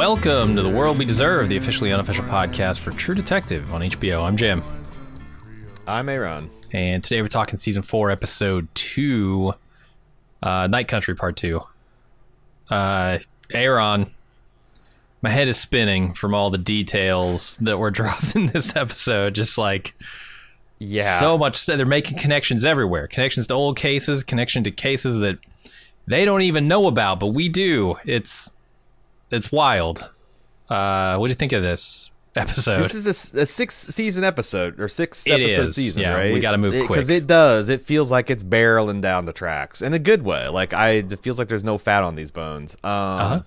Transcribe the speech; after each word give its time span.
Welcome 0.00 0.56
to 0.56 0.62
The 0.62 0.72
World 0.74 0.98
We 0.98 1.04
Deserve, 1.04 1.48
the 1.48 1.56
officially 1.56 1.92
unofficial 1.92 2.24
podcast 2.24 2.78
for 2.78 2.90
True 2.90 3.14
Detective 3.14 3.72
on 3.74 3.82
HBO. 3.82 4.22
I'm 4.22 4.36
Jim. 4.36 4.62
I'm 5.86 6.08
Aaron. 6.08 6.50
And 6.72 7.02
today 7.04 7.20
we're 7.20 7.28
talking 7.28 7.56
season 7.56 7.82
four, 7.82 8.10
episode 8.10 8.68
two, 8.74 9.52
uh, 10.42 10.68
Night 10.68 10.88
Country 10.88 11.14
Part 11.14 11.36
Two. 11.36 11.62
Uh, 12.68 13.18
Aaron, 13.52 14.10
my 15.22 15.30
head 15.30 15.48
is 15.48 15.58
spinning 15.58 16.14
from 16.14 16.34
all 16.34 16.50
the 16.50 16.58
details 16.58 17.56
that 17.60 17.78
were 17.78 17.90
dropped 17.92 18.36
in 18.36 18.46
this 18.46 18.74
episode. 18.76 19.34
Just 19.34 19.58
like 19.58 19.94
Yeah. 20.80 21.20
so 21.20 21.38
much 21.38 21.56
stuff. 21.56 21.76
They're 21.76 21.86
making 21.86 22.18
connections 22.18 22.64
everywhere. 22.64 23.06
Connections 23.06 23.46
to 23.48 23.54
old 23.54 23.76
cases, 23.76 24.24
connection 24.24 24.64
to 24.64 24.70
cases 24.72 25.18
that 25.20 25.38
they 26.06 26.24
don't 26.24 26.42
even 26.42 26.66
know 26.66 26.86
about, 26.88 27.20
but 27.20 27.28
we 27.28 27.48
do. 27.48 27.96
It's 28.04 28.50
it's 29.30 29.52
wild. 29.52 30.10
Uh, 30.68 31.16
what 31.18 31.26
do 31.28 31.30
you 31.30 31.36
think 31.36 31.52
of 31.52 31.62
this 31.62 32.10
episode? 32.34 32.78
this 32.82 32.94
is 32.94 33.06
a 33.34 33.44
six 33.46 33.74
season 33.74 34.24
episode 34.24 34.80
or 34.80 34.88
six 34.88 35.26
It 35.26 35.32
episode 35.32 35.66
is. 35.68 35.74
season, 35.74 36.02
Yeah, 36.02 36.14
right? 36.14 36.32
we 36.32 36.40
gotta 36.40 36.58
move 36.58 36.72
quick. 36.72 36.88
because 36.88 37.10
it 37.10 37.26
does. 37.26 37.68
It 37.68 37.82
feels 37.82 38.10
like 38.10 38.30
it's 38.30 38.42
barreling 38.42 39.00
down 39.02 39.26
the 39.26 39.32
tracks 39.32 39.82
in 39.82 39.92
a 39.94 39.98
good 39.98 40.22
way. 40.22 40.48
Like 40.48 40.72
I, 40.72 40.90
it 40.90 41.20
feels 41.20 41.38
like 41.38 41.48
there's 41.48 41.64
no 41.64 41.76
fat 41.78 42.02
on 42.04 42.14
these 42.14 42.30
bones. 42.30 42.74
Um, 42.82 42.90
Uh-huh. 42.92 43.42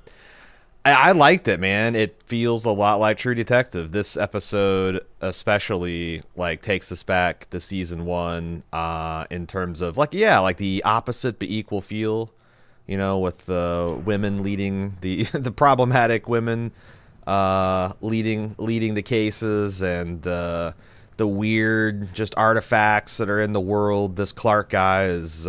I, 0.85 1.13
liked 1.13 1.47
it, 1.47 1.59
man. 1.59 1.95
It 1.95 2.21
feels 2.25 2.65
a 2.65 2.71
lot 2.71 2.99
like 2.99 3.17
True 3.17 3.35
Detective. 3.35 3.91
This 3.91 4.17
episode, 4.17 5.05
especially, 5.21 6.23
like 6.35 6.61
takes 6.61 6.91
us 6.91 7.03
back 7.03 7.49
to 7.51 7.59
season 7.61 8.05
one, 8.05 8.63
uh, 8.73 9.25
in 9.29 9.47
terms 9.47 9.81
of 9.81 9.97
like, 9.97 10.13
yeah, 10.13 10.39
like 10.39 10.57
the 10.57 10.83
opposite 10.83 11.39
but 11.39 11.47
equal 11.47 11.81
feel. 11.81 12.31
You 12.85 12.97
know, 12.97 13.19
with 13.19 13.45
the 13.45 13.97
women 14.03 14.43
leading 14.43 14.97
the 14.99 15.23
the 15.33 15.51
problematic 15.51 16.27
women, 16.27 16.73
uh, 17.25 17.93
leading 18.01 18.55
leading 18.57 18.93
the 18.93 19.01
cases 19.01 19.81
and 19.81 20.27
uh, 20.27 20.73
the 21.15 21.27
weird 21.27 22.13
just 22.13 22.33
artifacts 22.35 23.17
that 23.17 23.29
are 23.29 23.39
in 23.39 23.53
the 23.53 23.61
world. 23.61 24.17
This 24.17 24.33
Clark 24.33 24.71
guy 24.71 25.05
is. 25.05 25.47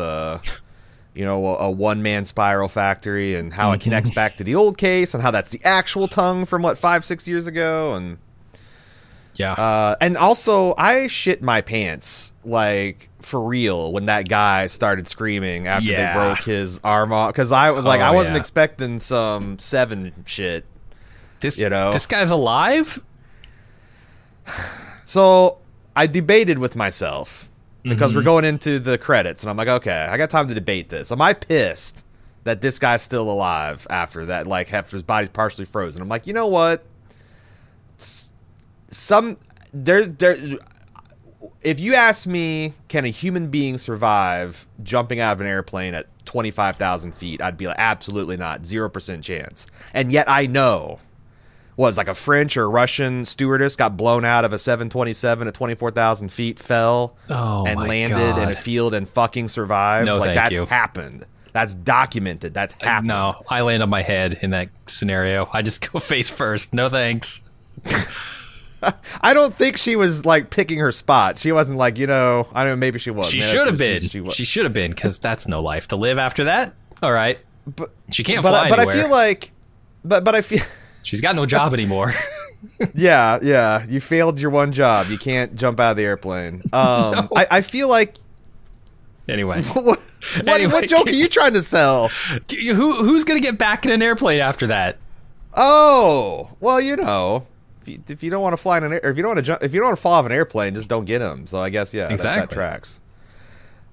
You 1.14 1.24
know, 1.24 1.46
a, 1.46 1.66
a 1.66 1.70
one 1.70 2.02
man 2.02 2.24
spiral 2.24 2.68
factory 2.68 3.36
and 3.36 3.52
how 3.52 3.70
it 3.72 3.80
connects 3.80 4.10
back 4.10 4.36
to 4.38 4.44
the 4.44 4.56
old 4.56 4.76
case 4.78 5.14
and 5.14 5.22
how 5.22 5.30
that's 5.30 5.50
the 5.50 5.60
actual 5.64 6.08
tongue 6.08 6.44
from 6.44 6.62
what 6.62 6.76
five, 6.76 7.04
six 7.04 7.28
years 7.28 7.46
ago. 7.46 7.94
And, 7.94 8.18
yeah. 9.36 9.52
uh, 9.52 9.94
and 10.00 10.16
also 10.16 10.74
I 10.76 11.06
shit 11.06 11.40
my 11.40 11.60
pants 11.60 12.32
like 12.44 13.08
for 13.20 13.40
real 13.40 13.92
when 13.92 14.06
that 14.06 14.28
guy 14.28 14.66
started 14.66 15.06
screaming 15.08 15.66
after 15.68 15.86
Yeah. 15.86 16.12
they 16.12 16.18
broke 16.18 16.44
his 16.44 16.80
arm 16.82 17.12
off. 17.12 17.32
Cause 17.34 17.52
I 17.52 17.70
was 17.70 17.84
like, 17.84 18.00
Oh, 18.00 18.04
I 18.04 18.10
wasn't 18.10 18.34
yeah. 18.34 18.40
expecting 18.40 18.98
some 18.98 19.58
seven 19.60 20.24
shit. 20.26 20.64
this 21.40 21.56
you 21.58 21.68
know. 21.70 21.92
this 21.92 22.06
guy's 22.06 22.30
alive. 22.30 22.98
So 25.06 25.58
I 25.94 26.06
debated 26.06 26.58
with 26.58 26.74
myself 26.76 27.48
because 27.84 28.10
Mm-hmm. 28.10 28.18
we're 28.18 28.24
going 28.24 28.44
into 28.44 28.78
the 28.80 28.98
credits, 28.98 29.42
and 29.42 29.50
I'm 29.50 29.56
like, 29.56 29.68
okay, 29.68 30.08
I 30.10 30.16
got 30.16 30.30
time 30.30 30.48
to 30.48 30.54
debate 30.54 30.88
this. 30.88 31.12
Am 31.12 31.20
I 31.22 31.32
pissed 31.34 32.04
that 32.44 32.60
this 32.60 32.78
guy's 32.78 33.02
still 33.02 33.30
alive 33.30 33.86
after 33.90 34.26
that? 34.26 34.46
Like, 34.46 34.72
after 34.72 34.96
his 34.96 35.02
body's 35.04 35.28
partially 35.28 35.64
frozen? 35.64 36.02
I'm 36.02 36.08
like, 36.08 36.26
you 36.26 36.32
know 36.32 36.46
what? 36.46 36.84
Some 38.90 39.36
there 39.72 40.04
there. 40.06 40.38
If 41.60 41.78
you 41.80 41.94
ask 41.94 42.26
me, 42.26 42.74
can 42.88 43.04
a 43.04 43.08
human 43.08 43.48
being 43.48 43.78
survive 43.78 44.66
jumping 44.82 45.20
out 45.20 45.32
of 45.32 45.40
an 45.40 45.46
airplane 45.46 45.94
at 45.94 46.06
25,000 46.26 47.12
feet? 47.12 47.40
I'd 47.40 47.56
be 47.56 47.66
like, 47.66 47.76
absolutely 47.78 48.36
not. 48.36 48.62
0% 48.62 49.22
chance. 49.22 49.66
And 49.94 50.12
yet 50.12 50.28
I 50.28 50.46
know 50.46 51.00
was 51.76 51.96
like 51.96 52.08
a 52.08 52.14
French 52.14 52.56
or 52.56 52.70
Russian 52.70 53.24
stewardess 53.24 53.76
got 53.76 53.96
blown 53.96 54.24
out 54.24 54.44
of 54.44 54.52
a 54.52 54.58
727 54.58 55.48
at 55.48 55.54
24,000 55.54 56.28
feet, 56.30 56.58
fell 56.58 57.16
Oh, 57.28 57.66
and 57.66 57.80
landed 57.80 58.42
in 58.42 58.50
a 58.50 58.56
field 58.56 58.94
and 58.94 59.08
fucking 59.08 59.48
survived. 59.48 60.06
No, 60.06 60.16
like 60.16 60.34
that's 60.34 60.54
you. 60.54 60.66
happened. 60.66 61.26
That's 61.52 61.74
documented. 61.74 62.54
That's 62.54 62.74
uh, 62.74 62.84
happened. 62.84 63.08
No, 63.08 63.42
I 63.48 63.62
land 63.62 63.82
on 63.82 63.88
my 63.90 64.02
head 64.02 64.38
in 64.42 64.50
that 64.50 64.70
scenario. 64.86 65.48
I 65.52 65.62
just 65.62 65.92
go 65.92 65.98
face 65.98 66.28
first. 66.28 66.72
No 66.72 66.88
thanks. 66.88 67.40
I 69.20 69.32
don't 69.32 69.56
think 69.56 69.78
she 69.78 69.96
was 69.96 70.26
like 70.26 70.50
picking 70.50 70.78
her 70.78 70.92
spot. 70.92 71.38
She 71.38 71.52
wasn't 71.52 71.78
like, 71.78 71.98
you 71.98 72.06
know, 72.06 72.48
I 72.52 72.64
don't 72.64 72.72
know, 72.72 72.76
maybe 72.76 72.98
she 72.98 73.10
was. 73.10 73.30
She 73.30 73.40
should 73.40 73.66
have 73.66 73.78
been. 73.78 74.00
She. 74.00 74.28
She 74.30 74.44
should 74.44 74.64
have 74.64 74.74
been 74.74 74.90
because 74.90 75.18
that's 75.18 75.48
no 75.48 75.62
life 75.62 75.88
to 75.88 75.96
live 75.96 76.18
after 76.18 76.44
that. 76.44 76.74
All 77.02 77.12
right, 77.12 77.38
but 77.66 77.90
she 78.10 78.24
can't 78.24 78.42
but, 78.42 78.50
fly 78.50 78.68
but 78.68 78.78
I 78.78 78.92
feel 78.92 79.10
like, 79.10 79.52
but 80.04 80.24
but 80.24 80.34
I 80.34 80.42
feel, 80.42 80.62
She's 81.04 81.20
got 81.20 81.36
no 81.36 81.46
job 81.46 81.72
anymore. 81.78 82.12
yeah, 82.94 83.38
yeah, 83.42 83.84
you 83.86 84.00
failed 84.00 84.40
your 84.40 84.50
one 84.50 84.72
job. 84.72 85.06
You 85.08 85.18
can't 85.18 85.54
jump 85.54 85.78
out 85.78 85.92
of 85.92 85.96
the 85.96 86.02
airplane. 86.04 86.62
Um, 86.72 87.28
I, 87.36 87.46
I 87.50 87.60
feel 87.60 87.88
like. 87.88 88.16
anyway, 89.28 89.62
What, 89.74 90.00
Anyway, 90.46 90.72
what 90.72 90.88
joke 90.88 91.06
are 91.06 91.10
you 91.10 91.28
trying 91.28 91.52
to 91.52 91.62
sell? 91.62 92.10
You- 92.50 92.74
who 92.74 93.04
who's 93.04 93.24
gonna 93.24 93.40
get 93.40 93.58
back 93.58 93.84
in 93.84 93.92
an 93.92 94.00
airplane 94.02 94.40
after 94.40 94.66
that? 94.68 94.96
Oh, 95.52 96.50
well, 96.60 96.80
you 96.80 96.96
know, 96.96 97.46
if 97.82 97.88
you, 97.88 98.02
if 98.08 98.22
you 98.22 98.30
don't 98.30 98.42
want 98.42 98.54
to 98.54 98.56
fly 98.56 98.78
in 98.78 98.84
an 98.84 98.92
air, 98.94 99.00
if 99.04 99.16
you 99.16 99.22
don't 99.22 99.30
want 99.30 99.38
to 99.38 99.42
jump, 99.42 99.62
if 99.62 99.72
you 99.74 99.80
don't 99.80 99.88
want 99.88 99.96
to 99.98 100.02
fall 100.02 100.14
off 100.14 100.26
an 100.26 100.32
airplane, 100.32 100.74
just 100.74 100.88
don't 100.88 101.04
get 101.04 101.18
them. 101.20 101.46
So 101.46 101.58
I 101.60 101.68
guess 101.70 101.92
yeah, 101.94 102.04
that- 102.04 102.08
that, 102.08 102.14
Exactly. 102.14 102.54
tracks. 102.54 103.00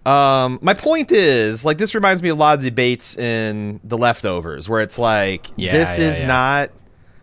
Um, 0.05 0.57
my 0.63 0.73
point 0.73 1.11
is, 1.11 1.63
like, 1.63 1.77
this 1.77 1.93
reminds 1.93 2.23
me 2.23 2.29
of 2.29 2.37
a 2.37 2.39
lot 2.39 2.57
of 2.57 2.63
debates 2.63 3.15
in 3.17 3.79
the 3.83 3.97
leftovers, 3.99 4.67
where 4.67 4.81
it's 4.81 4.97
like, 4.97 5.47
Yeah, 5.57 5.73
this 5.73 5.99
yeah, 5.99 6.09
is 6.09 6.21
yeah. 6.21 6.27
not 6.27 6.71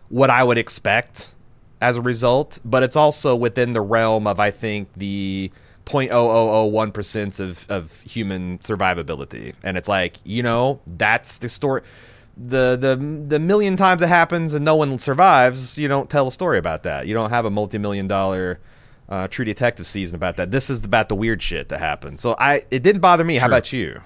what 0.09 0.29
I 0.29 0.43
would 0.43 0.57
expect 0.57 1.33
as 1.81 1.97
a 1.97 2.01
result, 2.01 2.59
but 2.65 2.83
it's 2.83 2.95
also 2.95 3.35
within 3.35 3.73
the 3.73 3.81
realm 3.81 4.27
of 4.27 4.39
I 4.39 4.51
think 4.51 4.89
the 4.95 5.51
0.0001 5.85 6.93
percent 6.93 7.39
of 7.39 7.65
of 7.69 8.01
human 8.01 8.59
survivability, 8.59 9.53
and 9.63 9.77
it's 9.77 9.87
like, 9.87 10.17
you 10.23 10.43
know, 10.43 10.81
that's 10.85 11.37
the 11.37 11.49
story 11.49 11.81
the 12.39 12.77
the 12.77 12.95
the 13.27 13.39
million 13.39 13.75
times 13.75 14.01
it 14.01 14.07
happens 14.07 14.53
and 14.53 14.63
no 14.63 14.75
one 14.75 14.97
survives, 14.97 15.77
you 15.77 15.87
don't 15.87 16.09
tell 16.09 16.27
a 16.27 16.31
story 16.31 16.57
about 16.57 16.83
that. 16.83 17.05
You 17.05 17.13
don't 17.13 17.29
have 17.31 17.45
a 17.45 17.49
multi-million 17.49 18.07
dollar 18.07 18.59
uh, 19.09 19.27
True 19.27 19.43
Detective 19.43 19.85
season 19.85 20.15
about 20.15 20.37
that. 20.37 20.51
This 20.51 20.69
is 20.69 20.83
about 20.85 21.09
the 21.09 21.15
weird 21.15 21.41
shit 21.41 21.69
that 21.69 21.79
happened. 21.79 22.19
So 22.19 22.35
I 22.39 22.63
it 22.71 22.81
didn't 22.83 23.01
bother 23.01 23.25
me. 23.25 23.35
How 23.35 23.47
about 23.47 23.73
you? 23.73 24.01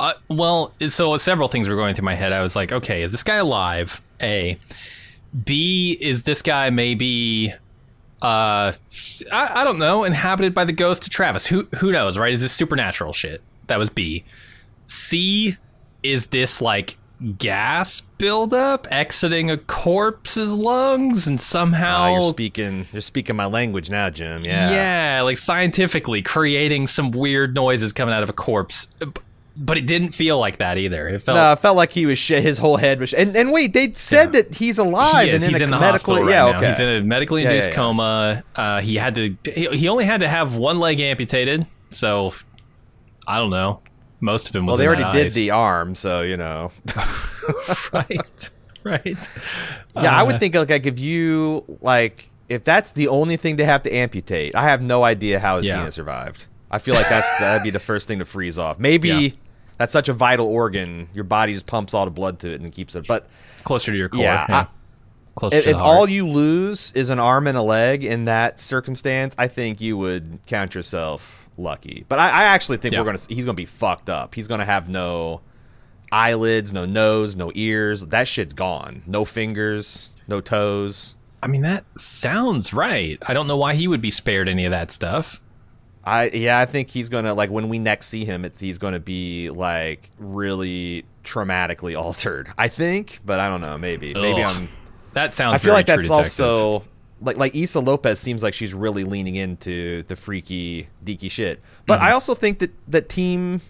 Uh, 0.00 0.14
well, 0.28 0.72
so 0.88 1.16
several 1.18 1.48
things 1.48 1.68
were 1.68 1.76
going 1.76 1.94
through 1.94 2.06
my 2.06 2.14
head. 2.14 2.32
I 2.32 2.42
was 2.42 2.56
like, 2.56 2.72
okay, 2.72 3.02
is 3.02 3.12
this 3.12 3.22
guy 3.22 3.36
alive? 3.36 4.00
A. 4.22 4.58
B. 5.44 5.96
Is 6.00 6.22
this 6.24 6.42
guy 6.42 6.70
maybe, 6.70 7.52
uh, 8.22 8.72
I, 8.72 8.72
I 9.32 9.64
don't 9.64 9.78
know, 9.78 10.04
inhabited 10.04 10.54
by 10.54 10.64
the 10.64 10.72
ghost 10.72 11.04
of 11.06 11.10
Travis? 11.12 11.46
Who 11.46 11.66
who 11.76 11.90
knows, 11.92 12.16
right? 12.18 12.32
Is 12.32 12.40
this 12.40 12.52
supernatural 12.52 13.12
shit? 13.12 13.42
That 13.66 13.78
was 13.78 13.90
B. 13.90 14.24
C. 14.86 15.56
Is 16.02 16.26
this 16.26 16.60
like 16.60 16.96
gas 17.38 18.02
buildup 18.18 18.86
exiting 18.90 19.50
a 19.50 19.56
corpse's 19.56 20.52
lungs 20.52 21.26
and 21.26 21.40
somehow 21.40 22.06
Oh, 22.08 22.12
you're 22.14 22.22
speaking 22.30 22.86
you're 22.92 23.00
speaking 23.00 23.36
my 23.36 23.46
language 23.46 23.88
now, 23.88 24.10
Jim. 24.10 24.44
Yeah. 24.44 24.70
yeah, 24.70 25.22
like 25.22 25.38
scientifically 25.38 26.20
creating 26.22 26.86
some 26.88 27.12
weird 27.12 27.54
noises 27.54 27.92
coming 27.92 28.12
out 28.14 28.22
of 28.22 28.28
a 28.28 28.34
corpse. 28.34 28.88
But 29.56 29.78
it 29.78 29.86
didn't 29.86 30.10
feel 30.12 30.38
like 30.40 30.56
that 30.58 30.78
either. 30.78 31.06
It 31.06 31.20
felt 31.20 31.36
No, 31.36 31.52
it 31.52 31.60
felt 31.60 31.76
like 31.76 31.92
he 31.92 32.06
was 32.06 32.18
shit. 32.18 32.42
His 32.42 32.58
whole 32.58 32.76
head 32.76 32.98
was. 32.98 33.10
Sh- 33.10 33.14
and 33.16 33.36
and 33.36 33.52
wait, 33.52 33.72
they 33.72 33.92
said 33.92 34.34
Yeah. 34.34 34.42
that 34.42 34.54
he's 34.56 34.78
alive 34.78 35.26
he 35.26 35.30
is. 35.30 35.44
and 35.44 35.52
He's 35.52 35.60
in, 35.60 35.66
in 35.66 35.70
the 35.70 35.78
medical. 35.78 36.14
hospital 36.14 36.22
right 36.24 36.30
yeah, 36.30 36.50
now. 36.50 36.58
okay. 36.58 36.68
He's 36.68 36.80
in 36.80 36.88
a 36.88 37.00
medically 37.02 37.42
Yeah, 37.44 37.50
induced 37.50 37.68
yeah, 37.68 37.74
coma. 37.76 38.44
Uh, 38.56 38.80
he 38.80 38.96
had 38.96 39.14
to. 39.14 39.36
He, 39.44 39.68
he 39.76 39.88
only 39.88 40.04
had 40.06 40.20
to 40.20 40.28
have 40.28 40.56
one 40.56 40.80
leg 40.80 40.98
amputated. 41.00 41.66
So 41.90 42.34
I 43.28 43.38
don't 43.38 43.50
know. 43.50 43.80
Most 44.20 44.48
of 44.48 44.56
him 44.56 44.66
was. 44.66 44.72
well, 44.72 44.78
they 44.78 44.86
already 44.88 45.16
did 45.16 45.26
ice. 45.26 45.34
the 45.34 45.50
arm, 45.52 45.94
so 45.94 46.22
you 46.22 46.36
know. 46.36 46.72
right. 47.92 48.50
Right. 48.82 49.16
Yeah, 49.96 50.16
I 50.16 50.20
Uh, 50.22 50.26
would 50.26 50.40
think 50.40 50.54
like, 50.54 50.68
like 50.70 50.86
if 50.86 50.98
you 51.00 51.64
like 51.80 52.28
if 52.48 52.64
that's 52.64 52.90
the 52.90 53.08
only 53.08 53.36
thing 53.36 53.56
they 53.56 53.64
have 53.64 53.82
to 53.84 53.94
amputate, 53.94 54.54
I 54.54 54.64
have 54.64 54.82
no 54.82 55.04
idea 55.04 55.38
how 55.40 55.58
his 55.58 55.66
penis 55.68 55.94
survived. 55.94 56.46
I 56.70 56.78
feel 56.78 56.94
like 56.94 57.08
that's 57.08 57.28
that'd 57.38 57.62
be 57.62 57.70
the 57.70 57.78
first 57.78 58.08
thing 58.08 58.18
to 58.18 58.24
freeze 58.24 58.58
off. 58.58 58.78
Maybe. 58.78 59.38
That's 59.78 59.92
such 59.92 60.08
a 60.08 60.12
vital 60.12 60.46
organ, 60.46 61.08
your 61.14 61.24
body 61.24 61.52
just 61.52 61.66
pumps 61.66 61.94
all 61.94 62.04
the 62.04 62.10
blood 62.10 62.38
to 62.40 62.52
it 62.52 62.60
and 62.60 62.72
keeps 62.72 62.94
it. 62.94 63.06
But 63.06 63.28
closer 63.64 63.92
to 63.92 63.98
your 63.98 64.08
core. 64.08 64.22
Yeah, 64.22 64.46
Yeah. 64.48 64.56
I- 64.60 64.66
closer 65.36 65.56
if, 65.56 65.66
if 65.66 65.76
all 65.76 66.08
you 66.08 66.28
lose 66.28 66.92
is 66.94 67.10
an 67.10 67.18
arm 67.18 67.46
and 67.48 67.58
a 67.58 67.62
leg 67.62 68.04
in 68.04 68.26
that 68.26 68.60
circumstance, 68.60 69.34
I 69.36 69.48
think 69.48 69.80
you 69.80 69.96
would 69.98 70.38
count 70.46 70.74
yourself 70.76 71.48
lucky. 71.58 72.04
But 72.08 72.18
I, 72.20 72.28
I 72.30 72.44
actually 72.44 72.76
think 72.78 72.92
Yeah. 72.94 73.00
we're 73.00 73.06
gonna 73.06 73.18
he's 73.28 73.44
gonna 73.44 73.54
be 73.54 73.64
fucked 73.64 74.08
up. 74.08 74.34
He's 74.34 74.46
gonna 74.46 74.64
have 74.64 74.88
no 74.88 75.40
eyelids, 76.12 76.72
no 76.72 76.84
nose, 76.84 77.34
no 77.36 77.50
ears. 77.54 78.06
That 78.06 78.28
shit's 78.28 78.54
gone. 78.54 79.02
No 79.06 79.24
fingers, 79.24 80.10
no 80.28 80.40
toes. 80.40 81.14
I 81.42 81.46
mean, 81.46 81.62
that 81.62 81.84
sounds 81.98 82.72
right. 82.72 83.18
I 83.26 83.34
don't 83.34 83.46
know 83.46 83.56
why 83.56 83.74
he 83.74 83.88
would 83.88 84.00
be 84.00 84.10
spared 84.10 84.48
any 84.48 84.64
of 84.64 84.70
that 84.70 84.92
stuff. 84.92 85.40
I 86.04 86.28
yeah, 86.28 86.58
I 86.58 86.66
think 86.66 86.90
he's 86.90 87.08
gonna 87.08 87.34
like 87.34 87.50
when 87.50 87.68
we 87.68 87.78
next 87.78 88.08
see 88.08 88.24
him, 88.24 88.44
it's 88.44 88.60
he's 88.60 88.78
gonna 88.78 89.00
be 89.00 89.50
like 89.50 90.10
really 90.18 91.04
traumatically 91.24 91.98
altered. 92.00 92.52
I 92.58 92.68
think, 92.68 93.20
but 93.24 93.40
I 93.40 93.48
don't 93.48 93.60
know. 93.60 93.78
Maybe 93.78 94.12
maybe 94.14 94.42
I'm. 94.42 94.68
That 95.14 95.32
sounds. 95.34 95.54
I 95.54 95.58
feel 95.58 95.72
very 95.72 95.76
like 95.78 95.86
True 95.86 95.96
that's 95.96 96.08
Detective. 96.08 96.44
also 96.44 96.84
like 97.20 97.36
like 97.36 97.54
Issa 97.54 97.80
Lopez 97.80 98.18
seems 98.20 98.42
like 98.42 98.52
she's 98.54 98.74
really 98.74 99.04
leaning 99.04 99.36
into 99.36 100.02
the 100.08 100.16
freaky 100.16 100.88
deaky 101.04 101.30
shit. 101.30 101.60
But 101.86 101.96
Mm-hmm. 101.98 102.04
I 102.06 102.12
also 102.12 102.34
think 102.34 102.58
that 102.58 102.70
that 102.88 103.08
team 103.08 103.60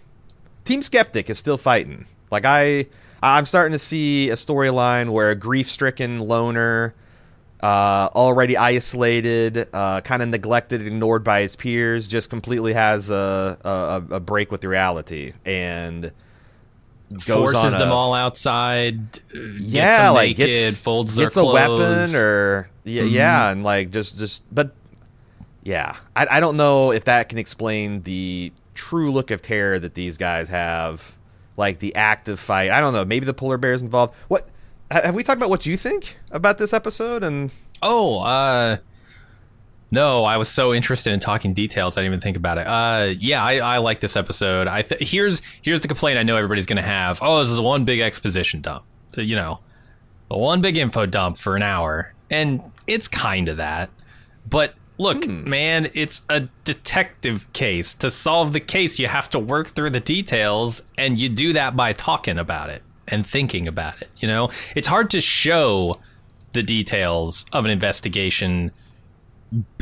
Team 0.65 0.81
Skeptic 0.81 1.29
is 1.29 1.37
still 1.37 1.57
fighting. 1.57 2.05
Like 2.31 2.43
I 2.45 2.87
I'm 3.23 3.45
starting 3.45 3.71
to 3.71 3.79
see 3.79 4.29
a 4.29 4.33
storyline 4.33 5.11
where 5.11 5.29
a 5.31 5.35
grief-stricken 5.35 6.19
loner 6.19 6.93
uh, 7.65 8.09
already 8.15 8.57
isolated, 8.57 9.67
uh, 9.73 10.01
kind 10.01 10.21
of 10.21 10.29
neglected, 10.29 10.85
ignored 10.85 11.23
by 11.23 11.41
his 11.41 11.55
peers, 11.55 12.07
just 12.07 12.29
completely 12.29 12.73
has 12.73 13.09
a, 13.09 13.57
a, 14.09 14.15
a 14.15 14.19
break 14.19 14.51
with 14.51 14.63
reality 14.65 15.33
and 15.45 16.11
goes 17.25 17.53
forces 17.53 17.73
them 17.73 17.89
a- 17.89 17.93
all 17.93 18.13
outside. 18.13 18.99
uh, 19.35 19.39
yeah, 19.59 20.09
like 20.09 20.37
naked, 20.37 20.47
gets, 20.47 20.81
folds 20.81 21.15
their 21.15 21.25
gets 21.27 21.37
a 21.37 21.45
weapon 21.45 22.15
or 22.15 22.69
yeah, 22.83 23.03
Mhm. 23.03 23.11
yeah, 23.11 23.49
and 23.51 23.63
like 23.63 23.91
just 23.91 24.17
just 24.17 24.43
but 24.53 24.71
yeah, 25.63 25.95
I 26.15 26.27
I 26.29 26.39
don't 26.39 26.57
know 26.57 26.91
if 26.91 27.05
that 27.05 27.29
can 27.29 27.37
explain 27.39 28.03
the 28.03 28.51
true 28.73 29.11
look 29.11 29.31
of 29.31 29.41
terror 29.41 29.79
that 29.79 29.93
these 29.95 30.17
guys 30.17 30.49
have, 30.49 31.15
like 31.57 31.79
the 31.79 31.95
active 31.95 32.39
fight. 32.39 32.69
I 32.69 32.79
don't 32.81 32.93
know. 32.93 33.05
Maybe 33.05 33.25
the 33.25 33.33
polar 33.33 33.57
bears 33.57 33.81
involved. 33.81 34.13
What 34.27 34.43
ha- 34.43 34.49
have 34.91 35.15
we 35.15 35.23
talked 35.23 35.37
about? 35.37 35.49
What 35.49 35.65
you 35.65 35.77
think 35.77 36.17
about 36.31 36.57
this 36.57 36.73
episode? 36.73 37.23
And 37.23 37.51
Oh, 37.81 38.19
uh, 38.19 38.77
no, 39.91 40.25
I 40.25 40.37
was 40.37 40.49
so 40.49 40.73
interested 40.73 41.13
in 41.13 41.19
talking 41.19 41.53
details, 41.53 41.97
I 41.97 42.01
didn't 42.01 42.13
even 42.13 42.21
think 42.21 42.37
about 42.37 42.57
it. 42.57 42.67
Uh, 42.67 43.13
yeah, 43.19 43.43
I, 43.43 43.57
I 43.57 43.77
like 43.77 44.01
this 44.01 44.15
episode. 44.15 44.67
I 44.67 44.81
th- 44.81 45.09
here's 45.09 45.41
here's 45.61 45.81
the 45.81 45.87
complaint 45.87 46.17
I 46.17 46.23
know 46.23 46.35
everybody's 46.35 46.65
gonna 46.65 46.81
have. 46.81 47.19
Oh, 47.21 47.41
this 47.41 47.49
is 47.49 47.59
one 47.59 47.85
big 47.85 47.99
exposition 47.99 48.61
dump. 48.61 48.83
You 49.15 49.35
know, 49.35 49.59
one 50.27 50.61
big 50.61 50.75
info 50.75 51.05
dump 51.05 51.37
for 51.37 51.55
an 51.55 51.61
hour, 51.61 52.13
and 52.29 52.61
it's 52.87 53.07
kind 53.07 53.47
of 53.47 53.57
that. 53.57 53.89
But 54.49 54.73
look, 54.97 55.27
man, 55.27 55.89
it's 55.93 56.21
a 56.29 56.41
detective 56.63 57.51
case. 57.53 57.93
To 57.95 58.11
solve 58.11 58.51
the 58.51 58.59
case, 58.59 58.99
you 58.99 59.07
have 59.07 59.29
to 59.29 59.39
work 59.39 59.69
through 59.69 59.91
the 59.91 59.99
details, 60.01 60.81
and 60.97 61.17
you 61.17 61.29
do 61.29 61.53
that 61.53 61.75
by 61.77 61.93
talking 61.93 62.37
about 62.37 62.69
it 62.69 62.83
and 63.07 63.25
thinking 63.25 63.67
about 63.67 64.01
it. 64.01 64.09
You 64.17 64.27
know, 64.27 64.49
it's 64.75 64.87
hard 64.87 65.09
to 65.11 65.21
show 65.21 65.99
the 66.53 66.63
details 66.63 67.45
of 67.51 67.65
an 67.65 67.71
investigation 67.71 68.71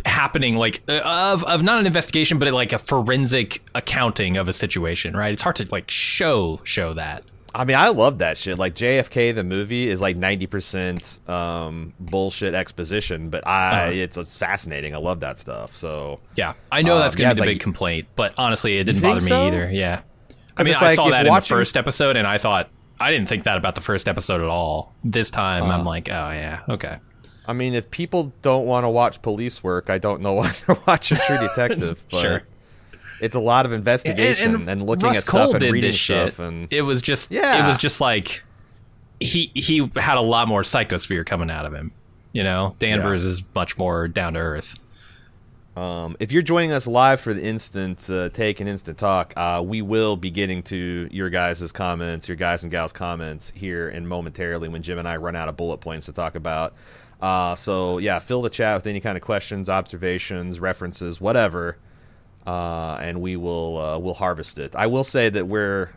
happening 0.05 0.55
like 0.57 0.81
of 0.89 1.43
of 1.45 1.63
not 1.63 1.79
an 1.79 1.87
investigation 1.87 2.37
but 2.37 2.51
like 2.51 2.73
a 2.73 2.77
forensic 2.77 3.61
accounting 3.73 4.35
of 4.37 4.49
a 4.49 4.53
situation 4.53 5.15
right 5.15 5.31
it's 5.31 5.41
hard 5.41 5.55
to 5.55 5.65
like 5.71 5.89
show 5.89 6.59
show 6.63 6.93
that 6.93 7.23
I 7.55 7.65
mean, 7.65 7.77
I 7.77 7.89
love 7.89 8.17
that 8.17 8.39
shit. 8.39 8.57
Like 8.57 8.73
JFK, 8.73 9.35
the 9.35 9.43
movie 9.43 9.87
is 9.87 10.01
like 10.01 10.17
ninety 10.17 10.47
percent 10.47 11.19
um, 11.29 11.93
bullshit 11.99 12.55
exposition, 12.55 13.29
but 13.29 13.45
I 13.45 13.83
Uh-huh. 13.83 13.91
it's, 13.93 14.17
it's 14.17 14.35
fascinating. 14.35 14.95
I 14.95 14.97
love 14.97 15.19
that 15.19 15.37
stuff. 15.37 15.75
So 15.75 16.19
yeah 16.35 16.53
i 16.71 16.81
know 16.81 16.95
Um, 16.95 17.01
that's 17.01 17.15
gonna 17.15 17.29
yeah, 17.29 17.33
be 17.33 17.35
the 17.35 17.41
like- 17.41 17.49
big 17.49 17.59
complaint 17.59 18.07
but 18.15 18.33
honestly 18.39 18.79
it 18.79 18.85
didn't 18.85 19.03
bother 19.03 19.23
me 19.23 19.31
either 19.31 19.69
yeah 19.71 20.01
I 20.57 20.63
mean 20.63 20.73
i 20.73 20.81
like 20.81 20.95
saw 20.95 21.11
that 21.11 21.27
watching- 21.27 21.27
in 21.27 21.59
the 21.59 21.61
first 21.61 21.77
episode 21.77 22.17
and 22.17 22.25
i 22.25 22.39
thought 22.39 22.69
i 23.03 23.11
didn't 23.11 23.29
think 23.29 23.43
that 23.43 23.57
about 23.57 23.75
the 23.75 23.81
first 23.81 24.07
episode 24.07 24.41
at 24.41 24.47
all 24.47 24.93
this 25.03 25.29
time 25.31 25.63
i'm 25.65 25.83
like 25.83 26.09
oh 26.09 26.29
yeah 26.31 26.61
okay 26.69 26.97
I 27.45 27.51
mean, 27.51 27.73
if 27.73 27.91
people 27.91 28.31
don't 28.41 28.65
want 28.65 28.85
to 28.85 28.89
watch 28.89 29.21
police 29.21 29.61
work, 29.61 29.89
I 29.89 29.97
don't 29.97 30.21
know 30.21 30.33
why 30.39 30.53
they're 30.65 30.77
watching 30.87 31.17
True 31.27 31.39
Detective. 31.39 32.01
But 32.09 32.21
Sure. 32.21 32.43
it's 33.19 33.35
a 33.35 33.39
lot 33.41 33.65
of 33.65 33.73
investigation 33.73 34.69
and, 34.69 34.81
looking 34.81 35.07
Rust 35.07 35.19
at 35.19 35.25
Cohle 35.25 35.49
stuff 35.49 35.61
and 35.61 35.71
reading 35.73 35.91
this 35.91 35.99
stuff. 35.99 36.29
shit. 36.37 36.39
And 36.39 36.71
it 36.71 36.83
was 36.83 37.01
just 37.01 37.31
Yeah. 37.31 37.65
it 37.65 37.67
was 37.67 37.77
just 37.77 37.99
like 37.99 38.43
he 39.19 39.51
he 39.55 39.89
had 39.97 40.17
a 40.17 40.21
lot 40.21 40.47
more 40.47 40.61
psychosphere 40.61 41.25
coming 41.25 41.51
out 41.51 41.65
of 41.65 41.73
him. 41.73 41.91
You 42.31 42.43
know, 42.43 42.75
Danvers 42.79 43.25
is 43.25 43.43
much 43.53 43.77
more 43.77 44.07
down 44.07 44.35
to 44.35 44.39
earth. 44.39 44.75
Um, 45.75 46.15
if 46.19 46.31
you're 46.31 46.43
joining 46.43 46.71
us 46.71 46.85
live 46.85 47.19
for 47.19 47.33
the 47.33 47.43
instant 47.43 48.07
uh, 48.09 48.29
take 48.29 48.59
and 48.59 48.69
instant 48.69 48.97
talk, 48.97 49.33
uh, 49.35 49.61
we 49.65 49.81
will 49.81 50.15
be 50.15 50.29
getting 50.29 50.61
to 50.63 51.07
your 51.11 51.29
guys' 51.29 51.71
comments, 51.71 52.27
your 52.27 52.37
guys 52.37 52.63
and 52.63 52.71
gals' 52.71 52.93
comments 52.93 53.51
here 53.55 53.89
and 53.89 54.07
momentarily 54.07 54.67
when 54.67 54.83
Jim 54.83 54.99
and 54.99 55.07
I 55.07 55.15
run 55.17 55.35
out 55.35 55.49
of 55.49 55.57
bullet 55.57 55.77
points 55.77 56.05
to 56.05 56.11
talk 56.11 56.35
about. 56.35 56.73
Uh, 57.21 57.55
so 57.55 57.97
yeah, 57.97 58.19
fill 58.19 58.41
the 58.41 58.49
chat 58.49 58.75
with 58.75 58.85
any 58.85 58.99
kind 58.99 59.17
of 59.17 59.23
questions, 59.23 59.69
observations, 59.69 60.59
references, 60.59 61.19
whatever, 61.19 61.77
uh, 62.45 62.95
and 62.95 63.21
we 63.21 63.35
will 63.35 63.77
uh, 63.77 63.97
we'll 63.97 64.13
harvest 64.13 64.59
it. 64.59 64.75
I 64.75 64.87
will 64.87 65.03
say 65.05 65.29
that 65.29 65.47
we're 65.47 65.89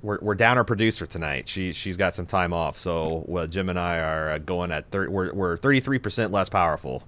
we're, 0.00 0.18
we're 0.20 0.34
down 0.34 0.58
our 0.58 0.64
producer 0.64 1.06
tonight. 1.06 1.48
She 1.48 1.72
she's 1.72 1.96
got 1.96 2.14
some 2.14 2.26
time 2.26 2.52
off, 2.52 2.76
so 2.76 3.22
well, 3.28 3.46
Jim 3.46 3.68
and 3.68 3.78
I 3.78 3.98
are 3.98 4.30
uh, 4.32 4.38
going 4.38 4.72
at 4.72 4.90
thir- 4.90 5.10
we're 5.10 5.32
we're 5.32 5.56
thirty 5.58 5.80
three 5.80 5.98
percent 5.98 6.32
less 6.32 6.48
powerful 6.48 7.04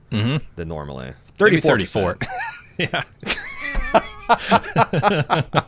than 0.54 0.68
normally. 0.68 1.14
Maybe 1.40 1.60
Thirty 1.60 1.84
34. 1.86 2.18
yeah. 2.78 3.04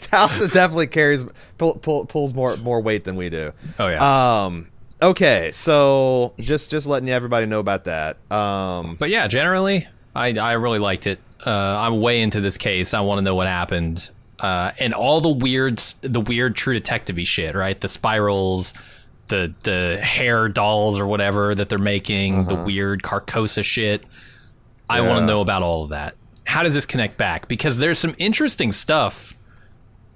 Talon 0.00 0.48
definitely 0.50 0.86
carries 0.86 1.24
pull, 1.58 1.74
pull, 1.74 2.06
pulls 2.06 2.34
more 2.34 2.56
more 2.56 2.80
weight 2.80 3.04
than 3.04 3.16
we 3.16 3.28
do. 3.28 3.52
Oh 3.78 3.88
yeah. 3.88 4.44
Um. 4.44 4.68
Okay, 5.02 5.50
so 5.52 6.32
just 6.38 6.70
just 6.70 6.86
letting 6.86 7.10
everybody 7.10 7.46
know 7.46 7.60
about 7.60 7.84
that. 7.84 8.16
Um. 8.30 8.96
But 8.98 9.10
yeah, 9.10 9.28
generally, 9.28 9.86
I 10.14 10.28
I 10.38 10.52
really 10.52 10.78
liked 10.78 11.06
it. 11.06 11.20
Uh, 11.44 11.50
I'm 11.50 12.00
way 12.00 12.22
into 12.22 12.40
this 12.40 12.56
case. 12.56 12.94
I 12.94 13.00
want 13.00 13.18
to 13.18 13.22
know 13.22 13.34
what 13.34 13.46
happened, 13.46 14.08
uh, 14.40 14.72
and 14.78 14.94
all 14.94 15.20
the 15.20 15.28
weird, 15.28 15.76
the 16.00 16.20
weird 16.20 16.56
True 16.56 16.72
Detective 16.72 17.20
shit. 17.26 17.54
Right, 17.54 17.78
the 17.78 17.88
spirals, 17.88 18.72
the 19.28 19.54
the 19.64 19.98
hair 20.02 20.48
dolls 20.48 20.98
or 20.98 21.06
whatever 21.06 21.54
that 21.54 21.68
they're 21.68 21.78
making, 21.78 22.46
the 22.46 22.54
weird 22.54 23.02
Carcosa 23.02 23.62
shit. 23.62 24.04
I 24.88 25.00
want 25.00 25.20
to 25.20 25.26
know 25.26 25.40
about 25.40 25.62
all 25.62 25.84
of 25.84 25.90
that. 25.90 26.14
How 26.44 26.62
does 26.62 26.74
this 26.74 26.86
connect 26.86 27.16
back? 27.16 27.48
Because 27.48 27.78
there's 27.78 27.98
some 27.98 28.14
interesting 28.18 28.70
stuff 28.72 29.34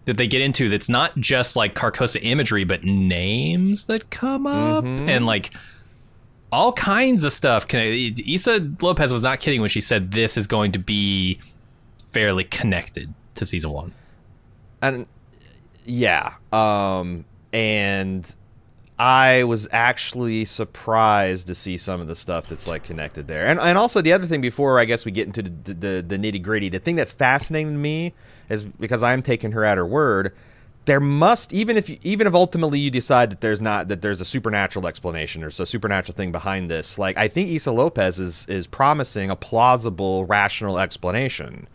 that 0.04 0.16
they 0.16 0.26
get 0.26 0.40
into 0.40 0.68
that's 0.68 0.88
not 0.88 1.16
just 1.18 1.56
like 1.56 1.74
Carcosa 1.74 2.18
imagery, 2.22 2.64
but 2.64 2.84
names 2.84 3.86
that 3.86 4.10
come 4.10 4.46
up 4.46 4.84
and 4.84 5.26
like 5.26 5.50
all 6.52 6.72
kinds 6.72 7.24
of 7.24 7.32
stuff. 7.32 7.66
Can 7.68 7.80
Issa 8.26 8.74
Lopez 8.80 9.12
was 9.12 9.22
not 9.22 9.40
kidding 9.40 9.60
when 9.60 9.70
she 9.70 9.80
said 9.80 10.12
this 10.12 10.36
is 10.36 10.46
going 10.46 10.72
to 10.72 10.78
be 10.78 11.40
fairly 12.10 12.44
connected 12.44 13.12
to 13.34 13.44
season 13.46 13.70
one. 13.70 13.92
and 14.82 15.06
yeah 15.84 16.34
um 16.52 17.24
and 17.52 18.34
i 18.98 19.44
was 19.44 19.68
actually 19.70 20.44
surprised 20.44 21.46
to 21.46 21.54
see 21.54 21.76
some 21.76 22.00
of 22.00 22.08
the 22.08 22.16
stuff 22.16 22.48
that's 22.48 22.66
like 22.66 22.82
connected 22.82 23.26
there. 23.28 23.46
And 23.46 23.60
and 23.60 23.78
also 23.78 24.00
the 24.00 24.12
other 24.12 24.26
thing 24.26 24.40
before 24.40 24.80
i 24.80 24.84
guess 24.84 25.04
we 25.04 25.12
get 25.12 25.26
into 25.26 25.42
the 25.42 25.74
the, 25.74 26.04
the 26.06 26.18
nitty 26.18 26.42
gritty 26.42 26.68
the 26.68 26.78
thing 26.78 26.96
that's 26.96 27.12
fascinating 27.12 27.72
to 27.72 27.78
me 27.78 28.14
is 28.48 28.62
because 28.62 29.02
i'm 29.02 29.22
taking 29.22 29.52
her 29.52 29.64
at 29.64 29.78
her 29.78 29.86
word 29.86 30.34
there 30.88 31.00
must 31.00 31.52
even 31.52 31.76
if 31.76 31.90
you, 31.90 31.98
even 32.02 32.26
if 32.26 32.34
ultimately 32.34 32.78
you 32.78 32.90
decide 32.90 33.30
that 33.30 33.42
there's 33.42 33.60
not 33.60 33.88
that 33.88 34.00
there's 34.00 34.22
a 34.22 34.24
supernatural 34.24 34.86
explanation 34.86 35.44
or 35.44 35.48
a 35.48 35.52
supernatural 35.52 36.16
thing 36.16 36.32
behind 36.32 36.70
this 36.70 36.98
like 36.98 37.16
i 37.18 37.28
think 37.28 37.50
Issa 37.50 37.70
Lopez 37.70 38.18
is 38.18 38.46
is 38.46 38.66
promising 38.66 39.30
a 39.30 39.36
plausible 39.36 40.24
rational 40.24 40.78
explanation 40.78 41.68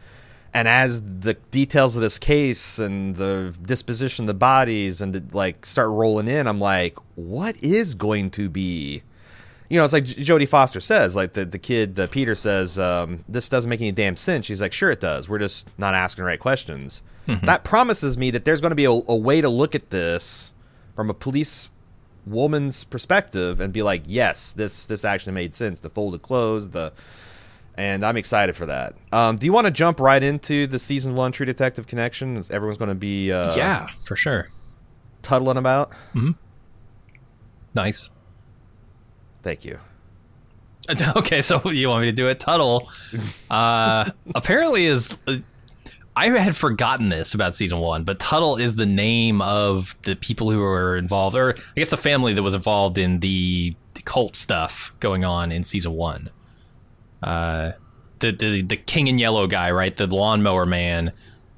and 0.54 0.68
as 0.68 1.02
the 1.02 1.34
details 1.52 1.96
of 1.96 2.02
this 2.02 2.20
case 2.20 2.80
and 2.80 3.16
the 3.16 3.54
disposition 3.64 4.24
of 4.24 4.28
the 4.28 4.34
bodies 4.34 5.02
and 5.02 5.16
the, 5.16 5.36
like 5.36 5.66
start 5.66 5.90
rolling 5.90 6.28
in 6.28 6.48
i'm 6.48 6.60
like 6.60 6.98
what 7.16 7.56
is 7.64 7.94
going 7.96 8.30
to 8.32 8.50
be? 8.50 9.04
You 9.70 9.78
know 9.78 9.84
it's 9.86 9.94
like 9.94 10.06
J- 10.06 10.22
jodie 10.22 10.48
foster 10.48 10.80
says 10.80 11.16
like 11.16 11.34
the, 11.34 11.46
the 11.46 11.58
kid 11.60 11.96
the 11.96 12.08
peter 12.08 12.36
says 12.36 12.78
um, 12.78 13.24
this 13.28 13.50
doesn't 13.50 13.70
make 13.70 13.82
any 13.82 13.92
damn 13.92 14.16
sense. 14.16 14.46
She's 14.46 14.62
like 14.62 14.74
sure 14.74 14.92
it 14.92 15.00
does. 15.00 15.28
We're 15.28 15.40
just 15.40 15.68
not 15.78 15.94
asking 15.96 16.24
the 16.24 16.28
right 16.28 16.40
questions. 16.40 17.02
That 17.46 17.64
promises 17.64 18.18
me 18.18 18.32
that 18.32 18.46
there's 18.46 18.60
going 18.62 18.72
to 18.72 18.76
be 18.76 18.86
a, 18.86 18.92
a 18.92 19.16
way 19.16 19.42
to 19.42 19.50
look 19.50 19.76
at 19.76 19.90
this 19.90 20.52
from 20.96 21.10
a 21.10 21.14
police 21.14 21.70
woman's 22.26 22.84
perspective 22.84 23.60
and 23.60 23.74
be 23.74 23.82
like 23.82 24.04
yes 24.06 24.54
this 24.54 24.86
this 24.86 25.06
actually 25.06 25.34
made 25.34 25.56
sense. 25.56 25.80
The 25.80 25.90
folded 25.90 26.22
clothes 26.22 26.70
the 26.70 26.92
and 27.75 28.06
I'm 28.06 28.18
excited 28.18 28.56
for 28.56 28.65
that. 28.68 28.94
Um, 29.12 29.36
do 29.38 29.46
you 29.46 29.53
want 29.53 29.65
to 29.65 29.72
jump 29.72 30.00
right 30.00 30.22
into 30.22 30.68
the 30.68 30.80
season 30.80 31.15
one 31.15 31.32
True 31.32 31.46
Detective 31.46 31.88
connection? 31.88 32.44
Everyone's 32.50 32.77
going 32.77 32.89
to 32.89 32.96
be 32.96 33.32
uh, 33.32 33.56
yeah, 33.56 33.89
for 34.01 34.15
sure. 34.15 34.50
tuddling 35.22 35.58
about. 35.58 35.92
Nice. 37.75 38.10
Thank 39.42 39.65
you. 39.65 39.80
Okay, 41.15 41.42
so 41.42 41.62
you 41.72 41.88
want 41.88 42.01
me 42.01 42.08
to 42.08 42.12
do 42.12 42.27
it? 42.27 42.42
Tuttle, 42.42 42.92
uh, 43.50 44.12
apparently 44.36 44.86
is. 44.86 45.15
uh, 45.27 45.38
I 46.15 46.27
had 46.38 46.56
forgotten 46.58 47.08
this 47.08 47.34
about 47.34 47.56
season 47.56 47.80
one, 47.80 48.03
but 48.03 48.20
Tuttle 48.20 48.58
is 48.58 48.75
the 48.75 48.86
name 48.86 49.42
of 49.42 49.96
the 50.03 50.15
people 50.15 50.51
who 50.51 50.60
were 50.60 50.98
involved, 50.98 51.36
or 51.38 51.56
I 51.58 51.80
guess 51.80 51.89
the 51.89 51.98
family 51.98 52.34
that 52.34 52.44
was 52.44 52.53
involved 52.53 52.98
in 52.98 53.20
the, 53.22 53.75
the 53.94 54.01
cult 54.03 54.36
stuff 54.36 54.92
going 55.00 55.24
on 55.25 55.51
in 55.51 55.63
season 55.63 55.94
one. 55.94 56.30
Uh, 57.24 57.72
the, 58.20 58.32
the 58.32 58.62
the 58.62 58.77
king 58.77 59.08
in 59.08 59.18
yellow 59.18 59.48
guy, 59.48 59.72
right? 59.72 59.96
The 59.96 60.08
lawnmower 60.08 60.65
man. 60.65 61.12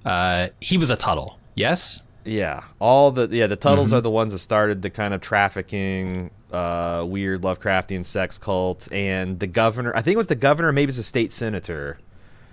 Uh, 0.04 0.50
he 0.62 0.78
was 0.78 0.90
a 0.90 0.96
Tuttle. 0.96 1.40
Yes. 1.56 2.00
Yeah, 2.28 2.64
all 2.80 3.12
the 3.12 3.28
yeah 3.32 3.46
the 3.48 3.56
Tuttles 3.56 3.90
Mm-hmm. 3.90 3.98
are 3.98 4.02
the 4.02 4.10
ones 4.10 4.34
that 4.34 4.40
started 4.40 4.82
the 4.82 4.90
kind 4.90 5.14
of 5.14 5.22
trafficking, 5.22 6.32
uh, 6.52 7.04
weird 7.08 7.42
Lovecraftian 7.44 8.04
sex 8.04 8.40
cult, 8.40 8.88
and 8.92 9.40
the 9.40 9.46
governor. 9.48 9.94
I 9.96 10.02
think 10.02 10.16
it 10.16 10.18
was 10.18 10.28
the 10.28 10.36
governor, 10.36 10.72
maybe 10.72 10.90
it's 10.90 10.98
a 10.98 11.04
state 11.04 11.32
senator, 11.32 12.00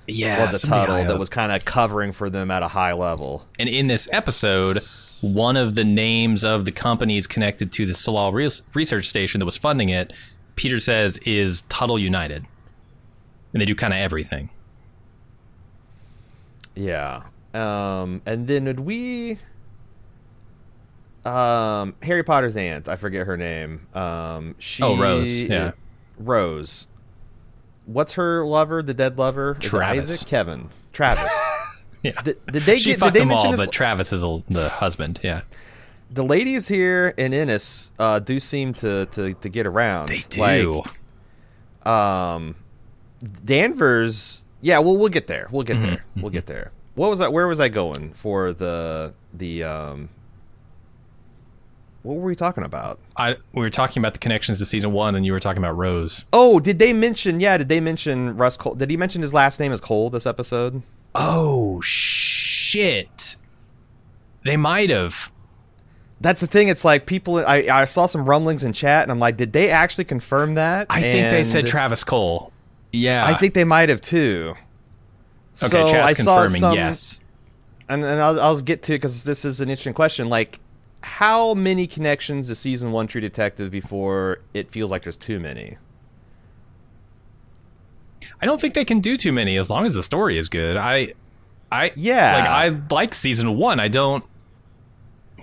Yeah. 0.07 0.43
was 0.43 0.63
a 0.63 0.67
Tuttle 0.67 1.05
that 1.07 1.19
was 1.19 1.31
kind 1.31 1.53
of 1.53 1.65
covering 1.65 2.13
for 2.13 2.29
them 2.29 2.51
at 2.51 2.63
a 2.63 2.69
high 2.69 2.93
level. 2.93 3.47
And 3.59 3.67
in 3.67 3.87
this 3.87 4.09
episode, 4.13 4.81
one 5.23 5.57
of 5.57 5.75
the 5.75 5.85
names 5.85 6.45
of 6.45 6.67
the 6.67 6.73
companies 6.73 7.27
connected 7.27 7.73
to 7.73 7.87
the 7.87 7.95
Tsalal 7.95 8.35
Re- 8.35 8.51
research 8.75 9.09
station 9.09 9.39
that 9.39 9.47
was 9.47 9.57
funding 9.57 9.89
it, 9.89 10.13
Peter 10.55 10.81
says, 10.81 11.17
is 11.25 11.63
Tuttle 11.71 11.99
United, 11.99 12.45
and 13.53 13.61
they 13.61 13.65
do 13.67 13.75
kind 13.75 13.93
of 13.93 13.99
everything. 13.99 14.51
Yeah, 16.75 17.23
um, 17.53 18.23
and 18.25 18.47
then 18.47 18.65
did 18.65 18.81
we? 18.81 19.39
Um, 21.25 21.95
Harry 22.03 22.25
Potter's 22.25 22.57
aunt, 22.57 22.89
I 22.89 22.97
forget 22.97 23.27
her 23.27 23.37
name. 23.37 23.87
Um, 23.95 24.57
she 24.59 24.83
Oh, 24.83 24.99
Rose, 24.99 25.43
yeah. 25.43 25.73
Rose. 26.19 26.89
What's 27.87 28.15
her 28.15 28.45
lover? 28.45 28.83
The 28.83 28.95
dead 28.95 29.19
lover? 29.19 29.57
Is 29.61 29.69
Travis. 29.69 30.11
Isaac? 30.11 30.27
Kevin. 30.29 30.71
Travis. 30.93 31.31
Yeah. 32.05 32.21
Did, 32.23 32.45
did 32.47 32.63
they 32.65 32.79
she 32.79 32.91
get? 32.91 32.99
fucked 32.99 33.15
did 33.15 33.21
they 33.21 33.25
them 33.27 33.31
all, 33.33 33.49
his- 33.53 33.61
but 33.61 33.71
Travis 33.71 34.13
is 34.13 34.25
a, 34.25 34.43
the 34.51 34.69
husband. 34.71 35.21
Yeah. 35.23 35.43
the 36.11 36.25
ladies 36.25 36.67
here 36.67 37.15
in 37.17 37.33
Ennis 37.33 37.93
uh, 37.97 38.19
do 38.19 38.41
seem 38.41 38.73
to, 38.75 39.07
to, 39.07 39.35
to 39.35 39.49
get 39.49 39.69
around. 39.69 40.09
They 40.09 40.25
do. 40.29 40.83
Like, 41.85 41.87
um, 41.87 42.57
Danvers. 43.45 44.43
Yeah, 44.61 44.79
well, 44.79 44.97
we'll 44.97 45.09
get 45.09 45.27
there. 45.27 45.49
We'll 45.51 45.63
get 45.65 45.77
Mm-hmm, 45.79 45.87
there. 45.87 46.05
We'll 46.17 46.31
get 46.31 46.47
there. 46.47 46.73
What 46.95 47.11
was 47.11 47.19
that? 47.21 47.33
Where 47.33 47.49
was 47.49 47.59
I 47.61 47.69
going 47.69 48.13
for 48.15 48.53
the 48.53 49.15
the 49.33 49.65
um? 49.65 50.09
What 52.03 52.17
were 52.17 52.25
we 52.25 52.35
talking 52.35 52.65
about? 52.65 52.99
I, 53.17 53.37
we 53.53 53.61
were 53.61 53.71
talking 53.71 54.01
about 54.01 54.13
the 54.13 54.19
connections 54.19 54.59
to 54.59 54.67
season 54.67 54.91
one, 54.93 55.15
and 55.15 55.25
you 55.25 55.33
were 55.33 55.39
talking 55.39 55.63
about 55.63 55.77
Rose. 55.77 56.25
Oh, 56.33 56.59
did 56.59 56.81
they 56.81 56.93
mention? 56.93 57.39
Yeah, 57.39 57.57
did 57.59 57.69
they 57.69 57.79
mention 57.79 58.37
Rust 58.37 58.59
Cohle? 58.59 58.75
Did 58.75 58.91
he 58.91 58.97
mention 58.97 59.23
his 59.23 59.33
last 59.33 59.61
name 59.61 59.71
is 59.73 59.81
Cohle 59.81 60.11
this 60.11 60.27
episode? 60.27 60.83
Oh 61.15 61.81
shit! 61.81 63.37
They 64.45 64.57
might 64.57 64.91
have. 64.91 65.31
That's 66.21 66.41
the 66.41 66.47
thing. 66.47 66.69
It's 66.69 66.85
like 66.85 67.07
people. 67.07 67.39
I 67.39 67.69
I 67.71 67.85
saw 67.85 68.07
some 68.07 68.25
rumblings 68.29 68.65
in 68.65 68.73
chat, 68.73 69.05
and 69.05 69.13
I'm 69.13 69.19
like, 69.21 69.37
did 69.37 69.53
they 69.53 69.71
actually 69.71 70.05
confirm 70.05 70.55
that? 70.55 70.87
I 70.91 71.01
think 71.01 71.31
they 71.31 71.45
said 71.45 71.67
Travis 71.67 72.03
Cohle. 72.05 72.52
Yeah. 72.93 73.25
I 73.27 73.35
think 73.35 73.55
they 73.55 73.65
might 73.65 73.89
have 73.89 74.01
too. 74.01 74.55
Okay, 75.63 75.69
so 75.71 75.85
I 75.87 76.13
chat's 76.13 76.25
saw 76.25 76.37
confirming 76.43 76.61
some- 76.61 76.75
yes. 76.75 77.21
and, 77.89 78.05
and 78.05 78.21
I'll, 78.21 78.41
I'll 78.41 78.61
get 78.61 78.83
to 78.85 78.93
because 78.93 79.25
this 79.25 79.45
is 79.45 79.61
an 79.61 79.69
interesting 79.71 79.95
question. 79.95 80.29
Like, 80.29 80.61
how 81.03 81.55
many 81.55 81.87
connections 81.87 82.47
to 82.49 82.55
season 82.55 82.93
one 82.93 83.07
True 83.07 83.21
Detective 83.21 83.71
before 83.71 84.41
it 84.55 84.71
feels 84.71 84.91
like 84.91 85.03
there's 85.03 85.17
too 85.17 85.41
many? 85.41 85.77
I 88.41 88.47
don't 88.47 88.61
think 88.61 88.75
they 88.75 88.85
can 88.85 89.01
do 89.01 89.17
too 89.17 89.33
many 89.33 89.57
as 89.57 89.71
long 89.71 89.87
as 89.87 89.95
the 89.95 90.03
story 90.03 90.39
is 90.39 90.49
good. 90.49 90.77
I, 90.77 91.15
I 91.71 91.93
Yeah. 91.97 92.37
like 92.37 92.49
I 92.49 92.95
like 92.95 93.15
season 93.15 93.57
one. 93.57 93.79
I 93.81 93.89
don't. 93.89 94.25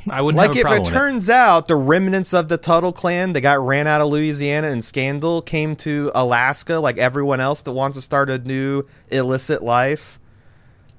I 0.09 0.21
wouldn't 0.21 0.37
Like, 0.37 0.55
if 0.55 0.67
it 0.67 0.85
turns 0.85 1.29
out 1.29 1.67
the 1.67 1.75
remnants 1.75 2.33
of 2.33 2.47
the 2.47 2.57
Tuttle 2.57 2.93
clan 2.93 3.33
that 3.33 3.41
got 3.41 3.65
ran 3.65 3.87
out 3.87 4.01
of 4.01 4.09
Louisiana 4.09 4.67
in 4.67 4.81
scandal 4.81 5.41
came 5.41 5.75
to 5.77 6.11
Alaska, 6.15 6.75
like 6.75 6.97
everyone 6.97 7.39
else 7.39 7.61
that 7.63 7.71
wants 7.71 7.97
to 7.97 8.01
start 8.01 8.29
a 8.29 8.37
new 8.39 8.83
illicit 9.09 9.63
life 9.63 10.19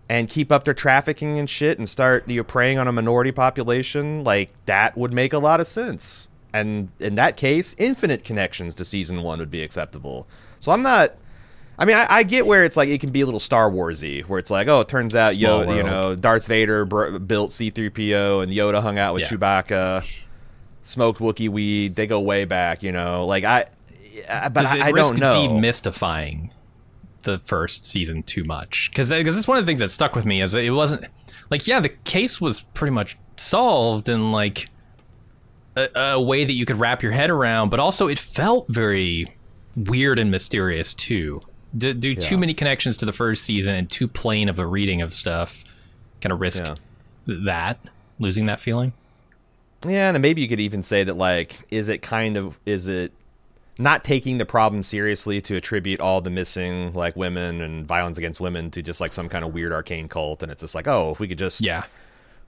and 0.08 0.28
keep 0.28 0.50
up 0.50 0.64
their 0.64 0.74
trafficking 0.74 1.38
and 1.38 1.48
shit 1.48 1.78
and 1.78 1.88
start 1.88 2.28
you 2.28 2.38
know, 2.38 2.44
preying 2.44 2.78
on 2.78 2.88
a 2.88 2.92
minority 2.92 3.32
population, 3.32 4.24
like 4.24 4.52
that 4.66 4.96
would 4.96 5.12
make 5.12 5.32
a 5.32 5.38
lot 5.38 5.60
of 5.60 5.66
sense. 5.66 6.28
And 6.52 6.88
in 6.98 7.14
that 7.14 7.36
case, 7.36 7.76
infinite 7.78 8.24
connections 8.24 8.74
to 8.74 8.84
season 8.84 9.22
one 9.22 9.38
would 9.38 9.50
be 9.50 9.62
acceptable. 9.62 10.26
So 10.58 10.72
I'm 10.72 10.82
not. 10.82 11.14
I 11.80 11.86
mean, 11.86 11.96
I, 11.96 12.06
I 12.08 12.22
get 12.24 12.46
where 12.46 12.64
it's 12.64 12.76
like 12.76 12.90
it 12.90 13.00
can 13.00 13.10
be 13.10 13.22
a 13.22 13.24
little 13.24 13.40
Star 13.40 13.70
Warsy, 13.70 14.22
where 14.26 14.38
it's 14.38 14.50
like, 14.50 14.68
oh, 14.68 14.80
it 14.80 14.88
turns 14.88 15.14
out 15.14 15.32
Small 15.32 15.64
Yoda, 15.64 15.76
you 15.76 15.82
know, 15.82 16.14
Darth 16.14 16.46
Vader 16.46 16.84
br- 16.84 17.16
built 17.18 17.52
C-3PO, 17.52 18.42
and 18.42 18.52
Yoda 18.52 18.82
hung 18.82 18.98
out 18.98 19.14
with 19.14 19.22
Yeah. 19.22 19.28
Chewbacca, 19.30 20.04
smoked 20.82 21.20
Wookiee 21.20 21.48
weed. 21.48 21.96
They 21.96 22.06
go 22.06 22.20
way 22.20 22.44
back, 22.44 22.82
you 22.82 22.92
know. 22.92 23.24
Like 23.26 23.44
I, 23.44 23.64
yeah, 24.12 24.50
but 24.50 24.60
Does 24.62 24.74
it 24.74 24.82
I, 24.82 24.88
I 24.88 24.90
risk 24.90 25.14
don't 25.14 25.20
know. 25.20 25.32
demystifying 25.32 26.50
the 27.22 27.38
first 27.38 27.86
season 27.86 28.22
too 28.24 28.44
much? 28.44 28.90
Because 28.92 29.08
because 29.08 29.38
it's 29.38 29.48
one 29.48 29.56
of 29.56 29.64
the 29.64 29.70
things 29.70 29.80
that 29.80 29.90
stuck 29.90 30.14
with 30.14 30.26
me 30.26 30.42
is 30.42 30.52
that 30.52 30.62
it 30.62 30.70
wasn't 30.72 31.06
like 31.50 31.66
yeah 31.66 31.80
the 31.80 31.88
case 31.88 32.40
was 32.42 32.60
pretty 32.74 32.92
much 32.92 33.16
solved 33.36 34.08
in 34.10 34.32
like 34.32 34.68
a, 35.76 35.88
a 35.98 36.20
way 36.20 36.44
that 36.44 36.52
you 36.52 36.66
could 36.66 36.76
wrap 36.76 37.02
your 37.02 37.12
head 37.12 37.30
around, 37.30 37.70
but 37.70 37.80
also 37.80 38.06
it 38.06 38.18
felt 38.18 38.66
very 38.68 39.34
weird 39.76 40.18
and 40.18 40.30
mysterious 40.30 40.92
too. 40.92 41.40
Do, 41.76 41.94
do 41.94 42.14
too 42.16 42.36
many 42.36 42.52
connections 42.54 42.96
to 42.98 43.06
the 43.06 43.12
first 43.12 43.44
season 43.44 43.74
and 43.76 43.90
too 43.90 44.08
plain 44.08 44.48
of 44.48 44.58
a 44.58 44.66
reading 44.66 45.02
of 45.02 45.14
stuff 45.14 45.64
kind 46.20 46.32
of 46.32 46.40
risk 46.40 46.64
Yeah. 46.64 46.74
that 47.26 47.78
losing 48.18 48.46
that 48.46 48.60
feeling. 48.60 48.92
Yeah, 49.86 50.10
and 50.10 50.20
maybe 50.20 50.42
you 50.42 50.48
could 50.48 50.60
even 50.60 50.82
say 50.82 51.04
that 51.04 51.16
like, 51.16 51.58
is 51.70 51.88
it 51.88 52.02
kind 52.02 52.36
of 52.36 52.58
is 52.66 52.88
it 52.88 53.12
not 53.78 54.04
taking 54.04 54.36
the 54.36 54.44
problem 54.44 54.82
seriously 54.82 55.40
to 55.40 55.56
attribute 55.56 56.00
all 56.00 56.20
the 56.20 56.28
missing 56.28 56.92
like 56.92 57.16
women 57.16 57.62
and 57.62 57.86
violence 57.86 58.18
against 58.18 58.40
women 58.40 58.70
to 58.72 58.82
just 58.82 59.00
like 59.00 59.12
some 59.12 59.28
kind 59.28 59.42
of 59.44 59.54
weird 59.54 59.72
arcane 59.72 60.08
cult, 60.08 60.42
and 60.42 60.50
it's 60.52 60.60
just 60.60 60.74
like, 60.74 60.86
oh, 60.86 61.12
if 61.12 61.20
we 61.20 61.28
could 61.28 61.38
just 61.38 61.60
Yeah. 61.62 61.84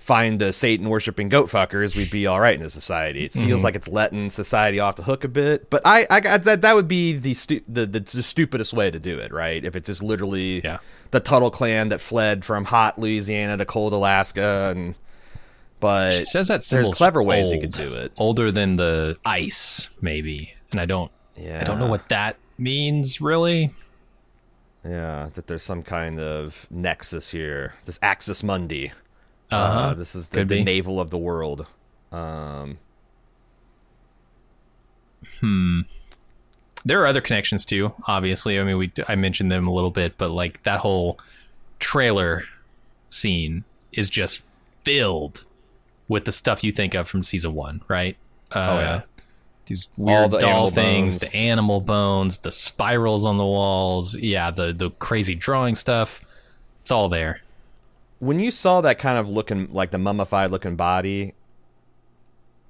Find 0.02 0.40
the 0.40 0.52
Satan 0.52 0.88
worshiping 0.88 1.28
goat 1.28 1.48
fuckers, 1.48 1.94
we'd 1.96 2.10
be 2.10 2.26
all 2.26 2.40
right 2.40 2.58
in 2.58 2.66
a 2.66 2.68
society. 2.68 3.24
It 3.24 3.32
Mm-hmm. 3.32 3.46
feels 3.46 3.62
like 3.64 3.76
it's 3.76 3.86
letting 3.88 4.30
society 4.30 4.80
off 4.80 4.96
the 4.96 5.04
hook 5.04 5.22
a 5.24 5.28
bit, 5.28 5.70
but 5.70 5.80
I, 5.84 6.06
I 6.10 6.20
that 6.38 6.62
that 6.62 6.74
would 6.74 6.88
be 6.88 7.12
the, 7.16 7.34
stu- 7.34 7.62
the 7.68 7.86
the 7.86 8.00
the 8.00 8.22
stupidest 8.22 8.72
way 8.72 8.90
to 8.90 8.98
do 8.98 9.18
it, 9.18 9.32
right? 9.32 9.64
If 9.64 9.76
it's 9.76 9.86
just 9.86 10.02
literally 10.02 10.60
Yeah. 10.64 10.78
the 11.12 11.20
Tuttle 11.20 11.50
clan 11.50 11.88
that 11.90 12.00
fled 12.00 12.44
from 12.44 12.64
hot 12.64 12.98
Louisiana 12.98 13.56
to 13.56 13.64
cold 13.64 13.92
Alaska, 13.92 14.72
and 14.76 14.94
but 15.80 16.14
It 16.14 16.26
says 16.26 16.48
that 16.48 16.64
there's 16.64 16.88
clever 16.94 17.22
ways 17.22 17.50
you 17.52 17.60
could 17.60 17.72
do 17.72 17.94
it. 17.94 18.12
Older 18.16 18.50
than 18.52 18.76
the 18.76 19.16
ice, 19.24 19.88
maybe. 20.00 20.52
And 20.72 20.80
I 20.80 20.86
don't 20.86 21.10
Yeah. 21.36 21.60
I 21.60 21.64
don't 21.64 21.78
know 21.78 21.86
what 21.88 22.08
that 22.08 22.36
means 22.58 23.20
really. 23.20 23.72
Yeah, 24.84 25.28
that 25.34 25.46
there's 25.46 25.62
some 25.62 25.82
kind 25.82 26.18
of 26.18 26.66
nexus 26.70 27.30
here. 27.30 27.74
This 27.84 27.98
Axis 28.02 28.42
Mundi. 28.42 28.92
Uh-huh. 29.52 29.78
Uh, 29.78 29.94
this 29.94 30.14
is 30.14 30.28
the, 30.28 30.44
the 30.44 30.62
navel 30.64 31.00
of 31.00 31.10
the 31.10 31.18
world. 31.18 31.66
Um, 32.10 32.78
There 36.84 37.00
are 37.02 37.06
other 37.06 37.20
connections 37.20 37.64
too, 37.64 37.92
obviously. 38.06 38.58
I 38.58 38.64
mean, 38.64 38.76
we 38.78 38.92
I 39.08 39.14
mentioned 39.14 39.50
them 39.52 39.66
a 39.68 39.72
little 39.72 39.90
bit, 39.90 40.18
but 40.18 40.30
like 40.30 40.62
that 40.64 40.80
whole 40.80 41.18
trailer 41.78 42.44
scene 43.08 43.64
is 43.92 44.08
just 44.10 44.42
filled 44.84 45.44
with 46.08 46.24
the 46.24 46.32
stuff 46.32 46.64
you 46.64 46.72
think 46.72 46.94
of 46.94 47.08
from 47.08 47.22
season 47.22 47.54
1, 47.54 47.82
right? 47.88 48.16
Uh, 48.50 48.66
Oh, 48.70 48.78
yeah. 48.80 49.00
These 49.66 49.88
weird 49.96 50.32
the 50.32 50.38
doll 50.38 50.70
things, 50.70 51.18
bones. 51.18 51.30
the 51.30 51.36
animal 51.36 51.80
bones, 51.80 52.38
the 52.38 52.50
spirals 52.50 53.24
on 53.24 53.36
the 53.36 53.46
walls, 53.46 54.16
yeah, 54.16 54.50
the 54.50 54.72
the 54.72 54.90
crazy 54.90 55.36
drawing 55.36 55.76
stuff. 55.76 56.20
It's 56.80 56.90
all 56.90 57.08
there. 57.08 57.40
When 58.22 58.38
you 58.38 58.52
saw 58.52 58.80
that 58.82 59.00
kind 59.00 59.18
of 59.18 59.28
looking 59.28 59.66
like 59.72 59.90
the 59.90 59.98
mummified 59.98 60.52
looking 60.52 60.76
body, 60.76 61.34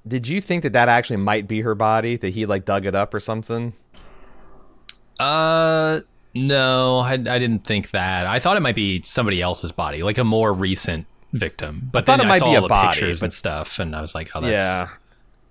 did 0.08 0.26
you 0.26 0.40
think 0.40 0.62
that 0.62 0.72
that 0.72 0.88
actually 0.88 1.18
might 1.18 1.46
be 1.46 1.60
her 1.60 1.74
body? 1.74 2.16
That 2.16 2.30
he 2.30 2.46
like 2.46 2.64
dug 2.64 2.86
it 2.86 2.94
up 2.94 3.12
or 3.12 3.20
something? 3.20 3.74
Uh, 5.20 6.00
no, 6.34 7.00
I, 7.00 7.12
I 7.12 7.16
didn't 7.16 7.64
think 7.64 7.90
that. 7.90 8.26
I 8.26 8.38
thought 8.38 8.56
it 8.56 8.60
might 8.60 8.74
be 8.74 9.02
somebody 9.02 9.42
else's 9.42 9.72
body, 9.72 10.02
like 10.02 10.16
a 10.16 10.24
more 10.24 10.54
recent 10.54 11.06
victim. 11.34 11.86
But 11.92 12.06
thought 12.06 12.16
then 12.16 12.26
it 12.26 12.28
might 12.30 12.36
I 12.36 12.38
saw 12.38 12.50
be 12.50 12.56
all 12.56 12.64
a 12.64 12.68
the 12.68 12.68
body, 12.68 12.88
pictures 12.88 13.20
but- 13.20 13.26
and 13.26 13.32
stuff, 13.34 13.78
and 13.78 13.94
I 13.94 14.00
was 14.00 14.14
like, 14.14 14.30
oh, 14.34 14.40
that's 14.40 14.52
yeah. 14.52 14.88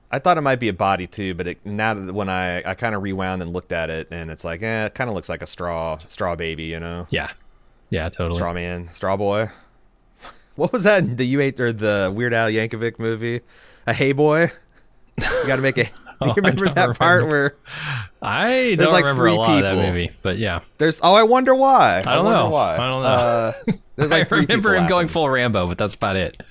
I 0.10 0.17
thought 0.17 0.39
it 0.39 0.41
might 0.41 0.60
be 0.60 0.67
a 0.67 0.74
body 0.74 1.05
too, 1.05 1.36
but 1.36 1.46
it, 1.46 1.63
now 1.63 1.93
that 1.93 2.12
when 2.12 2.27
I, 2.27 2.63
I 2.70 2.74
kind 2.74 2.96
of 2.96 3.03
rewound 3.03 3.43
and 3.43 3.53
looked 3.53 3.72
at 3.72 3.91
it, 3.91 4.08
and 4.10 4.31
it's 4.31 4.43
like, 4.43 4.63
eh, 4.63 4.88
it 4.88 4.96
kind 4.96 5.12
of 5.12 5.15
looks 5.15 5.29
like 5.29 5.43
a 5.43 5.48
straw 5.48 6.00
straw 6.08 6.36
baby, 6.36 6.63
you 6.63 6.79
know, 6.79 7.05
yeah, 7.12 7.29
yeah, 7.91 8.10
totally. 8.10 8.39
straw 8.39 8.51
man, 8.51 8.89
straw 8.93 9.15
boy. 9.15 9.50
What 10.62 10.74
was 10.74 10.84
that? 10.84 11.18
The 11.18 11.34
UHF 11.34 11.60
or 11.60 11.74
the 11.74 12.13
Weird 12.15 12.36
Al 12.36 12.48
Yankovic 12.48 13.00
movie? 13.00 13.41
A 13.88 13.96
hey 13.96 14.12
boy. 14.12 14.51
You 15.20 15.48
got 15.48 15.56
to 15.56 15.62
make 15.63 15.80
a. 15.80 15.86
Do 15.86 15.89
you 15.89 15.94
Oh, 16.22 16.30
I 16.30 16.34
remember 16.36 16.70
that 16.70 17.00
part 17.00 17.25
where 17.25 17.56
I 18.22 18.75
don't 18.77 18.91
like 18.91 19.06
remember 19.06 19.25
a 19.25 19.34
lot 19.34 19.63
of 19.63 19.63
that 19.63 19.88
movie, 19.88 20.12
but 20.22 20.38
yeah, 20.38 20.60
there's? 20.77 21.00
Oh, 21.01 21.15
I 21.15 21.24
wonder 21.24 21.56
why. 21.56 22.03
I, 22.06 22.13
don't 22.13 22.25
wonder 22.25 22.39
know. 22.41 22.50
Why? 22.51 22.75
I 22.75 22.88
don't 22.88 23.01
know. 23.01 23.08
Uh, 23.08 23.53
there's 23.96 24.12
like 24.12 24.32
I 24.32 24.36
remember 24.36 24.70
people 24.70 24.72
him 24.84 24.88
going 24.88 25.08
full 25.08 25.27
Rambo, 25.27 25.65
but 25.65 25.80
that's 25.80 25.96
about 25.96 26.15
it. 26.15 26.44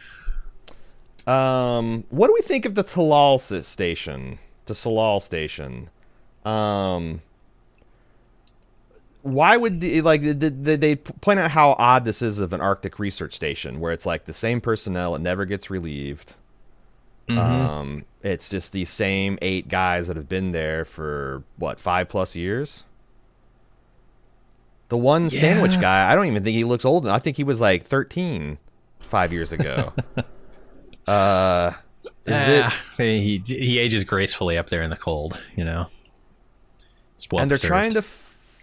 Um, 1.29 2.02
what 2.11 2.26
do 2.26 2.33
we 2.33 2.43
think 2.43 2.64
of 2.64 2.75
the 2.75 2.83
Talal 2.83 3.38
station? 3.64 4.40
The 4.67 4.75
Tsalal 4.75 5.23
station. 5.23 5.88
Um, 6.45 7.23
why 9.23 9.57
would 9.57 9.81
the, 9.81 10.00
like 10.03 10.23
they 10.23 10.97
point 10.97 11.41
out 11.41 11.50
how 11.50 11.73
odd 11.79 12.05
this 12.05 12.23
is 12.23 12.39
of 12.39 12.53
an 12.53 12.61
Arctic 12.61 12.99
research 12.99 13.35
station 13.35 13.81
where 13.81 13.93
it's 13.93 14.07
like 14.07 14.25
the 14.25 14.33
same 14.33 14.61
personnel, 14.61 15.15
it 15.15 15.21
never 15.21 15.45
gets 15.45 15.71
relieved. 15.71 16.35
Um, 17.29 18.07
it's 18.23 18.49
just 18.49 18.73
the 18.73 18.85
same 18.85 19.39
eight 19.41 19.69
guys 19.69 20.09
that 20.09 20.17
have 20.17 20.29
been 20.29 20.53
there 20.53 20.85
for 20.85 21.45
what 21.57 21.79
five 21.79 22.09
plus 22.09 22.35
years. 22.35 22.85
The 24.89 24.97
one 24.97 25.31
sandwich 25.31 25.81
guy, 25.81 26.11
I 26.11 26.17
don't 26.17 26.27
even 26.27 26.43
think 26.43 26.57
he 26.57 26.65
looks 26.65 26.85
old. 26.85 27.07
I 27.07 27.21
think 27.21 27.37
he 27.37 27.45
was 27.45 27.61
like 27.61 27.85
13 27.85 28.59
five 29.00 29.33
years 29.33 29.53
ago. 29.53 29.93
uh, 31.07 31.73
is 32.27 32.49
it? 32.49 32.65
Ah, 32.65 32.85
he 32.99 33.41
he 33.47 33.79
ages 33.79 34.05
gracefully 34.05 34.59
up 34.59 34.69
there 34.69 34.83
in 34.83 34.91
the 34.91 34.97
cold, 34.97 35.41
you 35.57 35.65
know. 35.65 35.87
Well 37.31 37.43
and 37.43 37.50
they're 37.50 37.59
trying 37.59 37.93
to 37.93 38.03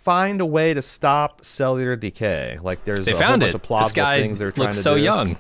find 0.08 0.40
a 0.40 0.46
way 0.46 0.74
to 0.74 0.82
stop 0.82 1.44
cellular 1.44 1.98
decay. 1.98 2.58
Like 2.62 2.86
there's 2.86 3.06
They 3.06 3.12
a 3.12 3.16
found 3.16 3.42
whole 3.42 3.50
it. 3.50 3.52
bunch 3.52 3.56
of 3.56 3.62
plausible 3.62 3.88
This 3.90 3.94
guy 3.94 4.22
things 4.22 4.40
they're 4.40 4.52
trying 4.54 4.68
looks 4.68 4.78
to 4.78 4.82
so 4.84 4.96
do. 4.96 5.04
young. 5.04 5.38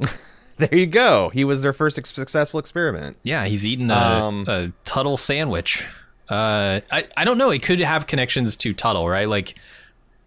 There 0.56 0.74
you 0.78 0.84
go. 0.86 1.30
He 1.32 1.44
was 1.44 1.62
their 1.62 1.72
first 1.72 1.96
ex- 1.98 2.12
successful 2.12 2.60
experiment. 2.60 3.16
Yeah, 3.22 3.46
he's 3.46 3.64
eating 3.64 3.90
a, 3.90 3.94
Um, 3.94 4.44
a 4.46 4.72
Tuttle 4.84 5.16
sandwich. 5.16 5.86
Uh, 6.28 6.80
I 6.92 7.06
I 7.16 7.24
don't 7.24 7.38
know. 7.38 7.48
It 7.50 7.62
could 7.62 7.80
have 7.80 8.06
connections 8.06 8.56
to 8.56 8.74
Tuttle, 8.74 9.08
right? 9.08 9.26
Like, 9.26 9.54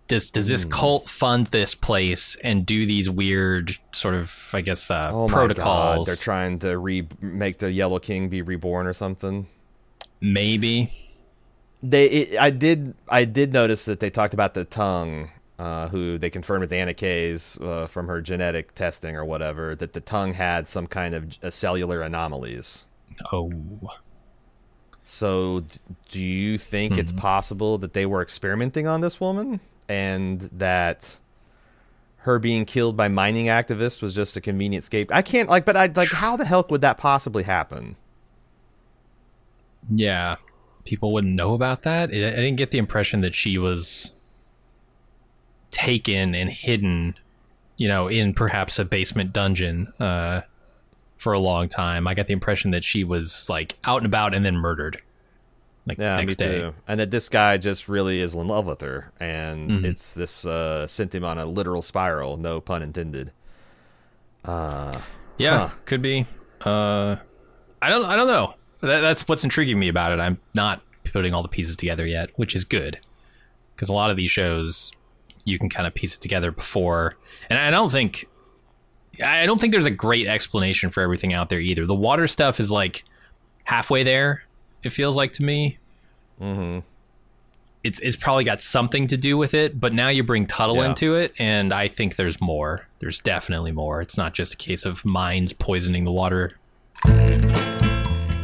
does 0.07 0.31
does 0.31 0.47
this 0.47 0.65
cult 0.65 1.07
fund 1.07 1.47
this 1.47 1.75
place 1.75 2.35
and 2.43 2.65
do 2.65 2.87
these 2.87 3.11
weird 3.11 3.77
sort 3.91 4.15
of, 4.15 4.33
I 4.53 4.61
guess, 4.61 4.89
uh, 4.89 5.11
Oh 5.13 5.27
protocols? 5.27 6.07
they're 6.07 6.15
trying 6.15 6.57
to 6.59 6.79
re 6.79 7.07
make 7.21 7.59
the 7.59 7.71
Yellow 7.71 7.99
King 7.99 8.29
be 8.29 8.41
reborn 8.41 8.87
or 8.87 8.93
something. 8.93 9.45
Maybe. 10.19 10.91
They, 11.83 12.05
it, 12.05 12.39
I 12.39 12.49
did, 12.49 12.95
I 13.09 13.25
did 13.25 13.51
notice 13.51 13.85
that 13.85 13.99
they 13.99 14.09
talked 14.09 14.33
about 14.33 14.53
the 14.53 14.63
tongue, 14.63 15.29
uh, 15.59 15.89
who 15.89 16.17
they 16.17 16.29
confirmed 16.29 16.63
is 16.63 16.71
Annie 16.71 16.93
K's 16.93 17.57
uh, 17.61 17.87
from 17.87 18.07
her 18.07 18.21
genetic 18.21 18.73
testing 18.73 19.15
or 19.17 19.25
whatever. 19.25 19.75
That 19.75 19.91
the 19.93 19.99
tongue 19.99 20.33
had 20.33 20.67
some 20.69 20.87
kind 20.87 21.13
of 21.13 21.37
uh, 21.43 21.49
cellular 21.51 22.01
anomalies. 22.01 22.85
Oh, 23.33 23.51
So, 25.03 25.61
d- 25.61 25.79
do 26.09 26.21
you 26.21 26.57
think 26.57 26.97
it's 26.97 27.11
possible 27.11 27.77
that 27.79 27.93
they 27.93 28.05
were 28.05 28.21
experimenting 28.21 28.87
on 28.87 29.01
this 29.01 29.19
woman 29.19 29.59
and 29.89 30.49
that 30.53 31.17
her 32.19 32.39
being 32.39 32.63
killed 32.65 32.95
by 32.95 33.09
mining 33.09 33.47
activists 33.47 34.01
was 34.01 34.13
just 34.13 34.37
a 34.37 34.41
convenient 34.41 34.83
escape? 34.83 35.11
I 35.13 35.21
can't 35.21 35.49
like, 35.49 35.65
but 35.65 35.75
I 35.75 35.87
like, 35.87 36.13
how 36.13 36.37
the 36.37 36.45
hell 36.45 36.65
would 36.69 36.81
that 36.81 36.97
possibly 36.97 37.43
happen? 37.43 37.97
yeah. 39.93 40.35
People 40.85 41.13
wouldn't 41.13 41.33
know 41.33 41.53
about 41.53 41.83
that. 41.83 42.09
I 42.09 42.13
didn't 42.13 42.57
get 42.57 42.71
the 42.71 42.77
impression 42.77 43.21
that 43.21 43.35
she 43.35 43.57
was 43.57 44.11
taken 45.71 46.35
and 46.35 46.49
hidden, 46.49 47.15
you 47.77 47.87
know, 47.87 48.07
in 48.07 48.33
perhaps 48.33 48.77
a 48.79 48.85
basement 48.85 49.33
dungeon 49.33 49.91
uh, 49.99 50.41
for 51.17 51.33
a 51.33 51.39
long 51.39 51.67
time. 51.69 52.07
I 52.07 52.13
got 52.13 52.27
the 52.27 52.33
impression 52.33 52.71
that 52.71 52.83
she 52.83 53.03
was 53.03 53.49
like 53.49 53.77
out 53.83 53.97
and 53.97 54.05
about 54.05 54.33
and 54.35 54.43
then 54.45 54.55
murdered. 54.57 55.01
Like 55.85 55.97
Yeah, 55.97 56.15
next 56.15 56.37
day. 56.37 56.59
too. 56.61 56.73
And 56.87 56.99
that 56.99 57.11
this 57.11 57.27
guy 57.27 57.57
just 57.57 57.89
really 57.89 58.21
is 58.21 58.35
in 58.35 58.47
love 58.47 58.65
with 58.65 58.79
her, 58.81 59.11
and 59.19 59.69
Mhm. 59.71 59.83
it's 59.83 60.13
this 60.13 60.45
uh, 60.45 60.87
sent 60.87 61.13
him 61.13 61.25
on 61.25 61.37
a 61.37 61.45
literal 61.45 61.81
spiral. 61.81 62.37
No 62.37 62.61
pun 62.61 62.81
intended. 62.83 63.31
Uh, 64.45 65.01
Yeah, 65.37 65.67
Huh. 65.69 65.75
could 65.85 66.01
be. 66.01 66.25
Uh, 66.61 67.15
I 67.81 67.89
don't. 67.89 68.05
I 68.05 68.15
don't 68.15 68.27
know. 68.27 68.53
That, 68.83 69.01
that's 69.01 69.27
what's 69.27 69.43
intriguing 69.43 69.79
me 69.79 69.87
about 69.87 70.11
it. 70.11 70.19
I'm 70.19 70.39
not 70.53 70.81
putting 71.05 71.33
all 71.33 71.41
the 71.41 71.47
pieces 71.49 71.75
together 71.75 72.05
yet, 72.05 72.29
which 72.35 72.55
is 72.55 72.63
good 72.65 72.99
because 73.75 73.89
a 73.89 73.93
lot 73.93 74.11
of 74.11 74.17
these 74.17 74.29
shows 74.31 74.91
you 75.45 75.57
can 75.57 75.69
kind 75.69 75.87
of 75.87 75.93
piece 75.93 76.13
it 76.15 76.21
together 76.21 76.51
before. 76.51 77.15
And 77.49 77.57
I 77.59 77.71
don't 77.71 77.91
think. 77.91 78.27
I 79.23 79.45
don't 79.45 79.59
think 79.61 79.71
there's 79.73 79.85
a 79.85 79.91
great 79.91 80.27
explanation 80.27 80.89
for 80.89 81.01
everything 81.01 81.33
out 81.33 81.49
there 81.49 81.59
either. 81.59 81.85
The 81.85 81.93
water 81.95 82.27
stuff 82.27 82.59
is 82.59 82.71
like 82.71 83.03
halfway 83.63 84.03
there. 84.03 84.43
It 84.83 84.89
feels 84.89 85.15
like 85.15 85.31
to 85.33 85.43
me. 85.43 85.77
hmm 86.39 86.79
It's 87.83 87.99
it's 87.99 88.15
probably 88.17 88.43
got 88.43 88.61
something 88.61 89.07
to 89.07 89.17
do 89.17 89.37
with 89.37 89.53
it, 89.53 89.79
but 89.79 89.93
now 89.93 90.09
you 90.09 90.23
bring 90.23 90.45
Tuttle 90.47 90.77
Yeah. 90.77 90.89
into 90.89 91.13
it, 91.15 91.33
and 91.39 91.71
I 91.73 91.87
think 91.89 92.15
there's 92.15 92.41
more. 92.41 92.87
There's 92.99 93.19
definitely 93.19 93.71
more. 93.71 94.01
It's 94.01 94.17
not 94.17 94.33
just 94.33 94.55
a 94.55 94.57
case 94.57 94.83
of 94.83 95.05
mines 95.05 95.53
poisoning 95.53 96.05
the 96.05 96.11
water 96.11 96.57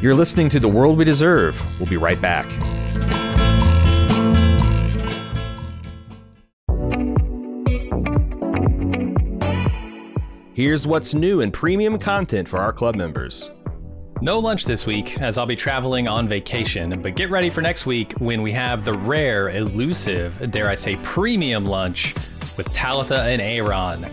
You're 0.01 0.15
listening 0.15 0.47
to 0.51 0.61
The 0.61 0.67
World 0.69 0.97
We 0.97 1.03
Deserve. 1.03 1.61
We'll 1.77 1.89
be 1.89 1.97
right 1.97 2.21
back. 2.21 2.45
Here's 10.53 10.87
what's 10.87 11.13
new 11.13 11.41
in 11.41 11.51
premium 11.51 11.99
content 11.99 12.47
for 12.47 12.59
our 12.59 12.71
club 12.71 12.95
members. 12.95 13.51
No 14.21 14.39
lunch 14.39 14.63
this 14.63 14.85
week, 14.85 15.19
as 15.19 15.37
I'll 15.37 15.45
be 15.45 15.57
traveling 15.57 16.07
on 16.07 16.29
vacation, 16.29 17.01
but 17.01 17.17
get 17.17 17.29
ready 17.29 17.49
for 17.49 17.61
next 17.61 17.85
week 17.85 18.13
when 18.19 18.41
we 18.41 18.53
have 18.53 18.85
the 18.85 18.93
rare, 18.93 19.49
elusive, 19.49 20.49
dare 20.51 20.69
I 20.69 20.75
say, 20.75 20.95
premium 21.03 21.65
lunch 21.65 22.15
with 22.55 22.71
Talitha 22.71 23.23
and 23.23 23.41
Aaron. 23.41 24.05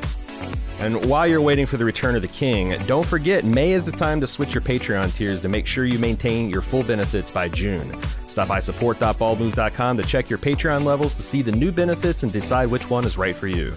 And 0.79 1.05
while 1.07 1.27
you're 1.27 1.41
waiting 1.41 1.65
for 1.65 1.79
the 1.79 1.85
return 1.85 2.17
of 2.17 2.23
the 2.23 2.29
king, 2.29 2.77
don't 2.87 3.07
forget 3.07 3.45
May 3.45 3.73
is 3.73 3.87
the 3.87 3.93
time 3.93 4.21
to 4.21 4.27
switch 4.27 4.53
your 4.53 4.61
Patreon 4.61 5.15
tiers 5.15 5.41
to 5.41 5.49
make 5.49 5.67
sure 5.67 5.87
you 5.87 5.99
maintain 5.99 6.51
your 6.51 6.61
full 6.61 6.83
benefits 6.83 7.31
by 7.31 7.49
June. 7.49 7.99
Stop 8.27 8.49
by 8.49 8.61
support.baldmove.com 8.61 9.97
to 9.97 10.03
check 10.03 10.29
your 10.29 10.39
Patreon 10.39 10.85
levels 10.85 11.15
to 11.15 11.23
see 11.23 11.41
the 11.41 11.53
new 11.53 11.73
benefits 11.73 12.23
and 12.23 12.33
decide 12.33 12.71
which 12.71 12.91
one 12.91 13.07
is 13.07 13.17
right 13.17 13.35
for 13.35 13.49
you. 13.49 13.75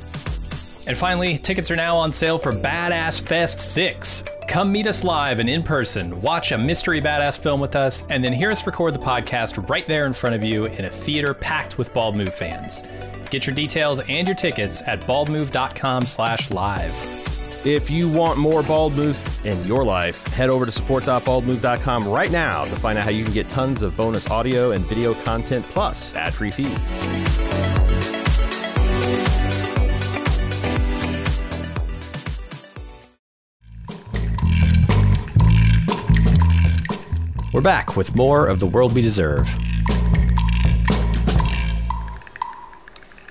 And 0.88 0.98
finally, 0.98 1.38
tickets 1.38 1.70
are 1.72 1.76
now 1.76 1.96
on 1.96 2.12
sale 2.12 2.38
for 2.38 2.52
Badass 2.52 3.22
Fest 3.22 3.60
6. 3.60 4.24
Come 4.48 4.72
meet 4.72 4.88
us 4.88 5.04
live 5.04 5.40
and 5.40 5.48
in 5.48 5.62
person, 5.62 6.20
watch 6.22 6.52
a 6.52 6.58
mystery 6.58 7.00
badass 7.00 7.38
film 7.38 7.62
with 7.62 7.76
us, 7.76 8.08
and 8.10 8.24
then 8.24 8.34
hear 8.34 8.50
us 8.50 8.66
record 8.66 8.96
the 8.96 9.00
podcast 9.00 9.70
right 9.70 9.88
there 9.88 10.08
in 10.08 10.14
front 10.14 10.36
of 10.36 10.44
you 10.44 10.66
in 10.66 10.86
a 10.86 10.90
theater 10.90 11.36
packed 11.36 11.78
with 11.78 11.94
Bald 11.94 12.16
Move 12.16 12.34
fans. 12.34 12.82
Get 13.30 13.46
your 13.46 13.56
details 13.56 14.00
and 14.08 14.28
your 14.28 14.36
tickets 14.36 14.82
at 14.86 15.02
baldmove.com 15.02 16.06
slash 16.06 16.52
live. 16.52 16.94
If 17.66 17.90
you 17.90 18.10
want 18.10 18.40
more 18.40 18.64
Bald 18.64 18.94
Move 18.94 19.46
in 19.46 19.66
your 19.66 19.84
life, 19.84 20.26
head 20.28 20.50
over 20.50 20.66
to 20.66 20.72
support.baldmove.com 20.72 22.08
right 22.08 22.32
now 22.32 22.64
to 22.64 22.76
find 22.76 22.98
out 22.98 23.04
how 23.04 23.12
you 23.12 23.26
can 23.26 23.34
get 23.34 23.50
tons 23.50 23.82
of 23.82 23.98
bonus 23.98 24.30
audio 24.32 24.72
and 24.72 24.86
video 24.86 25.14
content 25.14 25.66
plus 25.66 26.16
ad-free 26.16 26.52
feeds. 26.52 26.90
We're 37.52 37.62
back 37.62 37.98
with 37.98 38.16
more 38.16 38.48
of 38.48 38.62
The 38.62 38.68
World 38.68 38.94
We 38.96 39.02
Deserve. 39.02 39.50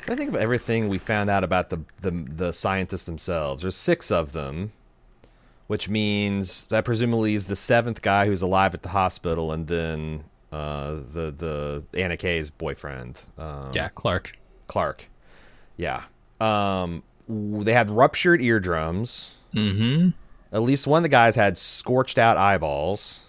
I 0.09 0.15
think 0.15 0.31
of 0.31 0.37
everything 0.37 0.89
we 0.89 0.99
found 0.99 1.29
out 1.31 1.45
about 1.45 1.71
the, 1.71 1.81
the 2.01 2.11
the 2.11 2.53
scientists 2.53 3.05
themselves. 3.05 3.63
There's 3.63 3.77
six 3.77 4.11
of 4.11 4.33
them, 4.33 4.73
which 5.67 5.89
means 5.89 6.67
that 6.67 6.85
presumably 6.85 7.33
leaves 7.33 7.47
the 7.47 7.57
seventh 7.57 8.01
guy 8.03 8.27
who's 8.27 8.43
alive 8.43 8.75
at 8.75 8.83
the 8.83 8.89
hospital, 8.91 9.53
and 9.53 9.67
then 9.67 10.25
uh, 10.51 10.95
the 11.13 11.35
the 11.93 12.01
Annie 12.01 12.17
K's 12.17 12.51
boyfriend. 12.51 13.21
Um, 13.37 13.71
Yeah, 13.73 13.89
Clark. 13.95 14.37
Clark. 14.67 15.05
Yeah. 15.77 16.05
Um, 16.41 17.03
they 17.29 17.73
had 17.73 17.91
ruptured 17.91 18.41
eardrums. 18.41 19.35
Mm-hmm. 19.55 20.11
At 20.53 20.63
least 20.63 20.87
one 20.87 20.99
of 20.99 21.03
the 21.03 21.09
guys 21.11 21.37
had 21.37 21.59
scorched 21.59 22.17
out 22.19 22.37
eyeballs, 22.39 23.21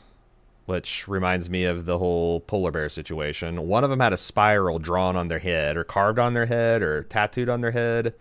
which 0.70 1.08
reminds 1.08 1.50
me 1.50 1.64
of 1.64 1.86
the 1.86 1.98
whole 1.98 2.42
polar 2.42 2.70
bear 2.72 2.90
situation. 2.90 3.68
One 3.68 3.84
of 3.84 3.90
them 3.90 4.00
had 4.00 4.14
a 4.14 4.18
spiral 4.18 4.78
drawn 4.78 5.16
on 5.16 5.28
their 5.28 5.40
head, 5.40 5.76
or 5.76 5.84
carved 5.84 6.20
on 6.20 6.36
their 6.36 6.46
head, 6.46 6.84
or 6.84 7.04
tattooed 7.04 7.50
on 7.50 7.62
their 7.62 7.72
head. 7.72 8.14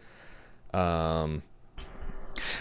Um, 0.72 1.42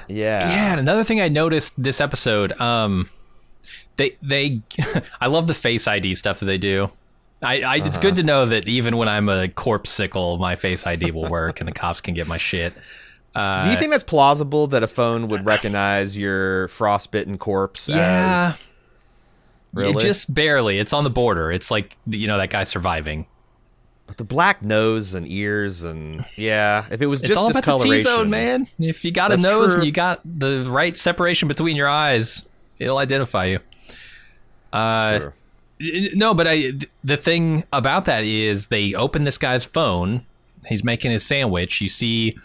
yeah. 0.07 0.49
Yeah, 0.49 0.71
and 0.71 0.79
another 0.81 1.03
thing 1.05 1.21
I 1.21 1.29
noticed 1.29 1.71
this 1.77 2.01
episode, 2.01 2.51
um, 2.59 3.09
they 3.95 4.17
they, 4.21 4.61
I 5.21 5.27
love 5.27 5.47
the 5.47 5.53
face 5.53 5.87
ID 5.87 6.15
stuff 6.15 6.39
that 6.41 6.45
they 6.45 6.57
do. 6.57 6.91
I, 7.41 7.61
I 7.61 7.75
it's 7.77 7.97
good 7.99 8.15
to 8.17 8.23
know 8.23 8.45
that 8.47 8.67
even 8.67 8.97
when 8.97 9.07
I'm 9.07 9.29
a 9.29 9.47
corpse 9.47 9.91
sickle, 9.91 10.37
my 10.37 10.55
face 10.55 10.85
ID 10.85 11.11
will 11.11 11.29
work 11.29 11.61
and 11.61 11.67
the 11.67 11.71
cops 11.73 12.01
can 12.01 12.13
get 12.13 12.27
my 12.27 12.37
shit. 12.37 12.73
Uh, 13.35 13.65
Do 13.65 13.69
you 13.71 13.77
think 13.77 13.91
that's 13.91 14.03
plausible 14.03 14.67
that 14.67 14.81
a 14.83 14.87
phone 14.87 15.27
would 15.27 15.45
recognize 15.45 16.17
your 16.17 16.67
frostbitten 16.69 17.37
corpse 17.37 17.87
Yeah. 17.87 18.53
as 18.55 18.63
really? 19.77 20.03
It 20.03 20.07
just 20.07 20.33
barely. 20.33 20.79
It's 20.79 20.93
on 20.93 21.03
the 21.03 21.09
border. 21.09 21.51
It's 21.51 21.71
like 21.71 21.97
you 22.07 22.27
know 22.27 22.37
that 22.37 22.49
guy 22.49 22.63
surviving. 22.63 23.25
the 24.17 24.23
black 24.23 24.61
nose 24.61 25.13
and 25.13 25.27
ears 25.27 25.83
and 25.83 26.25
yeah, 26.35 26.85
if 26.89 27.01
it 27.01 27.07
was 27.07 27.21
It's 27.21 27.29
just 27.29 27.39
all 27.39 27.49
about 27.49 27.81
the 27.81 27.89
T 27.89 28.01
zone, 28.01 28.29
man. 28.29 28.67
If 28.79 29.03
you 29.05 29.11
got 29.11 29.31
a 29.31 29.37
nose 29.37 29.71
true. 29.71 29.75
and 29.81 29.85
you 29.85 29.91
got 29.91 30.21
the 30.23 30.65
right 30.67 30.95
separation 30.97 31.47
between 31.47 31.75
your 31.75 31.89
eyes, 31.89 32.43
it'll 32.79 32.97
identify 32.97 33.45
you. 33.45 33.59
Uh, 34.73 35.17
Sure. 35.19 35.33
No, 36.15 36.33
but 36.33 36.47
I 36.47 36.71
the 37.03 37.17
thing 37.17 37.63
about 37.71 38.05
that 38.05 38.23
is 38.23 38.67
they 38.67 38.95
open 38.95 39.25
this 39.25 39.37
guy's 39.37 39.63
phone. 39.63 40.25
He's 40.65 40.83
making 40.83 41.11
his 41.11 41.23
sandwich. 41.23 41.81
You 41.81 41.89
see 41.89 42.35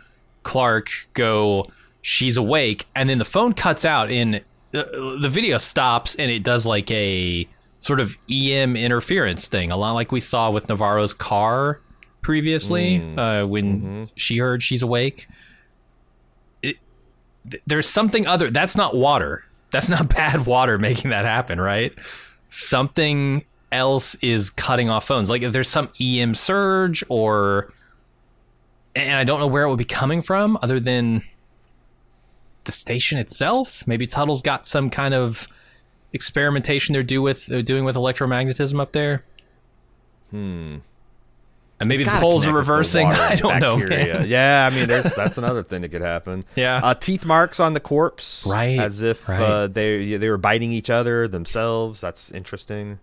Clark 0.43 0.91
go, 1.15 1.71
"She's 2.03 2.37
awake," 2.37 2.87
and 2.95 3.09
then 3.09 3.17
the 3.17 3.25
phone 3.25 3.55
cuts 3.55 3.87
out, 3.87 4.11
and 4.11 4.43
the, 4.73 5.19
the 5.21 5.29
video 5.29 5.59
stops, 5.59 6.15
and 6.17 6.31
it 6.31 6.43
does 6.43 6.67
like 6.67 6.91
a 6.91 7.49
sort 7.81 8.01
of 8.01 8.17
EM 8.31 8.77
interference 8.77 9.47
thing, 9.47 9.71
a 9.71 9.77
lot 9.77 9.93
like 9.93 10.13
we 10.13 10.21
saw 10.21 10.51
with 10.51 10.69
Navarro's 10.69 11.15
car 11.15 11.81
previously 12.23 13.01
mm. 13.01 13.19
uh, 13.19 13.47
when 13.47 13.81
mm-hmm. 13.81 14.05
she 14.17 14.39
heard 14.39 14.63
she's 14.63 14.83
awake. 14.83 15.29
It, 16.63 16.77
th- 17.51 17.63
there's 17.67 17.89
something 17.89 18.27
other. 18.27 18.51
That's 18.51 18.77
not 18.77 18.97
water. 18.97 19.45
That's 19.71 19.89
not 19.89 20.09
bad 20.15 20.47
water 20.47 20.79
making 20.79 21.11
that 21.11 21.25
happen, 21.25 21.61
right? 21.61 21.93
Something 22.49 23.45
else 23.71 24.15
is 24.17 24.51
cutting 24.51 24.89
off 24.89 25.07
phones. 25.07 25.29
Like 25.29 25.43
if 25.43 25.53
there's 25.53 25.69
some 25.69 25.91
EM 26.01 26.35
surge 26.35 27.05
or 27.09 27.73
and 28.95 29.17
I 29.17 29.25
don't 29.25 29.41
know 29.41 29.47
where 29.47 29.65
it 29.65 29.71
would 29.71 29.79
be 29.79 29.85
coming 29.85 30.23
from 30.23 30.59
other 30.63 30.79
than 30.79 31.23
the 32.65 32.73
station 32.73 33.19
itself. 33.19 33.87
Maybe 33.87 34.07
Tuttle's 34.07 34.43
got 34.43 34.67
some 34.67 34.91
kind 34.91 35.15
of 35.15 35.47
experimentation 36.13 36.93
they're 36.93 37.03
do 37.03 37.23
with 37.23 37.47
they're 37.47 37.63
doing 37.63 37.85
with 37.85 37.97
electromagnetism 37.97 38.79
up 38.81 38.93
there. 38.93 39.25
Hmm. 40.31 40.79
And 41.81 41.89
maybe 41.89 42.05
the 42.05 42.11
poles 42.11 42.45
are 42.47 42.51
connect 42.53 42.59
with 42.59 42.67
the 42.67 42.73
reversing. 42.73 43.07
I 43.11 43.35
don't 43.35 43.59
know. 43.61 43.77
bacteria. 43.77 44.15
man. 44.21 44.29
Yeah, 44.29 44.69
I 44.71 44.75
mean, 44.75 44.87
there's, 44.87 45.13
that's 45.17 45.37
another 45.37 45.65
thing 45.65 45.83
that 45.83 45.89
could 45.89 46.01
happen. 46.03 46.45
Yeah. 46.55 46.77
uh, 46.83 46.95
teeth 46.95 47.25
marks 47.25 47.59
on 47.59 47.75
the 47.75 47.81
corpse, 47.81 48.47
Right, 48.47 48.79
As 48.79 49.03
if 49.03 49.29
right. 49.29 49.41
uh, 49.41 49.67
they 49.67 50.17
they 50.17 50.29
were 50.29 50.39
biting 50.39 50.71
each 50.71 50.91
other 50.91 51.27
themselves. 51.27 52.01
That's 52.01 52.31
interesting. 52.31 53.01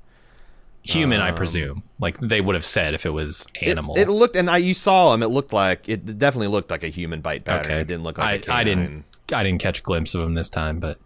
Human, 0.84 1.19
I 1.19 1.32
presume. 1.32 1.84
Like 2.00 2.19
they 2.19 2.39
would 2.39 2.56
have 2.56 2.65
said 2.65 2.93
if 2.93 3.06
it 3.06 3.10
was 3.10 3.45
animal. 3.62 3.98
It, 3.98 4.08
looked, 4.08 4.38
and 4.38 4.50
I 4.50 4.58
you 4.58 4.74
saw 4.74 5.13
him. 5.13 5.22
It 5.24 5.28
looked 5.28 5.52
like 5.52 5.89
it 5.89 6.17
definitely 6.17 6.48
looked 6.48 6.72
like 6.72 6.84
a 6.84 6.88
human 6.88 7.19
bite 7.19 7.43
pattern. 7.43 7.69
okay. 7.74 7.82
It 7.82 7.88
didn't 7.88 8.04
look 8.04 8.17
like 8.17 8.48
a 8.48 8.52
I, 8.52 8.60
I 8.60 8.63
canine. 8.63 8.65
didn't. 8.65 9.06
I 9.34 9.44
didn't 9.44 9.62
catch 9.62 9.80
a 9.80 9.82
glimpse 9.82 10.15
of 10.15 10.22
him 10.22 10.34
this 10.34 10.50
time, 10.50 10.80
but 10.80 11.00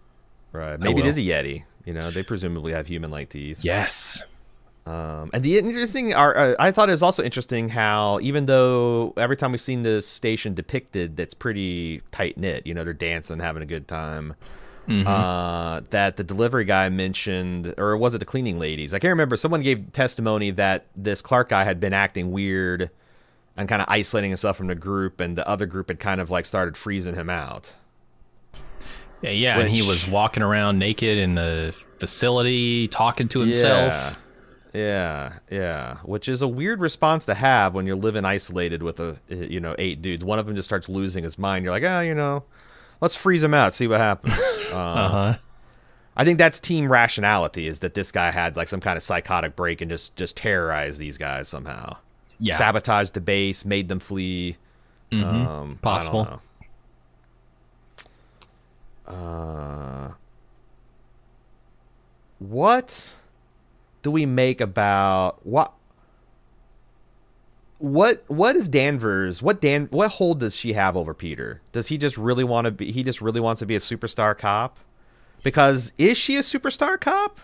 Right. 0.52 0.80
Maybe 0.80 1.02
it 1.02 1.08
is 1.08 1.18
a 1.18 1.22
yeti. 1.22 1.64
You 1.84 1.94
know, 1.94 2.12
they 2.12 2.24
presumably 2.24 2.72
have 2.74 2.88
human-like 2.88 3.30
teeth. 3.30 3.64
yes. 3.66 4.24
Um, 4.86 5.30
and 5.34 5.44
the 5.44 5.58
interesting, 5.58 6.14
are, 6.14 6.38
uh, 6.38 6.56
I 6.60 6.72
thought 6.72 6.90
it 6.90 6.92
was 6.92 7.02
also 7.02 7.24
interesting 7.24 7.70
how 7.70 8.20
even 8.22 8.48
though 8.48 9.14
every 9.16 9.38
time 9.38 9.52
we've 9.54 9.62
seen 9.62 9.84
this 9.84 10.06
station 10.06 10.54
depicted, 10.54 11.16
that's 11.16 11.34
pretty 11.34 12.02
tight 12.12 12.38
knit. 12.38 12.68
You 12.68 12.74
know, 12.74 12.84
they're 12.84 12.94
dancing, 12.94 13.40
having 13.40 13.64
a 13.64 13.66
good 13.66 13.88
time. 13.88 14.36
Uh, 14.90 15.80
that 15.92 16.18
the 16.18 16.24
delivery 16.26 16.66
guy 16.66 16.90
mentioned, 16.90 17.74
or 17.78 17.96
was 17.96 18.14
it 18.14 18.18
the 18.18 18.26
cleaning 18.26 18.60
ladies? 18.60 18.94
I 18.94 19.00
can't 19.00 19.12
remember. 19.12 19.38
Someone 19.38 19.62
gave 19.62 19.94
testimony 19.94 20.52
that 20.52 20.88
this 20.98 21.22
Clark 21.22 21.48
guy 21.48 21.64
had 21.64 21.80
been 21.80 21.94
acting 21.94 22.34
weird 22.34 22.90
and 23.56 23.70
kind 23.70 23.82
of 23.82 23.88
isolating 23.88 24.32
himself 24.32 24.58
from 24.58 24.68
the 24.68 24.76
group, 24.76 25.22
and 25.22 25.38
the 25.38 25.48
other 25.48 25.66
group 25.66 25.88
had 25.88 26.00
kind 26.02 26.20
of 26.20 26.30
like 26.30 26.46
started 26.46 26.76
freezing 26.76 27.16
him 27.16 27.30
out. 27.30 27.72
Yeah, 29.24 29.30
yeah, 29.32 29.60
and 29.60 29.70
he 29.70 29.82
was 29.82 30.08
walking 30.08 30.44
around 30.44 30.80
naked 30.80 31.18
in 31.18 31.36
the 31.36 31.74
facility, 32.00 32.88
talking 32.88 33.28
to 33.30 33.40
himself. 33.40 33.94
Yeah. 33.94 34.14
Yeah, 34.76 35.34
yeah, 35.52 35.98
which 36.04 36.28
is 36.28 36.42
a 36.42 36.48
weird 36.48 36.80
response 36.80 37.26
to 37.26 37.36
have 37.36 37.76
when 37.76 37.86
you're 37.86 37.96
living 37.96 38.26
isolated 38.26 38.82
with 38.82 39.00
a 39.00 39.18
you 39.30 39.60
know 39.60 39.76
eight 39.78 40.02
dudes. 40.02 40.26
One 40.26 40.40
of 40.40 40.48
them 40.48 40.56
just 40.56 40.68
starts 40.68 40.90
losing 40.90 41.24
his 41.24 41.38
mind. 41.38 41.64
You're 41.64 41.72
like, 41.72 41.84
ah, 41.86 42.00
you 42.00 42.16
know, 42.16 42.44
let's 43.00 43.16
freeze 43.16 43.44
him 43.44 43.54
out, 43.54 43.76
see 43.76 43.86
what 43.88 44.00
happens. 44.00 44.34
uh, 44.72 44.76
Uh 44.76 45.10
huh. 45.10 45.38
I 46.18 46.26
think 46.26 46.40
that's 46.40 46.60
team 46.60 46.92
rationality 46.92 47.68
is 47.68 47.80
that 47.80 47.94
this 47.94 48.12
guy 48.12 48.32
had 48.32 48.56
like 48.56 48.68
some 48.68 48.80
kind 48.80 48.98
of 48.98 49.04
psychotic 49.04 49.56
break 49.56 49.82
and 49.82 49.90
just 49.92 50.16
just 50.16 50.36
terrorized 50.38 51.00
these 51.00 51.20
guys 51.20 51.48
somehow, 51.48 51.98
Yeah, 52.40 52.56
sabotaged 52.56 53.14
the 53.14 53.22
base, 53.22 53.66
made 53.66 53.90
them 53.90 54.00
flee. 54.00 54.58
Um, 55.12 55.22
I 55.24 55.24
don't 55.26 55.78
Possible. 55.82 56.42
Uh, 59.08 60.12
what 62.40 63.16
do 64.02 64.12
we 64.12 64.26
make 64.26 64.62
about 64.62 65.46
what? 65.46 65.74
What 67.80 68.24
what 68.28 68.56
is 68.56 68.70
Danvers? 68.70 69.42
What 69.42 69.60
Dan? 69.60 69.88
What 69.92 70.12
hold 70.12 70.40
does 70.40 70.56
she 70.56 70.74
have 70.74 70.96
over 70.96 71.14
Peter? 71.14 71.62
Does 71.74 71.88
he 71.88 71.98
just 71.98 72.18
really 72.18 72.44
want 72.44 72.66
to 72.66 72.72
be? 72.72 72.92
He 72.92 73.04
just 73.04 73.22
really 73.22 73.42
wants 73.42 73.60
to 73.60 73.66
be 73.66 73.76
a 73.76 73.80
superstar 73.80 74.38
cop? 74.38 74.80
Because 75.44 75.92
is 75.98 76.18
she 76.18 76.38
a 76.38 76.42
superstar 76.42 77.00
cop? 77.00 77.40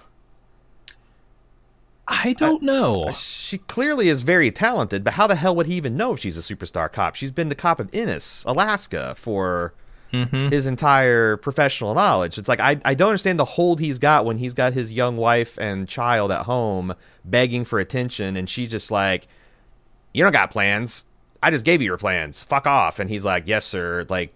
I 2.10 2.34
don't 2.34 2.64
know. 2.64 3.12
She 3.14 3.60
clearly 3.60 4.10
is 4.10 4.24
very 4.24 4.50
talented, 4.50 5.04
but 5.04 5.14
how 5.14 5.28
the 5.28 5.36
hell 5.36 5.56
would 5.56 5.68
he 5.68 5.76
even 5.76 5.96
know 5.96 6.14
if 6.14 6.20
she's 6.20 6.38
a 6.38 6.42
superstar 6.42 6.92
cop? 6.92 7.14
She's 7.14 7.32
been 7.32 7.50
the 7.50 7.56
cop 7.56 7.80
of 7.80 7.88
Ennis, 7.94 8.44
Alaska, 8.48 9.14
for 9.16 9.76
his 10.12 10.66
entire 10.66 11.38
professional 11.38 11.94
knowledge. 11.94 12.38
It's 12.38 12.50
like 12.50 12.60
I, 12.60 12.80
I 12.84 12.94
don't 12.96 13.10
understand 13.10 13.40
the 13.40 13.46
hold 13.46 13.80
he's 13.80 14.00
got 14.00 14.26
when 14.26 14.38
he's 14.38 14.54
got 14.54 14.74
his 14.74 14.92
young 14.92 15.18
wife 15.18 15.58
and 15.58 15.88
child 15.88 16.32
at 16.32 16.46
home 16.46 16.96
begging 17.24 17.64
for 17.64 17.80
attention, 17.80 18.36
and 18.36 18.50
she's 18.50 18.70
just 18.70 18.92
like, 18.92 19.28
"You 20.14 20.24
don't 20.24 20.34
got 20.34 20.52
plans. 20.52 21.06
I 21.42 21.52
just 21.52 21.64
gave 21.64 21.82
you 21.82 21.86
your 21.86 21.98
plans. 21.98 22.42
Fuck 22.42 22.66
off." 22.66 23.00
And 23.00 23.10
he's 23.10 23.24
like, 23.24 23.44
"Yes, 23.48 23.66
sir." 23.66 24.06
Like, 24.10 24.34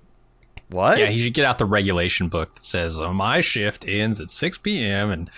what? 0.70 1.00
Yeah, 1.00 1.08
he 1.08 1.24
should 1.24 1.34
get 1.34 1.46
out 1.46 1.58
the 1.58 1.66
regulation 1.66 2.30
book 2.30 2.54
that 2.56 2.64
says 2.64 3.00
oh, 3.00 3.14
my 3.14 3.42
shift 3.42 3.88
ends 3.88 4.22
at 4.22 4.32
six 4.32 4.58
p.m. 4.58 5.10
and 5.10 5.30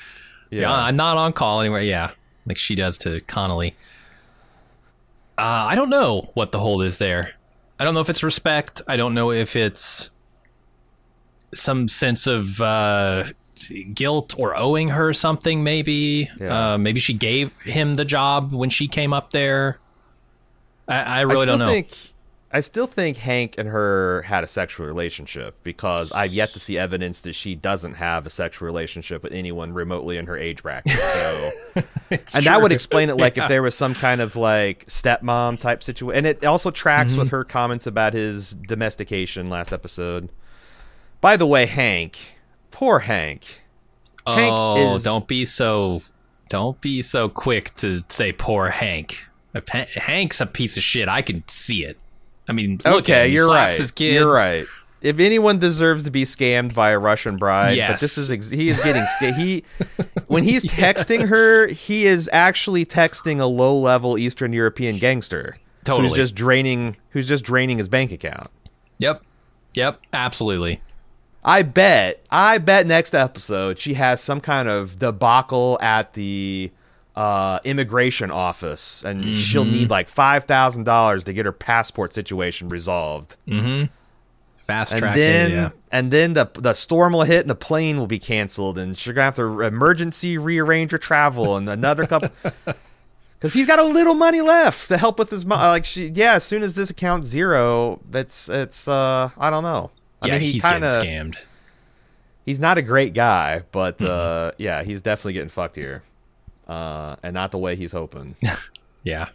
yeah. 0.50 0.72
I'm 0.72 0.96
not 0.96 1.18
on 1.18 1.34
call 1.34 1.62
anywhere. 1.62 1.82
Yeah, 1.82 2.12
like 2.46 2.58
she 2.58 2.76
does 2.76 2.98
to 3.00 3.22
Connelly. 3.22 3.76
Uh, 5.38 5.68
I 5.70 5.76
don't 5.76 5.90
know 5.90 6.30
what 6.34 6.52
the 6.52 6.60
hold 6.60 6.84
is 6.84 6.98
there. 6.98 7.34
I 7.78 7.84
don't 7.84 7.94
know 7.94 8.00
if 8.00 8.10
it's 8.10 8.24
respect. 8.24 8.82
I 8.88 8.96
don't 8.96 9.14
know 9.14 9.32
if 9.32 9.56
it's 9.56 10.10
some 11.56 11.88
sense 11.88 12.28
of 12.28 12.62
uh, 12.62 13.26
guilt 13.94 14.36
or 14.38 14.58
owing 14.58 14.90
her 14.90 15.14
something. 15.14 15.64
Maybe. 15.64 16.30
Yeah. 16.40 16.74
Uh, 16.74 16.78
maybe 16.78 17.00
she 17.00 17.14
gave 17.14 17.52
him 17.64 17.96
the 17.96 18.06
job 18.06 18.54
when 18.54 18.70
she 18.70 18.88
came 18.88 19.14
up 19.14 19.32
there. 19.32 19.80
I, 20.88 21.00
I 21.02 21.22
really 21.22 21.38
I 21.42 21.46
still 21.46 21.58
don't 21.58 21.68
know. 21.68 21.74
Think, 21.74 21.90
I 22.52 22.60
still 22.62 22.88
think 22.88 23.18
Hank 23.18 23.56
and 23.58 23.68
her 23.68 24.22
had 24.22 24.44
a 24.44 24.48
sexual 24.48 24.86
relationship 24.86 25.56
because 25.64 26.12
I've 26.14 26.32
yet 26.32 26.54
to 26.54 26.60
see 26.60 26.78
evidence 26.78 27.20
that 27.22 27.34
she 27.34 27.54
doesn't 27.56 27.96
have 27.96 28.26
a 28.26 28.30
sexual 28.30 28.66
relationship 28.68 29.24
with 29.24 29.34
anyone 29.34 29.74
remotely 29.74 30.18
in 30.18 30.28
her 30.28 30.38
age 30.38 30.62
bracket. 30.64 30.98
So, 30.98 31.52
and 32.12 32.46
that 32.46 32.62
would 32.62 32.72
explain 32.72 33.10
it. 33.10 33.18
Like 33.18 33.36
Yeah. 33.36 33.44
if 33.44 33.50
there 33.50 33.64
was 33.64 33.76
some 33.76 33.94
kind 33.94 34.22
of 34.22 34.36
like 34.38 34.86
stepmom 34.86 35.60
type 35.60 35.84
situation, 35.84 36.16
and 36.18 36.26
it 36.28 36.46
also 36.46 36.72
tracks 36.72 37.14
Mm-hmm. 37.14 37.20
with 37.22 37.30
her 37.32 37.44
comments 37.44 37.88
about 37.88 38.14
his 38.14 38.52
domestication 38.54 39.50
last 39.50 39.74
episode. 39.74 40.30
By 41.26 41.38
the 41.38 41.48
way, 41.48 41.66
Hank, 41.66 42.20
poor 42.70 43.00
Hank. 43.00 43.64
Hank 44.28 44.54
oh, 44.54 44.98
is- 44.98 45.04
don't 45.04 45.28
be 45.28 45.44
so 45.46 46.04
don't 46.50 46.80
be 46.82 47.02
so 47.02 47.30
quick 47.30 47.74
to 47.78 48.04
say 48.10 48.32
poor 48.32 48.70
Hank. 48.70 49.26
If 49.56 49.68
Hank's 49.68 50.40
a 50.40 50.46
piece 50.46 50.78
of 50.78 50.84
shit. 50.84 51.10
I 51.10 51.24
can 51.24 51.44
see 51.48 51.84
it. 51.84 51.98
I 52.48 52.54
mean, 52.54 52.80
okay. 52.86 53.28
You're 53.30 53.50
right. 53.50 54.00
You're 54.00 54.32
right. 54.32 54.68
If 55.02 55.18
anyone 55.18 55.58
deserves 55.58 56.04
to 56.04 56.12
be 56.12 56.26
scammed 56.26 56.76
by 56.76 56.92
a 56.92 57.00
Russian 57.00 57.38
bride, 57.38 57.76
but 57.88 58.00
this 58.00 58.20
is 58.20 58.30
ex- 58.30 58.52
he 58.52 58.70
is 58.70 58.80
getting 58.84 59.06
scammed. 59.20 59.38
He 59.38 59.64
when 60.28 60.44
he's 60.44 60.64
texting 60.64 61.28
her, 61.30 61.66
he 61.66 62.06
is 62.06 62.30
actually 62.32 62.86
texting 62.86 63.40
a 63.40 63.46
low-level 63.46 64.20
Eastern 64.20 64.54
European 64.54 65.00
gangster 65.00 65.58
Totally. 65.86 66.08
who's 66.08 66.16
just 66.16 66.36
draining 66.36 66.98
who's 67.10 67.28
just 67.28 67.44
draining 67.44 67.80
his 67.80 67.88
bank 67.88 68.12
account. 68.12 68.52
Yep. 69.00 69.24
Yep. 69.74 70.02
Absolutely. 70.14 70.82
I 71.48 71.62
bet, 71.62 72.26
I 72.32 72.58
bet 72.58 72.88
next 72.88 73.14
episode 73.14 73.78
she 73.78 73.94
has 73.94 74.20
some 74.20 74.42
kind 74.42 74.68
of 74.68 74.98
debacle 74.98 75.78
at 75.80 76.14
the 76.14 76.72
uh, 77.16 77.60
immigration 77.64 78.32
office, 78.32 79.04
and 79.06 79.36
she'll 79.38 79.62
Mm-hmm. 79.64 79.72
need 79.72 79.90
like 79.92 80.08
five 80.08 80.46
thousand 80.46 80.86
dollars 80.86 81.24
to 81.26 81.34
get 81.34 81.46
her 81.46 81.52
passport 81.52 82.14
situation 82.16 82.68
resolved. 82.70 83.38
Fast 83.48 84.94
and 84.94 85.00
track. 85.00 85.16
then 85.16 85.52
yeah. 85.52 85.70
and 85.92 86.10
then 86.10 86.34
the 86.34 86.50
the 86.56 86.74
storm 86.74 87.14
will 87.14 87.22
hit 87.22 87.42
and 87.42 87.50
the 87.52 87.56
plane 87.56 88.00
will 88.00 88.08
be 88.08 88.18
canceled 88.18 88.80
and 88.80 88.98
she's 88.98 89.14
gonna 89.14 89.26
have 89.26 89.36
to 89.36 89.62
emergency 89.62 90.40
rearrange 90.40 90.90
her 90.90 90.98
travel 90.98 91.56
and 91.56 91.70
another 91.70 92.08
couple 92.08 92.30
because 93.38 93.54
he's 93.54 93.68
got 93.68 93.78
a 93.78 93.84
little 93.84 94.16
money 94.16 94.42
left 94.42 94.88
to 94.88 94.98
help 94.98 95.20
with 95.20 95.30
his 95.30 95.46
mo- 95.46 95.56
like 95.58 95.86
she 95.86 96.08
yeah 96.16 96.34
as 96.34 96.44
soon 96.44 96.64
as 96.64 96.74
this 96.74 96.90
account 96.90 97.26
zero 97.26 98.00
it's 98.12 98.50
it's 98.50 98.88
uh 98.88 99.30
I 99.38 99.52
don't 99.52 99.62
know 99.62 99.92
I 100.26 100.28
yeah, 100.28 100.34
mean 100.34 100.42
he 100.42 100.52
he's 100.54 100.62
kind 100.64 100.84
of 100.84 100.92
getting 101.04 101.32
scammed. 101.32 101.36
he's 102.46 102.60
not 102.60 102.78
a 102.78 102.82
great 102.82 103.14
guy 103.14 103.64
but 103.72 103.98
Mm-hmm. 104.00 104.08
uh 104.12 104.52
yeah 104.58 104.84
he's 104.84 105.02
definitely 105.02 105.34
getting 105.34 105.50
fucked 105.50 105.76
here 105.76 106.04
uh 106.68 107.16
and 107.24 107.34
not 107.34 107.52
the 107.52 107.58
way 107.58 107.76
he's 107.76 107.92
hoping 107.92 108.36
Yeah. 109.04 109.30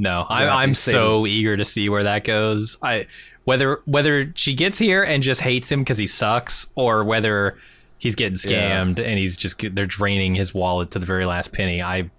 No, 0.00 0.24
to 0.28 0.32
I, 0.32 0.62
I'm 0.62 0.74
so 0.74 1.26
eager 1.26 1.56
to 1.56 1.64
see 1.64 1.88
where 1.88 2.04
that 2.04 2.22
goes. 2.22 2.78
I 2.80 3.08
whether 3.42 3.80
whether 3.84 4.30
she 4.36 4.54
gets 4.54 4.78
here 4.78 5.02
and 5.02 5.24
just 5.24 5.40
hates 5.40 5.72
him 5.72 5.80
because 5.80 5.98
he 5.98 6.06
sucks, 6.06 6.68
or 6.76 7.02
whether 7.02 7.58
he's 7.98 8.14
getting 8.14 8.36
scammed 8.38 9.00
and 9.00 9.18
he's 9.18 9.36
just 9.36 9.58
they're 9.74 9.86
draining 9.86 10.36
his 10.36 10.54
wallet 10.54 10.92
to 10.92 11.00
the 11.00 11.06
very 11.06 11.24
last 11.24 11.50
penny. 11.50 11.82
I 11.82 12.10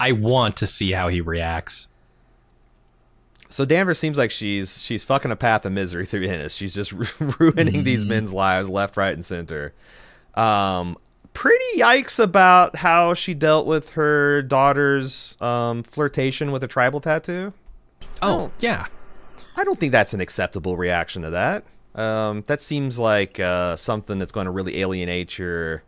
I 0.00 0.12
want 0.12 0.56
to 0.56 0.66
see 0.66 0.92
how 0.92 1.08
he 1.08 1.20
reacts. 1.20 1.88
So 3.48 3.64
Danvers 3.64 3.98
seems 3.98 4.18
like 4.18 4.30
she's 4.30 4.82
she's 4.82 5.04
fucking 5.04 5.30
a 5.30 5.36
path 5.36 5.64
of 5.64 5.72
misery 5.72 6.04
through 6.06 6.24
Ennis. 6.24 6.54
She's 6.54 6.74
just 6.74 6.92
ruining 7.38 7.84
these 7.84 8.00
Mm-hmm. 8.00 8.08
men's 8.08 8.32
lives 8.32 8.68
left, 8.68 8.96
right, 8.96 9.14
and 9.14 9.24
center. 9.24 9.72
Um, 10.34 10.96
pretty 11.32 11.64
yikes 11.78 12.18
about 12.18 12.76
how 12.76 13.14
she 13.14 13.34
dealt 13.34 13.66
with 13.66 13.90
her 13.90 14.42
daughter's 14.42 15.36
um, 15.40 15.82
flirtation 15.82 16.50
with 16.52 16.64
a 16.64 16.68
tribal 16.68 17.00
tattoo. 17.00 17.52
Oh, 18.22 18.50
yeah. 18.58 18.86
I 19.56 19.64
don't 19.64 19.78
think 19.78 19.92
that's 19.92 20.12
an 20.12 20.20
acceptable 20.20 20.76
reaction 20.76 21.22
to 21.22 21.30
that. 21.30 21.64
Um, 21.94 22.42
that 22.46 22.60
seems 22.60 22.98
like 22.98 23.40
uh, 23.40 23.76
something 23.76 24.18
that's 24.18 24.32
going 24.32 24.44
to 24.44 24.50
really 24.50 24.80
alienate 24.80 25.38
your 25.38 25.82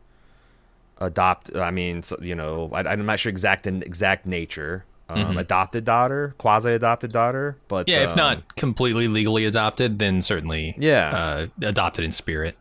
adopt. 0.98 1.54
I 1.54 1.70
mean, 1.70 2.02
you 2.20 2.34
know, 2.34 2.70
I, 2.72 2.80
I'm 2.84 3.04
not 3.04 3.18
sure 3.20 3.28
exact 3.30 3.66
exact 3.66 4.24
nature. 4.26 4.84
Um, 5.10 5.38
Adopted 5.38 5.84
daughter, 5.84 6.34
quasi 6.36 6.70
adopted 6.72 7.12
daughter, 7.12 7.56
but 7.68 7.86
Mm-hmm. 7.86 7.90
Yeah, 7.90 8.04
if 8.04 8.10
um, 8.10 8.16
not 8.16 8.56
completely 8.56 9.08
legally 9.08 9.44
adopted, 9.46 9.98
then 9.98 10.20
certainly 10.20 10.74
Yeah. 10.78 11.10
uh, 11.10 11.46
adopted 11.66 12.04
in 12.04 12.12
spirit. 12.12 12.56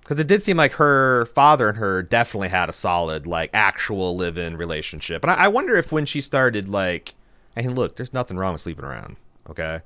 because 0.00 0.18
it 0.20 0.26
did 0.26 0.42
seem 0.42 0.56
like 0.58 0.72
her 0.72 1.24
father 1.26 1.68
and 1.70 1.78
her 1.78 2.02
definitely 2.02 2.48
had 2.48 2.68
a 2.68 2.72
solid 2.72 3.26
like 3.26 3.48
actual 3.54 4.16
live-in 4.16 4.56
relationship 4.56 5.22
and 5.24 5.30
I, 5.30 5.44
I 5.44 5.48
wonder 5.48 5.76
if 5.76 5.90
when 5.92 6.04
she 6.04 6.20
started 6.20 6.68
like 6.68 7.14
and 7.56 7.74
look 7.76 7.96
there's 7.96 8.12
nothing 8.12 8.36
wrong 8.36 8.52
with 8.54 8.60
sleeping 8.62 8.84
around 8.84 9.14
okay 9.48 9.80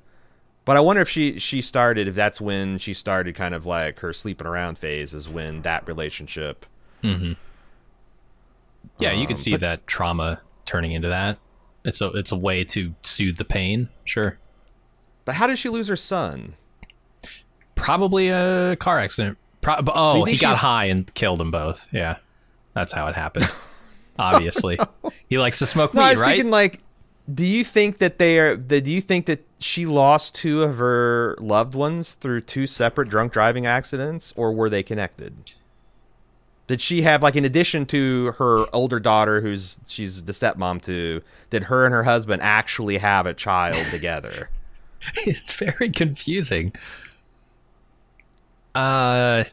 but 0.65 0.75
i 0.77 0.79
wonder 0.79 1.01
if 1.03 1.09
she 1.09 1.37
she 1.37 1.61
started 1.61 2.07
if 2.07 2.15
that's 2.15 2.41
when 2.41 2.77
she 2.79 2.91
started 2.93 3.35
kind 3.35 3.53
of 3.53 3.65
like 3.67 3.99
her 3.99 4.11
sleeping 4.13 4.47
around 4.47 4.79
phase 4.79 5.13
is 5.13 5.29
when 5.29 5.61
that 5.61 5.87
relationship 5.87 6.65
Yeah, 8.99 9.11
you 9.11 9.27
can 9.27 9.33
Um, 9.35 9.41
see 9.41 9.51
but- 9.51 9.61
that 9.61 9.87
trauma 9.87 10.41
turning 10.65 10.91
into 10.91 11.09
that. 11.09 11.37
It's 11.85 12.01
a 12.01 12.07
it's 12.09 12.31
a 12.31 12.35
way 12.35 12.63
to 12.65 12.93
soothe 13.03 13.37
the 13.37 13.45
pain. 13.45 13.89
Sure. 14.03 14.37
but 15.23 15.35
how 15.35 15.47
did 15.47 15.57
she 15.59 15.69
lose 15.69 15.87
her 15.87 15.95
son 15.95 16.55
Probably 17.75 18.29
a 18.29 18.75
car 18.77 18.99
accident. 18.99 19.37
Pro- 19.61 19.75
oh, 19.87 20.25
think 20.25 20.29
he 20.29 20.41
got 20.41 20.55
high 20.57 20.85
and 20.85 21.11
killed 21.13 21.39
them 21.39 21.51
both. 21.51 21.87
Yeah, 21.91 22.17
that's 22.73 22.93
how 22.93 23.07
it 23.07 23.15
happened. 23.15 23.51
Obviously, 24.19 24.79
he 25.27 25.37
likes 25.37 25.59
to 25.59 25.65
smoke 25.65 25.93
no 25.93 26.01
i 26.01 26.05
weed, 26.05 26.11
was 26.11 26.21
right? 26.21 26.29
thinking 26.31 26.49
like 26.51 26.79
do 27.33 27.43
you 27.45 27.63
think 27.63 27.97
that 27.97 28.17
they 28.19 28.39
are 28.39 28.55
the, 28.55 28.79
do 28.79 28.91
you 28.91 29.01
think 29.01 29.25
that 29.25 29.45
she 29.59 29.85
lost 29.85 30.35
two 30.35 30.63
of 30.63 30.77
her 30.77 31.35
loved 31.39 31.75
ones 31.75 32.13
through 32.13 32.39
two 32.41 32.65
separate 32.67 33.09
drunk 33.09 33.33
driving 33.33 33.65
accidents 33.65 34.31
or 34.37 34.53
were 34.53 34.69
they 34.69 34.83
connected 34.83 35.33
did 36.67 36.81
she 36.81 37.01
have 37.03 37.21
like 37.23 37.35
in 37.35 37.45
addition 37.45 37.85
to 37.87 38.31
her 38.37 38.65
older 38.73 38.99
daughter 38.99 39.39
who's 39.41 39.79
she's 39.87 40.23
the 40.23 40.31
stepmom 40.33 40.81
to 40.83 41.21
did 41.49 41.63
her 41.65 41.85
and 41.85 41.93
her 41.93 42.03
husband 42.03 42.41
actually 42.41 42.97
have 42.97 43.25
a 43.25 43.33
child 43.33 43.85
together? 43.91 44.49
It's 45.27 45.53
very 45.53 45.89
confusing. 45.91 46.73
Uh, 48.73 49.43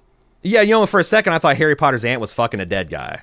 yeah 0.42 0.60
you 0.62 0.70
know 0.70 0.86
for 0.86 0.98
a 0.98 1.04
second 1.04 1.32
i 1.32 1.38
thought 1.38 1.56
harry 1.56 1.76
potter's 1.76 2.04
aunt 2.04 2.20
was 2.20 2.32
fucking 2.32 2.58
a 2.60 2.66
dead 2.66 2.90
guy. 2.90 3.20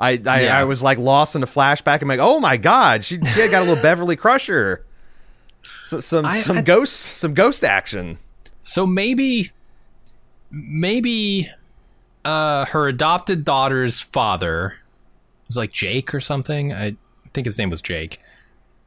I 0.00 0.10
i, 0.26 0.42
Yeah. 0.42 0.58
I 0.58 0.64
was 0.64 0.82
like 0.82 0.96
lost 0.98 1.36
in 1.36 1.42
a 1.42 1.46
flashback. 1.46 2.00
I'm 2.02 2.08
like 2.08 2.20
oh 2.20 2.40
my 2.40 2.56
god 2.56 3.04
she, 3.04 3.16
she 3.20 3.40
had 3.40 3.50
got 3.50 3.62
a 3.62 3.66
little 3.66 3.82
beverly 3.90 4.16
crusher. 4.16 4.84
So, 5.84 6.00
some 6.00 6.24
I- 6.26 6.36
some 6.40 6.58
I- 6.58 6.62
ghost 6.62 6.94
some 6.94 7.34
ghost 7.34 7.64
action. 7.64 8.18
So 8.64 8.86
maybe, 8.86 9.50
maybe, 10.52 11.50
uh, 12.24 12.64
her 12.66 12.88
adopted 12.88 13.44
daughter's 13.44 14.00
father 14.00 14.74
was 15.48 15.56
like 15.56 15.72
Jake 15.72 16.14
or 16.14 16.20
something. 16.20 16.72
I 16.72 16.96
think 17.34 17.46
his 17.46 17.58
name 17.58 17.70
was 17.70 17.82
Jake. 17.82 18.20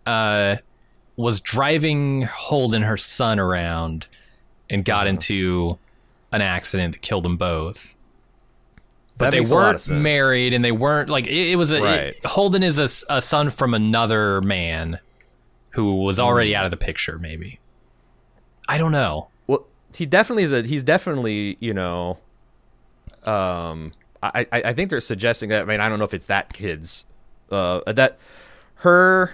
Uh, 0.05 0.57
was 1.17 1.39
driving 1.39 2.23
Holden, 2.23 2.81
her 2.83 2.97
son, 2.97 3.39
around 3.39 4.07
and 4.69 4.83
got 4.83 5.07
into 5.07 5.77
an 6.31 6.41
accident 6.41 6.93
that 6.93 7.01
killed 7.01 7.23
them 7.23 7.37
both. 7.37 7.93
But 9.17 9.25
That 9.25 9.31
they 9.31 9.39
makes 9.39 9.51
a 9.51 9.55
lot 9.55 9.75
of 9.75 9.87
weren't 9.89 10.01
married, 10.01 10.53
and 10.53 10.63
they 10.65 10.73
weren't 10.73 11.09
like 11.09 11.25
it, 11.27 11.51
it 11.51 11.55
was 11.55 11.71
a 11.71 11.81
Right. 11.81 11.99
it- 12.15 12.25
Holden 12.25 12.63
is 12.63 12.77
a 12.77 13.21
son 13.21 13.49
from 13.49 13.73
another 13.73 14.41
man 14.41 14.99
who 15.69 15.95
was 16.03 16.19
already 16.19 16.51
Hmm. 16.51 16.57
out 16.57 16.65
of 16.65 16.71
the 16.71 16.77
picture. 16.77 17.17
Maybe 17.17 17.59
I 18.67 18.77
don't 18.77 18.91
know. 18.91 19.27
Well, 19.47 19.65
he 19.95 20.05
definitely 20.05 20.43
is 20.43 20.51
a. 20.51 20.63
He's 20.63 20.83
definitely 20.83 21.55
you 21.61 21.73
know. 21.73 22.17
Um, 23.25 23.93
I 24.21 24.47
I, 24.51 24.73
think 24.73 24.89
they're 24.89 25.01
suggesting 25.01 25.49
that. 25.49 25.61
I 25.61 25.65
mean, 25.65 25.79
I 25.79 25.89
don't 25.89 25.99
know 25.99 26.05
if 26.05 26.13
it's 26.13 26.27
that 26.27 26.53
kid's. 26.53 27.05
Uh, 27.51 27.81
that 27.91 28.17
her. 28.75 29.33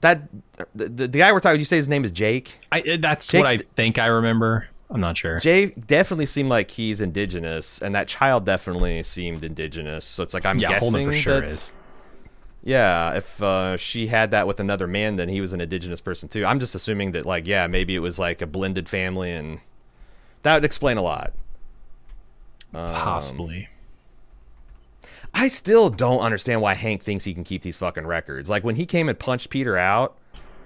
That 0.00 0.22
the, 0.74 0.88
the 0.88 1.08
guy 1.08 1.32
we're 1.32 1.40
talking. 1.40 1.58
You 1.58 1.64
say 1.64 1.76
his 1.76 1.88
name 1.88 2.04
is 2.04 2.10
Jake. 2.10 2.58
I 2.72 2.80
uh, 2.80 2.96
that's 2.98 3.28
Jake's 3.28 3.42
what 3.42 3.50
I 3.50 3.58
think 3.58 3.98
I 3.98 4.06
remember. 4.06 4.68
I'm 4.90 5.00
not 5.00 5.16
sure. 5.16 5.38
Jake 5.38 5.86
definitely 5.86 6.26
seemed 6.26 6.48
like 6.48 6.70
he's 6.70 7.00
indigenous, 7.00 7.80
and 7.80 7.94
that 7.94 8.08
child 8.08 8.44
definitely 8.44 9.02
seemed 9.02 9.44
indigenous. 9.44 10.04
So 10.04 10.22
it's 10.22 10.34
like 10.34 10.44
I'm 10.44 10.58
yeah, 10.58 10.70
guessing 10.70 11.06
for 11.06 11.12
sure 11.12 11.40
that, 11.40 11.48
is. 11.48 11.70
Yeah, 12.62 13.14
if 13.14 13.42
uh, 13.42 13.76
she 13.76 14.08
had 14.08 14.32
that 14.32 14.46
with 14.46 14.60
another 14.60 14.86
man, 14.86 15.16
then 15.16 15.28
he 15.28 15.40
was 15.40 15.52
an 15.52 15.60
indigenous 15.60 16.00
person 16.00 16.28
too. 16.28 16.44
I'm 16.44 16.60
just 16.60 16.74
assuming 16.74 17.12
that, 17.12 17.24
like, 17.24 17.46
yeah, 17.46 17.66
maybe 17.66 17.94
it 17.94 18.00
was 18.00 18.18
like 18.18 18.42
a 18.42 18.46
blended 18.46 18.88
family, 18.88 19.32
and 19.32 19.60
that 20.42 20.54
would 20.54 20.64
explain 20.64 20.96
a 20.96 21.02
lot. 21.02 21.32
Um, 22.74 22.94
Possibly. 22.94 23.68
I 25.32 25.48
still 25.48 25.90
don't 25.90 26.20
understand 26.20 26.60
why 26.60 26.74
Hank 26.74 27.02
thinks 27.02 27.24
he 27.24 27.34
can 27.34 27.44
keep 27.44 27.62
these 27.62 27.76
fucking 27.76 28.06
records. 28.06 28.48
Like 28.48 28.64
when 28.64 28.76
he 28.76 28.86
came 28.86 29.08
and 29.08 29.18
punched 29.18 29.50
Peter 29.50 29.76
out, 29.76 30.16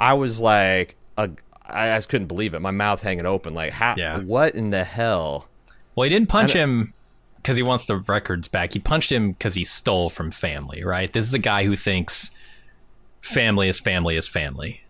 I 0.01 0.15
was 0.15 0.41
like, 0.41 0.97
a, 1.17 1.31
I 1.67 1.91
I 1.91 1.97
just 1.97 2.09
couldn't 2.09 2.29
believe 2.29 2.55
it. 2.55 2.61
My 2.61 2.71
mouth 2.71 3.03
hanging 3.03 3.27
open. 3.27 3.55
Like, 3.55 3.73
how? 3.73 3.95
Yeah. 3.97 4.19
What 4.21 4.55
in 4.55 4.71
the 4.71 4.85
hell? 4.85 5.49
Well, 5.95 6.05
he 6.05 6.11
didn't 6.11 6.29
punch 6.29 6.53
him 6.53 6.93
because 7.37 7.57
he 7.57 7.63
wants 7.63 7.87
the 7.87 7.97
records 7.97 8.49
back. 8.49 8.73
He 8.73 8.79
punched 8.79 9.13
him 9.13 9.33
because 9.33 9.55
he 9.55 9.65
stole 9.65 10.11
from 10.11 10.31
family, 10.31 10.83
right? 10.83 11.13
This 11.13 11.25
is 11.27 11.31
the 11.31 11.39
guy 11.39 11.65
who 11.65 11.77
thinks 11.77 12.31
family 13.21 13.69
is 13.69 13.79
family 13.79 14.17
is 14.17 14.27
family, 14.27 14.83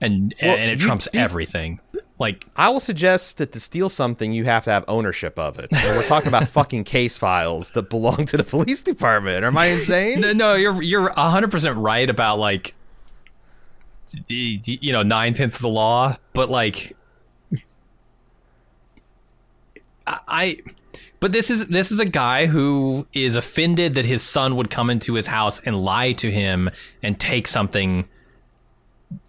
and 0.00 0.34
Well, 0.42 0.56
and 0.56 0.70
it 0.70 0.80
you- 0.80 0.86
trumps 0.86 1.08
these- 1.12 1.20
everything. 1.22 1.80
Like, 2.18 2.46
I 2.56 2.70
will 2.70 2.80
suggest 2.80 3.36
that 3.38 3.52
to 3.52 3.60
steal 3.60 3.90
something, 3.90 4.32
you 4.32 4.44
have 4.46 4.64
to 4.64 4.70
have 4.70 4.86
ownership 4.88 5.38
of 5.38 5.58
it. 5.58 5.68
And 5.70 5.96
we're 5.98 6.06
talking 6.06 6.28
about 6.28 6.48
fucking 6.60 6.84
case 6.84 7.18
files 7.18 7.72
that 7.72 7.90
belong 7.90 8.24
to 8.26 8.38
the 8.38 8.44
police 8.44 8.80
department. 8.80 9.44
Am 9.44 9.58
I 9.58 9.66
insane? 9.66 10.20
no, 10.22 10.32
no, 10.32 10.54
you're 10.54 10.80
you're 10.82 11.10
hundred 11.12 11.50
percent 11.50 11.76
right 11.76 12.08
about 12.08 12.38
like, 12.38 12.74
you 14.28 14.92
know, 14.92 15.02
nine 15.02 15.34
tenths 15.34 15.56
of 15.56 15.62
the 15.62 15.68
law, 15.68 16.16
but 16.32 16.48
like. 16.48 16.96
I 20.06 20.58
but 21.20 21.32
this 21.32 21.50
is 21.50 21.66
this 21.66 21.90
is 21.90 21.98
a 21.98 22.04
guy 22.04 22.46
who 22.46 23.06
is 23.12 23.34
offended 23.36 23.94
that 23.94 24.04
his 24.04 24.22
son 24.22 24.56
would 24.56 24.70
come 24.70 24.88
into 24.88 25.14
his 25.14 25.26
house 25.26 25.60
and 25.64 25.76
lie 25.76 26.12
to 26.12 26.30
him 26.30 26.70
and 27.02 27.18
take 27.18 27.46
something 27.48 28.06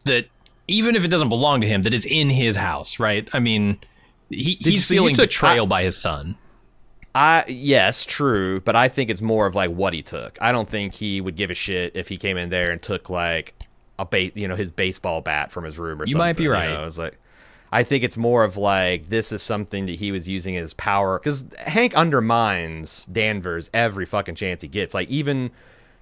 that 0.03 0.27
even 0.67 0.95
if 0.95 1.03
it 1.05 1.09
doesn't 1.09 1.29
belong 1.29 1.61
to 1.61 1.67
him 1.67 1.81
that 1.83 1.93
is 1.93 2.05
in 2.05 2.29
his 2.29 2.55
house, 2.55 2.99
right? 2.99 3.27
I 3.33 3.39
mean, 3.39 3.79
he, 4.29 4.51
you- 4.51 4.57
he's 4.59 4.89
you 4.89 4.95
feeling 4.95 5.15
took- 5.15 5.29
betrayal 5.29 5.65
I- 5.65 5.69
by 5.69 5.83
his 5.83 5.97
son. 5.97 6.35
I 7.15 7.45
yes, 7.47 8.05
true, 8.05 8.61
but 8.61 8.75
I 8.75 8.89
think 8.89 9.09
it's 9.09 9.21
more 9.23 9.47
of 9.47 9.55
like 9.55 9.71
what 9.71 9.93
he 9.93 10.03
took. 10.03 10.37
I 10.39 10.51
don't 10.51 10.69
think 10.69 10.93
he 10.93 11.19
would 11.19 11.35
give 11.35 11.49
a 11.49 11.55
shit 11.55 11.95
if 11.95 12.07
he 12.09 12.17
came 12.17 12.37
in 12.37 12.49
there 12.49 12.69
and 12.69 12.79
took 12.81 13.09
like 13.09 13.55
a 13.97 14.31
you 14.35 14.47
know, 14.47 14.55
his 14.55 14.69
baseball 14.69 15.21
bat 15.21 15.51
from 15.51 15.63
his 15.63 15.79
room 15.79 15.99
or 15.99 16.03
You 16.03 16.11
something. 16.11 16.19
might 16.19 16.37
be 16.37 16.47
right. 16.47 16.69
know? 16.69 16.85
It's 16.85 16.99
like 16.99 17.17
I 17.71 17.81
think 17.81 18.03
it's 18.03 18.17
more 18.17 18.43
of 18.43 18.55
like 18.57 19.09
this 19.09 19.31
is 19.31 19.41
something 19.41 19.87
that 19.87 19.95
he 19.95 20.11
was 20.11 20.29
using 20.29 20.55
as 20.57 20.75
power 20.75 21.17
because 21.17 21.43
Hank 21.57 21.95
undermines 21.95 23.05
Danvers 23.07 23.69
every 23.73 24.05
fucking 24.05 24.35
chance 24.35 24.61
he 24.61 24.67
gets. 24.67 24.93
Like 24.93 25.09
even. 25.09 25.49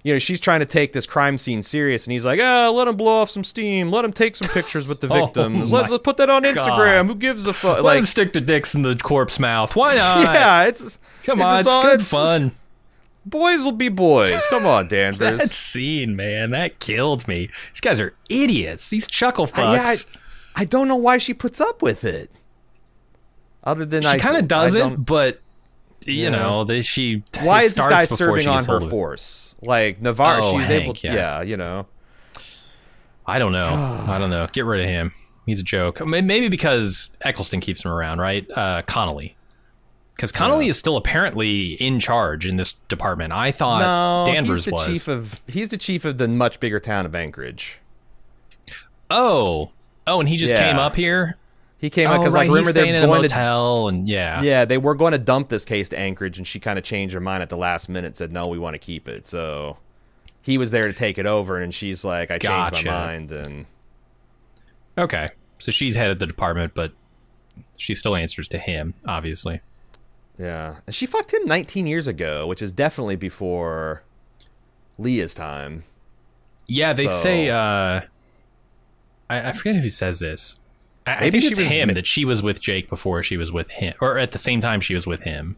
You 0.06 0.12
know, 0.14 0.18
she's 0.20 0.38
trying 0.38 0.60
to 0.60 0.66
take 0.66 0.92
this 0.92 1.04
crime 1.04 1.36
scene 1.36 1.64
serious, 1.64 2.06
and 2.06 2.12
he's 2.12 2.24
like, 2.24 2.38
"Ah, 2.40 2.70
let 2.70 2.86
him 2.86 2.96
blow 2.96 3.22
off 3.22 3.28
some 3.30 3.42
steam. 3.42 3.90
Let 3.90 4.04
him 4.04 4.12
take 4.12 4.36
some 4.36 4.46
pictures 4.48 4.86
with 4.86 5.00
the 5.00 5.08
Oh 5.12 5.24
victims. 5.24 5.72
my 5.72 5.78
let's, 5.80 5.90
let's 5.90 6.02
put 6.04 6.16
that 6.18 6.30
on 6.30 6.44
Instagram. 6.44 7.08
Who 7.08 7.16
gives 7.16 7.44
a 7.44 7.52
fuck?" 7.52 7.78
Let 7.78 7.82
Like, 7.84 7.98
him 7.98 8.06
stick 8.06 8.32
the 8.32 8.40
dicks 8.40 8.76
in 8.76 8.82
the 8.82 8.94
corpse 8.94 9.40
mouth. 9.40 9.74
Why 9.74 9.88
not? 9.96 10.22
yeah, 10.32 10.62
it's 10.66 11.00
Come 11.24 11.40
it's 11.40 11.48
on, 11.50 11.58
it's 11.58 11.68
good 11.88 11.94
it's- 11.94 12.10
fun. 12.10 12.52
Boys 13.24 13.64
will 13.64 13.72
be 13.72 13.88
boys. 13.88 14.46
Come 14.48 14.64
on, 14.64 14.86
Danvers. 14.90 15.40
That 15.40 15.50
scene, 15.50 16.14
man, 16.14 16.50
that 16.52 16.78
killed 16.78 17.26
me. 17.26 17.50
These 17.72 17.80
guys 17.80 17.98
are 17.98 18.14
idiots. 18.30 18.88
These 18.88 19.08
chuckle 19.08 19.48
fucks. 19.48 19.58
I, 19.64 19.74
yeah, 19.74 19.82
I, 20.54 20.62
I 20.62 20.64
don't 20.66 20.86
know 20.86 20.94
why 20.94 21.18
she 21.18 21.34
puts 21.34 21.60
up 21.60 21.82
with 21.82 22.04
it. 22.04 22.30
Other 23.64 23.84
than 23.84 24.04
she 24.04 24.18
kind 24.18 24.36
of 24.36 24.46
doesn't, 24.46 25.04
but 25.04 25.40
you 26.04 26.14
Yeah. 26.22 26.28
know, 26.28 26.62
they, 26.62 26.82
she. 26.82 27.24
Why 27.40 27.62
is 27.62 27.74
this 27.74 27.86
guy 27.88 28.04
serving 28.04 28.46
on 28.46 28.64
her 28.66 28.80
force? 28.88 29.45
Like 29.62 30.00
Navarre, 30.02 30.40
Oh, 30.42 30.58
she's 30.58 30.68
Hank, 30.68 30.84
able. 30.84 30.94
To, 30.94 31.06
yeah. 31.06 31.14
yeah, 31.14 31.42
you 31.42 31.56
know. 31.56 31.86
I 33.26 33.38
don't 33.38 33.52
know. 33.52 34.04
I 34.08 34.18
don't 34.18 34.30
know. 34.30 34.46
Get 34.52 34.64
rid 34.64 34.80
of 34.82 34.86
him. 34.88 35.12
He's 35.46 35.60
a 35.60 35.62
joke. 35.64 36.04
Maybe 36.04 36.48
because 36.48 37.10
Eccleston 37.22 37.60
keeps 37.60 37.84
him 37.84 37.90
around, 37.92 38.18
right? 38.18 38.46
Uh, 38.50 38.82
Connelly. 38.82 39.36
Because 40.14 40.32
Connelly 40.32 40.64
Yeah. 40.66 40.70
is 40.70 40.78
still 40.78 40.96
apparently 40.96 41.74
in 41.74 42.00
charge 42.00 42.46
in 42.46 42.56
this 42.56 42.72
department. 42.88 43.32
I 43.32 43.52
thought 43.52 43.80
no, 44.26 44.32
Danvers 44.32 44.58
he's 44.58 44.64
the 44.66 44.70
was. 44.72 44.86
chief 44.86 45.08
of 45.08 45.40
he's 45.46 45.68
the 45.68 45.76
chief 45.78 46.04
of 46.04 46.18
the 46.18 46.26
much 46.26 46.58
bigger 46.58 46.80
town 46.80 47.06
of 47.06 47.14
Anchorage. 47.14 47.78
oh, 49.10 49.70
oh, 50.06 50.20
and 50.20 50.28
he 50.28 50.36
just 50.36 50.52
Yeah. 50.54 50.68
came 50.70 50.78
up 50.78 50.96
here. 50.96 51.36
He 51.78 51.90
came 51.90 52.08
oh, 52.08 52.14
up 52.14 52.20
because 52.20 52.32
right, 52.32 52.40
like 52.40 52.48
remember 52.48 52.70
staying 52.70 52.92
they're 52.92 53.06
going 53.06 53.22
to 53.22 53.28
motel, 53.28 53.88
and 53.88 54.08
yeah, 54.08 54.40
yeah 54.42 54.64
they 54.64 54.78
were 54.78 54.94
going 54.94 55.12
to 55.12 55.18
dump 55.18 55.50
this 55.50 55.64
case 55.64 55.90
to 55.90 55.98
Anchorage, 55.98 56.38
and 56.38 56.46
she 56.46 56.58
kind 56.58 56.78
of 56.78 56.84
changed 56.84 57.12
her 57.14 57.20
mind 57.20 57.42
at 57.42 57.50
the 57.50 57.56
last 57.56 57.88
minute, 57.88 58.16
said 58.16 58.32
no, 58.32 58.48
we 58.48 58.58
want 58.58 58.74
to 58.74 58.78
keep 58.78 59.06
it. 59.08 59.26
So 59.26 59.76
he 60.40 60.56
was 60.56 60.70
there 60.70 60.86
to 60.86 60.94
take 60.94 61.18
it 61.18 61.26
over, 61.26 61.58
and 61.60 61.74
she's 61.74 62.02
like, 62.02 62.30
I 62.30 62.38
changed 62.38 62.86
my 62.86 62.90
mind, 62.90 63.30
and 63.32 63.66
Okay, 64.96 65.30
so 65.58 65.70
she's 65.70 65.96
head 65.96 66.10
of 66.10 66.18
the 66.18 66.26
department, 66.26 66.72
but 66.74 66.92
she 67.76 67.94
still 67.94 68.16
answers 68.16 68.48
to 68.48 68.58
him, 68.58 68.94
obviously. 69.06 69.60
yeah, 70.38 70.76
and 70.86 70.94
she 70.94 71.04
fucked 71.04 71.34
him 71.34 71.44
19 71.44 71.86
years 71.86 72.06
ago, 72.08 72.46
which 72.46 72.62
is 72.62 72.72
definitely 72.72 73.16
before 73.16 74.02
Leah's 74.98 75.34
time. 75.34 75.84
Yeah, 76.66 76.94
they 76.94 77.06
So- 77.06 77.14
say. 77.14 77.50
uh 77.50 78.00
I, 79.28 79.48
I 79.48 79.52
forget 79.52 79.76
who 79.76 79.90
says 79.90 80.20
this. 80.20 80.56
I, 81.06 81.14
I 81.14 81.20
Maybe 81.20 81.40
think 81.40 81.42
she 81.42 81.48
it's 81.48 81.58
was 81.60 81.68
him 81.68 81.88
that 81.90 82.06
she 82.06 82.24
was 82.24 82.42
with 82.42 82.60
Jake 82.60 82.88
before 82.88 83.22
she 83.22 83.36
was 83.36 83.52
with 83.52 83.70
him, 83.70 83.94
or 84.00 84.18
at 84.18 84.32
the 84.32 84.38
same 84.38 84.60
time 84.60 84.80
she 84.80 84.94
was 84.94 85.06
with 85.06 85.22
him. 85.22 85.56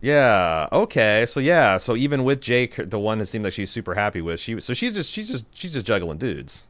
Yeah. 0.00 0.68
Okay. 0.72 1.24
So 1.26 1.38
yeah. 1.40 1.76
So 1.76 1.96
even 1.96 2.24
with 2.24 2.40
Jake, 2.40 2.74
the 2.90 2.98
one 2.98 3.18
that 3.18 3.26
seemed 3.26 3.44
like 3.44 3.52
she's 3.52 3.70
super 3.70 3.94
happy 3.94 4.20
with, 4.20 4.40
she 4.40 4.54
was 4.54 4.64
so 4.64 4.74
she's 4.74 4.94
just 4.94 5.10
she's 5.10 5.30
just 5.30 5.44
she's 5.52 5.72
just 5.72 5.86
juggling 5.86 6.18
dudes. 6.18 6.66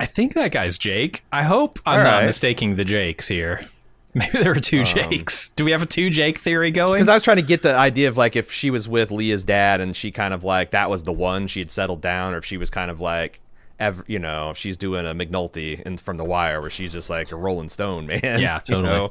I 0.00 0.06
think 0.06 0.34
that 0.34 0.50
guy's 0.50 0.76
Jake. 0.78 1.22
I 1.30 1.44
hope 1.44 1.78
I'm 1.86 2.02
not 2.02 2.24
mistaking 2.24 2.74
the 2.74 2.84
Jakes 2.84 3.28
here. 3.28 3.68
Maybe 4.14 4.42
there 4.42 4.52
were 4.52 4.60
two 4.60 4.80
um, 4.80 4.84
Jakes. 4.84 5.50
Do 5.56 5.64
we 5.64 5.70
have 5.70 5.80
a 5.80 5.86
two 5.86 6.10
Jake 6.10 6.38
theory 6.38 6.70
going? 6.70 6.94
Because 6.94 7.08
I 7.08 7.14
was 7.14 7.22
trying 7.22 7.38
to 7.38 7.42
get 7.42 7.62
the 7.62 7.74
idea 7.74 8.08
of 8.08 8.16
like 8.16 8.34
if 8.34 8.52
she 8.52 8.70
was 8.70 8.88
with 8.88 9.10
Leah's 9.12 9.44
dad 9.44 9.80
and 9.80 9.96
she 9.96 10.10
kind 10.10 10.34
of 10.34 10.42
like 10.42 10.72
that 10.72 10.90
was 10.90 11.04
the 11.04 11.12
one 11.12 11.46
she 11.46 11.60
had 11.60 11.70
settled 11.70 12.02
down, 12.02 12.34
or 12.34 12.38
if 12.38 12.44
she 12.44 12.56
was 12.56 12.68
kind 12.68 12.90
of 12.90 13.00
like, 13.00 13.40
ever 13.78 14.04
you 14.06 14.18
know, 14.18 14.52
she's 14.54 14.76
doing 14.76 15.06
a 15.06 15.14
McNulty 15.14 15.80
in 15.82 15.96
from 15.96 16.16
The 16.16 16.24
Wire 16.24 16.60
where 16.60 16.70
she's 16.70 16.92
just 16.92 17.10
like 17.10 17.32
a 17.32 17.36
Rolling 17.36 17.68
Stone 17.68 18.06
man. 18.08 18.20
Yeah, 18.22 18.56
you 18.56 18.74
totally. 18.74 18.82
know? 18.82 19.10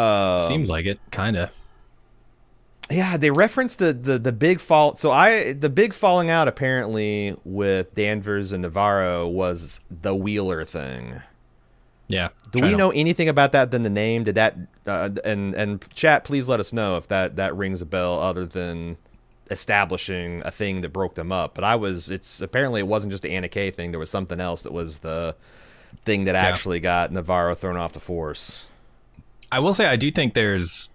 Uh, 0.00 0.40
Seems 0.46 0.68
like 0.68 0.86
it, 0.86 1.00
kind 1.10 1.36
of. 1.36 1.50
yeah, 2.90 3.16
they 3.16 3.30
referenced 3.30 3.78
the, 3.80 3.92
the 3.92 4.18
the 4.18 4.32
big 4.32 4.60
fall. 4.60 4.94
So 4.96 5.10
I 5.10 5.52
the 5.52 5.68
big 5.68 5.92
falling 5.92 6.30
out 6.30 6.48
apparently 6.48 7.36
with 7.44 7.94
Danvers 7.94 8.52
and 8.52 8.62
Navarro 8.62 9.26
was 9.26 9.80
the 9.90 10.14
Wheeler 10.14 10.64
thing. 10.64 11.22
Yeah. 12.08 12.28
Do 12.52 12.62
we 12.62 12.74
know 12.74 12.90
anything 12.92 13.28
about 13.28 13.52
that 13.52 13.70
than 13.70 13.82
the 13.82 13.90
name? 13.90 14.24
Did 14.24 14.36
that 14.36 14.56
uh, 14.86 15.10
and 15.24 15.54
and 15.54 15.86
chat? 15.94 16.24
Please 16.24 16.48
let 16.48 16.60
us 16.60 16.72
know 16.72 16.96
if 16.96 17.06
that 17.08 17.36
that 17.36 17.54
rings 17.54 17.82
a 17.82 17.86
bell, 17.86 18.18
other 18.18 18.46
than 18.46 18.96
establishing 19.50 20.42
a 20.44 20.50
thing 20.50 20.80
that 20.82 20.90
broke 20.92 21.14
them 21.14 21.32
up. 21.32 21.54
But 21.54 21.64
I 21.64 21.76
was 21.76 22.10
it's 22.10 22.40
apparently 22.40 22.80
it 22.80 22.86
wasn't 22.86 23.12
just 23.12 23.22
the 23.22 23.30
Annie 23.30 23.48
K 23.48 23.70
thing. 23.70 23.90
There 23.90 24.00
was 24.00 24.10
something 24.10 24.40
else 24.40 24.62
that 24.62 24.72
was 24.72 24.98
the 24.98 25.34
thing 26.04 26.24
that 26.24 26.34
Yeah. 26.34 26.42
actually 26.42 26.80
got 26.80 27.12
Navarro 27.12 27.54
thrown 27.54 27.76
off 27.76 27.92
the 27.92 28.00
force. 28.00 28.66
I 29.50 29.58
will 29.60 29.72
say 29.74 29.86
I 29.86 29.96
do 29.96 30.10
think 30.10 30.34
there's 30.34 30.88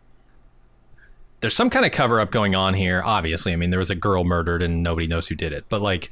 there's 1.42 1.56
some 1.56 1.70
kind 1.70 1.86
of 1.86 1.92
cover 1.92 2.20
up 2.20 2.32
going 2.32 2.56
on 2.56 2.74
here. 2.74 3.02
Obviously, 3.04 3.52
I 3.54 3.56
mean 3.56 3.70
there 3.70 3.80
was 3.80 3.90
a 3.92 3.96
girl 3.96 4.24
murdered 4.24 4.62
and 4.62 4.82
nobody 4.84 5.08
knows 5.08 5.28
who 5.28 5.36
did 5.36 5.52
it. 5.52 5.66
But 5.70 5.82
like 5.82 6.12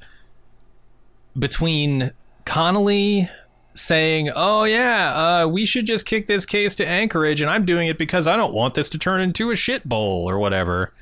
between 1.37 2.11
Connelly 2.45 3.29
saying, 3.73 4.29
"Oh 4.35 4.63
yeah, 4.65 5.43
uh, 5.43 5.47
we 5.47 5.65
should 5.65 5.85
just 5.85 6.05
kick 6.05 6.27
this 6.27 6.45
case 6.45 6.75
to 6.75 6.87
Anchorage," 6.87 7.39
and 7.41 7.49
I'm 7.49 7.65
doing 7.65 7.87
it 7.87 7.97
because 7.97 8.27
I 8.27 8.35
don't 8.35 8.53
want 8.53 8.73
this 8.73 8.89
to 8.89 8.97
turn 8.97 9.21
into 9.21 9.51
a 9.51 9.55
shit 9.55 9.87
bowl 9.87 10.29
or 10.29 10.37
whatever, 10.39 10.93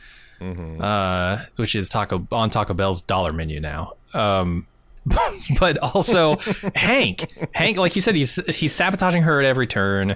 uh, 0.42 1.46
which 1.58 1.76
is 1.76 1.90
Taco 1.90 2.26
on 2.32 2.50
Taco 2.50 2.74
Bell's 2.74 3.02
dollar 3.02 3.34
menu 3.34 3.60
now. 3.60 3.94
Um, 4.14 4.66
but 5.60 5.78
also 5.78 6.38
Hank, 6.76 7.26
Hank, 7.54 7.78
like 7.78 7.96
you 7.96 8.02
said, 8.02 8.16
he's 8.16 8.36
he's 8.56 8.74
sabotaging 8.74 9.24
her 9.24 9.40
at 9.40 9.46
every 9.46 9.68
turn. 9.68 10.16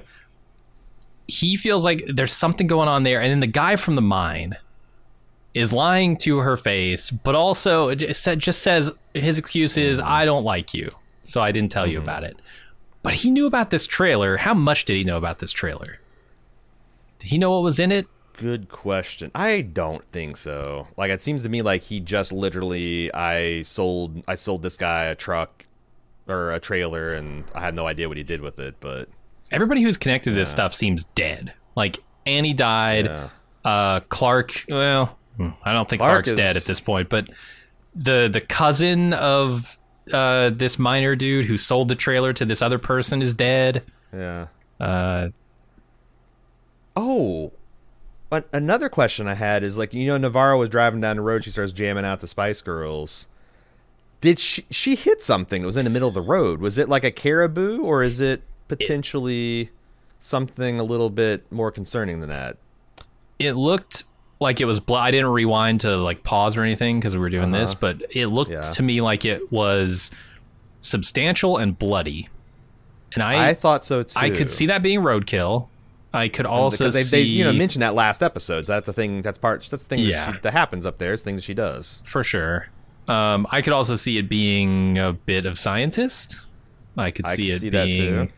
He 1.27 1.55
feels 1.55 1.86
like 1.86 2.03
there's 2.07 2.33
something 2.33 2.67
going 2.67 2.88
on 2.89 3.03
there. 3.03 3.21
And 3.21 3.31
then 3.31 3.39
the 3.39 3.47
guy 3.47 3.75
from 3.77 3.95
the 3.95 4.01
mine 4.01 4.55
is 5.53 5.71
lying 5.71 6.17
to 6.17 6.39
her 6.39 6.57
face 6.57 7.12
but 7.12 7.36
also 7.36 7.93
just 7.93 8.23
said- 8.23 8.39
just 8.39 8.63
says 8.63 8.89
his 9.13 9.38
excuse 9.38 9.77
is 9.77 9.99
i 9.99 10.25
don't 10.25 10.43
like 10.43 10.73
you. 10.73 10.91
So 11.23 11.41
i 11.41 11.51
didn't 11.51 11.71
tell 11.71 11.88
you 11.88 11.99
about 11.99 12.23
it. 12.23 12.38
But 13.03 13.13
he 13.15 13.29
knew 13.31 13.45
about 13.47 13.69
this 13.69 13.86
trailer. 13.86 14.38
How 14.38 14.53
much 14.53 14.86
did 14.86 14.95
he 14.97 15.03
know 15.03 15.17
about 15.17 15.39
this 15.39 15.51
trailer? 15.51 15.99
Did 17.19 17.27
he 17.29 17.38
know 17.38 17.51
what 17.51 17.63
was 17.63 17.79
in 17.79 17.91
it 17.91 18.07
Good 18.43 18.67
question. 18.67 19.32
I 19.34 19.62
don't 19.62 20.03
think 20.12 20.36
so. 20.36 20.88
Like 20.97 21.12
it 21.12 21.21
seems 21.21 21.43
to 21.43 21.49
me 21.49 21.62
like 21.62 21.82
he 21.82 22.01
just 22.01 22.34
literally 22.34 23.13
I 23.13 23.62
sold 23.62 24.21
I 24.27 24.36
sold 24.36 24.63
this 24.63 24.75
guy 24.75 25.06
a 25.06 25.15
truck 25.15 25.65
or 26.27 26.51
a 26.51 26.60
trailer 26.60 27.08
and 27.10 27.45
I 27.56 27.62
had 27.62 27.73
no 27.73 27.88
idea 27.88 28.10
what 28.10 28.17
he 28.17 28.23
did 28.23 28.41
with 28.41 28.60
it, 28.60 28.75
but 28.82 29.08
everybody 29.49 29.82
who's 29.82 29.95
connected 29.95 30.32
to 30.32 30.36
this 30.36 30.49
stuff 30.49 30.73
seems 30.73 31.03
dead 31.15 31.53
like 31.75 31.99
annie 32.25 32.53
died 32.53 33.06
yeah. 33.06 33.29
uh 33.63 33.99
clark 34.10 34.65
well 34.67 35.15
hmm, 35.38 35.49
i 35.63 35.71
don't 35.71 35.88
think 35.88 35.99
Clark 35.99 36.12
clark's 36.12 36.29
is- 36.29 36.34
dead 36.36 36.58
at 36.58 36.63
this 36.65 36.79
point 36.79 37.08
but 37.08 37.27
the 37.93 38.29
the 38.34 38.41
cousin 38.41 39.13
of 39.13 39.77
uh 40.12 40.49
this 40.49 40.79
minor 40.79 41.15
dude 41.15 41.45
who 41.45 41.58
sold 41.60 41.88
the 41.88 41.95
trailer 41.95 42.34
to 42.34 42.45
this 42.45 42.62
other 42.63 42.79
person 42.79 43.21
is 43.21 43.34
dead 43.36 43.84
Yeah. 44.12 44.47
uh 44.79 45.29
Oh, 46.95 47.51
but 48.33 48.49
another 48.51 48.89
question 48.89 49.27
I 49.27 49.35
had 49.35 49.63
is 49.63 49.77
like 49.77 49.93
you 49.93 50.07
know 50.07 50.17
Navarro 50.17 50.57
was 50.57 50.67
driving 50.69 50.99
down 51.01 51.17
the 51.17 51.21
road. 51.21 51.43
She 51.43 51.51
starts 51.51 51.71
jamming 51.71 52.03
out 52.03 52.19
the 52.19 52.27
Spice 52.27 52.61
Girls. 52.61 53.27
Did 54.21 54.39
she 54.39 54.65
she 54.71 54.95
hit 54.95 55.23
something 55.23 55.61
that 55.61 55.65
was 55.67 55.77
in 55.77 55.83
the 55.83 55.91
middle 55.91 56.07
of 56.07 56.15
the 56.15 56.21
road? 56.21 56.59
Was 56.59 56.79
it 56.79 56.89
like 56.89 57.03
a 57.03 57.11
caribou 57.11 57.83
or 57.83 58.01
is 58.01 58.19
it 58.19 58.41
potentially 58.67 59.69
something 60.17 60.79
a 60.79 60.83
little 60.83 61.11
bit 61.11 61.45
more 61.51 61.71
concerning 61.71 62.21
than 62.21 62.29
that? 62.29 62.57
it 63.37 63.53
looked 63.53 64.03
like 64.39 64.61
it 64.61 64.65
was 64.65 64.79
bl- 64.79 64.95
i 64.95 65.09
didn't 65.11 65.27
rewind 65.27 65.81
to 65.81 65.97
like 65.97 66.23
pause 66.23 66.55
or 66.55 66.61
anything 66.63 66.99
because 66.99 67.13
we 67.13 67.19
were 67.19 67.29
doing 67.31 67.51
this 67.51 67.73
but 67.73 68.01
it 68.15 68.27
looked 68.27 68.51
Uh-huh. 68.51 68.61
Yeah. 68.63 68.71
to 68.73 68.83
me 68.83 69.01
like 69.01 69.25
it 69.25 69.51
was 69.51 70.11
substantial 70.79 71.57
and 71.57 71.77
bloody 71.77 72.29
and 73.13 73.23
i 73.23 73.49
I, 73.49 73.53
thought 73.53 73.83
so 73.83 74.03
too. 74.03 74.17
I 74.19 74.29
could 74.29 74.49
see 74.51 74.67
that 74.67 74.81
being 74.83 74.99
roadkill 75.01 75.67
i 76.13 76.28
could 76.30 76.45
also 76.45 76.78
because 76.86 76.93
they, 76.93 77.04
see 77.04 77.10
they 77.17 77.21
you 77.23 77.43
know 77.43 77.52
mentioned 77.54 77.82
that 77.82 77.95
last 77.95 78.21
episode. 78.21 78.65
So 78.67 78.73
that's 78.73 78.86
the 78.86 78.93
thing. 78.93 79.21
That's 79.23 79.38
part. 79.38 79.67
That's 79.69 79.84
the 79.84 79.89
thing 79.89 79.99
Yeah. 80.06 80.26
that, 80.28 80.36
she, 80.36 80.41
that 80.41 80.54
happens 80.54 80.86
up 80.86 80.97
there. 80.99 81.13
It's 81.13 81.21
things 81.23 81.43
she 81.43 81.54
does. 81.54 82.02
for 82.06 82.23
sure. 82.23 82.67
Um, 83.08 83.45
I 83.52 83.62
could 83.62 83.73
also 83.73 83.95
see 83.95 84.17
it 84.17 84.30
being 84.30 84.97
a 84.97 85.12
bit 85.13 85.45
of 85.45 85.58
scientist. 85.60 86.39
I 86.97 87.12
could 87.12 87.26
I 87.26 87.36
see 87.36 87.47
could 87.47 87.56
it 87.56 87.60
see 87.60 87.69
being 87.71 88.32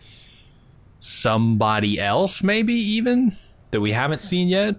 somebody 1.00 2.00
else, 2.00 2.42
maybe 2.42 2.74
even 2.74 3.36
that 3.72 3.82
we 3.82 3.92
haven't 3.92 4.24
seen 4.24 4.48
yet. 4.48 4.76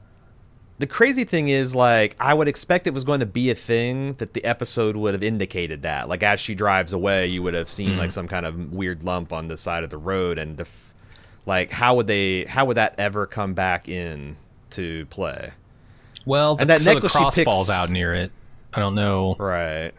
the 0.78 0.86
crazy 0.86 1.24
thing 1.24 1.48
is 1.48 1.74
like 1.74 2.14
i 2.20 2.34
would 2.34 2.48
expect 2.48 2.86
it 2.86 2.92
was 2.94 3.02
going 3.04 3.20
to 3.20 3.26
be 3.26 3.48
a 3.50 3.54
thing 3.54 4.12
that 4.14 4.34
the 4.34 4.44
episode 4.44 4.94
would 4.96 5.14
have 5.14 5.22
indicated 5.22 5.80
that 5.82 6.06
like 6.08 6.22
as 6.22 6.38
she 6.40 6.54
drives 6.54 6.92
away 6.92 7.26
you 7.26 7.42
would 7.42 7.54
have 7.54 7.70
seen 7.70 7.90
Mm-hmm. 7.90 7.98
like 7.98 8.10
some 8.10 8.28
kind 8.28 8.44
of 8.44 8.72
weird 8.72 9.02
lump 9.02 9.32
on 9.32 9.48
the 9.48 9.56
side 9.56 9.84
of 9.84 9.90
the 9.90 9.96
road 9.98 10.38
and 10.38 10.56
def- 10.58 10.92
like 11.46 11.70
how 11.70 11.94
would 11.96 12.06
they 12.06 12.44
how 12.44 12.64
would 12.66 12.76
that 12.76 12.94
ever 12.98 13.26
come 13.26 13.54
back 13.54 13.88
in 13.88 14.36
to 14.70 15.06
play 15.06 15.52
Well, 16.26 16.56
the, 16.56 16.62
And 16.62 16.70
that 16.70 16.80
so 16.80 16.90
the 16.90 16.94
necklace 16.94 17.12
she 17.12 17.18
cross 17.18 17.34
picks- 17.36 17.44
falls 17.44 17.70
out 17.70 17.88
near 17.88 18.12
it. 18.12 18.32
I 18.74 18.80
don't 18.80 18.94
know 18.94 19.36
right 19.38 19.92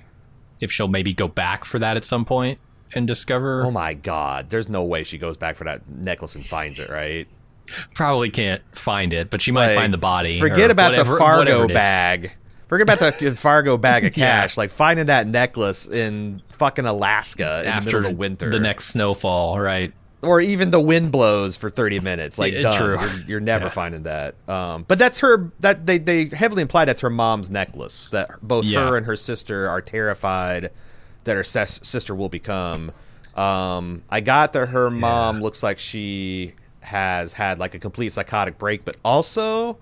if 0.60 0.72
she'll 0.72 0.88
maybe 0.88 1.14
go 1.14 1.28
back 1.28 1.66
for 1.66 1.80
that 1.80 1.98
at 1.98 2.06
some 2.06 2.26
point 2.26 2.60
and 2.94 3.08
discover. 3.08 3.64
oh 3.66 3.72
my 3.72 3.94
god 3.94 4.50
there's 4.50 4.70
no 4.70 4.84
way 4.84 5.04
she 5.04 5.18
goes 5.18 5.36
back 5.38 5.56
for 5.56 5.64
that 5.66 5.88
necklace 5.90 6.36
and 6.36 6.46
finds 6.46 6.80
it 6.80 6.90
right 6.90 7.28
Probably 7.94 8.30
can't 8.30 8.62
find 8.78 9.12
it, 9.12 9.30
but 9.30 9.41
she 9.41 9.52
might 9.52 9.68
Like, 9.68 9.76
find 9.76 9.93
the 9.93 9.98
body. 9.98 10.39
forget 10.39 10.72
about 10.72 10.91
whatever- 10.91 11.14
the 11.14 11.20
fargo 11.20 11.39
whatever 11.39 11.64
it 11.66 11.72
is. 11.72 11.76
bag 11.76 12.32
forget 12.70 12.84
about 12.89 13.20
the 13.20 13.36
fargo 13.36 13.78
bag 13.78 14.06
of 14.06 14.16
Yeah. 14.18 14.41
cash 14.41 14.56
like 14.58 14.70
finding 14.72 15.08
that 15.08 15.28
necklace 15.28 15.86
in 15.86 16.41
fucking 16.52 16.86
alaska 16.86 17.62
in 17.64 17.68
after 17.70 17.89
the 17.91 17.98
middle 17.98 18.12
of 18.12 18.18
winter 18.18 18.50
the 18.52 18.60
next 18.62 18.86
snowfall, 18.88 19.60
right? 19.60 19.91
Or 20.22 20.41
even 20.41 20.72
the 20.72 20.80
wind 20.80 21.11
blows 21.11 21.57
for 21.57 21.70
30 21.70 21.99
minutes 21.99 22.39
like 22.39 22.53
Yeah, 22.53 22.72
true. 22.72 22.99
You're, 22.99 23.22
you're 23.28 23.39
never 23.39 23.65
Yeah. 23.65 23.72
finding 23.72 24.03
that 24.03 24.36
um, 24.49 24.84
but 24.88 24.97
that's 24.97 25.20
her 25.20 25.51
that 25.59 25.86
they, 25.86 25.97
they 25.99 26.26
heavily 26.26 26.61
imply 26.63 26.86
that's 26.86 27.01
her 27.01 27.09
mom's 27.09 27.49
necklace 27.49 28.09
that 28.09 28.30
both 28.41 28.65
Yeah. 28.65 28.88
her 28.89 28.97
and 28.97 29.05
her 29.05 29.15
sister 29.15 29.70
are 29.70 29.82
terrified 29.82 30.72
that 31.26 31.36
her 31.36 31.43
ses- 31.43 31.80
sister 31.84 32.15
will 32.15 32.30
become 32.30 32.91
um, 33.36 34.01
i 34.09 34.20
got 34.20 34.53
that 34.53 34.68
her 34.70 34.89
mom 34.89 35.39
looks 35.41 35.61
like 35.61 35.78
she 35.78 36.53
has 36.80 37.34
had 37.34 37.59
like 37.59 37.76
a 37.76 37.80
complete 37.80 38.11
psychotic 38.11 38.57
break 38.57 38.84
but 38.86 38.95
also 39.05 39.78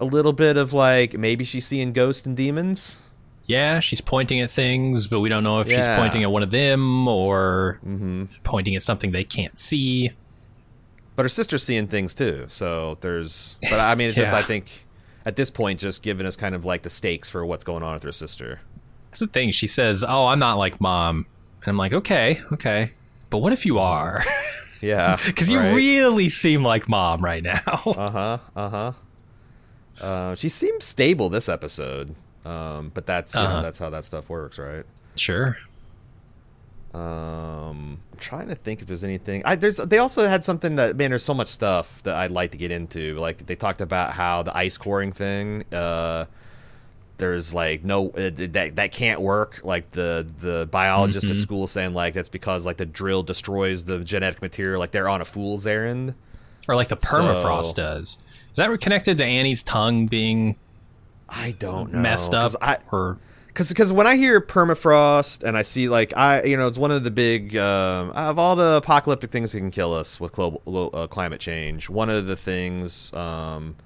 a 0.00 0.04
little 0.04 0.32
bit 0.32 0.56
of 0.56 0.72
like 0.72 1.16
maybe 1.18 1.44
she's 1.44 1.66
seeing 1.66 1.92
ghosts 1.92 2.26
and 2.26 2.36
demons 2.36 2.96
Yeah, 3.50 3.80
she's 3.80 4.00
pointing 4.00 4.40
at 4.40 4.50
things, 4.50 5.08
but 5.08 5.18
we 5.20 5.28
don't 5.28 5.42
know 5.42 5.58
if 5.58 5.68
she's 5.68 5.86
pointing 5.86 6.22
at 6.22 6.30
one 6.30 6.44
of 6.44 6.52
them 6.52 7.08
or 7.08 7.80
mm-hmm. 7.84 8.24
pointing 8.44 8.76
at 8.76 8.82
something 8.84 9.10
they 9.10 9.24
can't 9.24 9.58
see. 9.58 10.12
but 11.16 11.24
her 11.24 11.28
sister's 11.28 11.64
seeing 11.64 11.88
things 11.88 12.14
too. 12.14 12.46
So 12.48 12.96
there's, 13.00 13.56
but 13.62 13.80
I 13.80 13.96
mean, 13.96 14.08
it's 14.08 14.16
just 14.16 14.32
I 14.42 14.42
think 14.42 14.86
at 15.26 15.34
this 15.34 15.50
point, 15.50 15.80
just 15.80 16.02
giving 16.02 16.26
us 16.26 16.36
kind 16.36 16.54
of 16.54 16.64
like 16.64 16.82
the 16.82 16.90
stakes 16.90 17.28
for 17.28 17.44
what's 17.44 17.64
going 17.64 17.82
on 17.82 17.94
with 17.94 18.04
her 18.04 18.12
sister. 18.12 18.60
It's 19.08 19.18
the 19.18 19.26
thing. 19.26 19.50
She 19.50 19.66
says, 19.66 20.04
"Oh, 20.06 20.26
I'm 20.28 20.38
not 20.38 20.54
like 20.54 20.80
mom," 20.80 21.26
and 21.62 21.68
I'm 21.68 21.76
like, 21.76 21.92
"Okay, 21.92 22.40
okay." 22.52 22.92
But 23.30 23.38
what 23.38 23.52
if 23.52 23.66
you 23.66 23.78
are? 23.78 24.24
Yeah, 24.82 25.18
Because 25.26 25.50
you 25.50 25.58
really 25.58 26.30
seem 26.30 26.64
like 26.64 26.88
mom 26.88 27.22
right 27.22 27.42
now. 27.42 27.82
Uh 27.84 28.10
huh. 28.10 28.38
Uh 28.56 28.68
huh. 28.68 28.92
Uh, 30.00 30.34
she 30.34 30.48
seems 30.48 30.86
stable 30.86 31.28
this 31.28 31.48
episode, 31.48 32.14
um, 32.44 32.90
but 32.94 33.06
that's 33.06 33.34
you 33.34 33.40
know, 33.40 33.46
Uh-huh. 33.46 33.62
that's 33.62 33.78
how 33.78 33.90
that 33.90 34.04
stuff 34.04 34.28
works, 34.28 34.58
right? 34.58 34.84
sure. 35.16 35.56
Um, 36.92 38.00
I'm 38.12 38.18
trying 38.18 38.48
to 38.48 38.56
think 38.56 38.80
if 38.80 38.88
there's 38.88 39.04
anything. 39.04 39.42
I 39.44 39.54
there's 39.54 39.76
they 39.76 39.98
also 39.98 40.26
had 40.26 40.42
something 40.44 40.74
that 40.76 40.96
man, 40.96 41.10
there's 41.10 41.22
so 41.22 41.34
much 41.34 41.46
stuff 41.48 42.02
that 42.02 42.16
I'd 42.16 42.32
like 42.32 42.50
to 42.50 42.58
get 42.58 42.72
into. 42.72 43.16
Like 43.18 43.46
they 43.46 43.54
talked 43.54 43.80
about 43.80 44.12
how 44.14 44.42
the 44.42 44.56
ice 44.56 44.76
coring 44.76 45.12
thing. 45.12 45.64
Uh, 45.72 46.24
there's 47.18 47.54
like 47.54 47.84
no 47.84 48.08
uh, 48.10 48.30
that 48.34 48.72
that 48.74 48.90
can't 48.92 49.20
work. 49.20 49.60
Like 49.62 49.92
the 49.92 50.26
the 50.40 50.66
biologist 50.72 51.30
at 51.30 51.38
school 51.38 51.68
saying 51.68 51.94
like 51.94 52.14
that's 52.14 52.28
because 52.28 52.66
like 52.66 52.78
the 52.78 52.86
drill 52.86 53.22
destroys 53.22 53.84
the 53.84 54.00
genetic 54.00 54.42
material. 54.42 54.80
Like 54.80 54.90
they're 54.90 55.08
on 55.08 55.20
a 55.20 55.24
fool's 55.24 55.68
errand. 55.68 56.14
Or 56.68 56.74
like 56.74 56.88
the 56.88 56.96
permafrost 56.96 57.66
So- 57.66 57.74
does. 57.74 58.18
Is 58.50 58.56
that 58.56 58.80
connected 58.80 59.16
to 59.18 59.24
Annie's 59.24 59.62
tongue 59.62 60.06
being 60.06 60.56
I 61.30 61.52
don't 61.58 61.92
know. 61.92 61.98
messed 62.00 62.34
up? 62.34 62.42
'Cause 62.42 62.56
I, 62.60 62.78
or 62.92 63.18
because 63.48 63.92
when 63.92 64.06
I 64.06 64.16
hear 64.16 64.40
permafrost 64.40 65.42
and 65.42 65.56
I 65.56 65.62
see 65.62 65.88
like 65.88 66.16
I 66.16 66.42
you 66.44 66.56
know 66.56 66.66
it's 66.68 66.78
one 66.78 66.90
of 66.90 67.04
the 67.04 67.10
big 67.10 67.56
um, 67.56 68.10
of 68.10 68.38
all 68.38 68.56
the 68.56 68.74
apocalyptic 68.82 69.30
things 69.30 69.52
that 69.52 69.58
can 69.58 69.70
kill 69.70 69.94
us 69.94 70.18
with 70.20 70.32
global 70.32 70.90
uh, 70.94 71.06
climate 71.06 71.40
change. 71.40 71.88
One 71.90 72.10
of 72.10 72.26
the 72.26 72.36
things 72.36 73.12
um, 73.12 73.76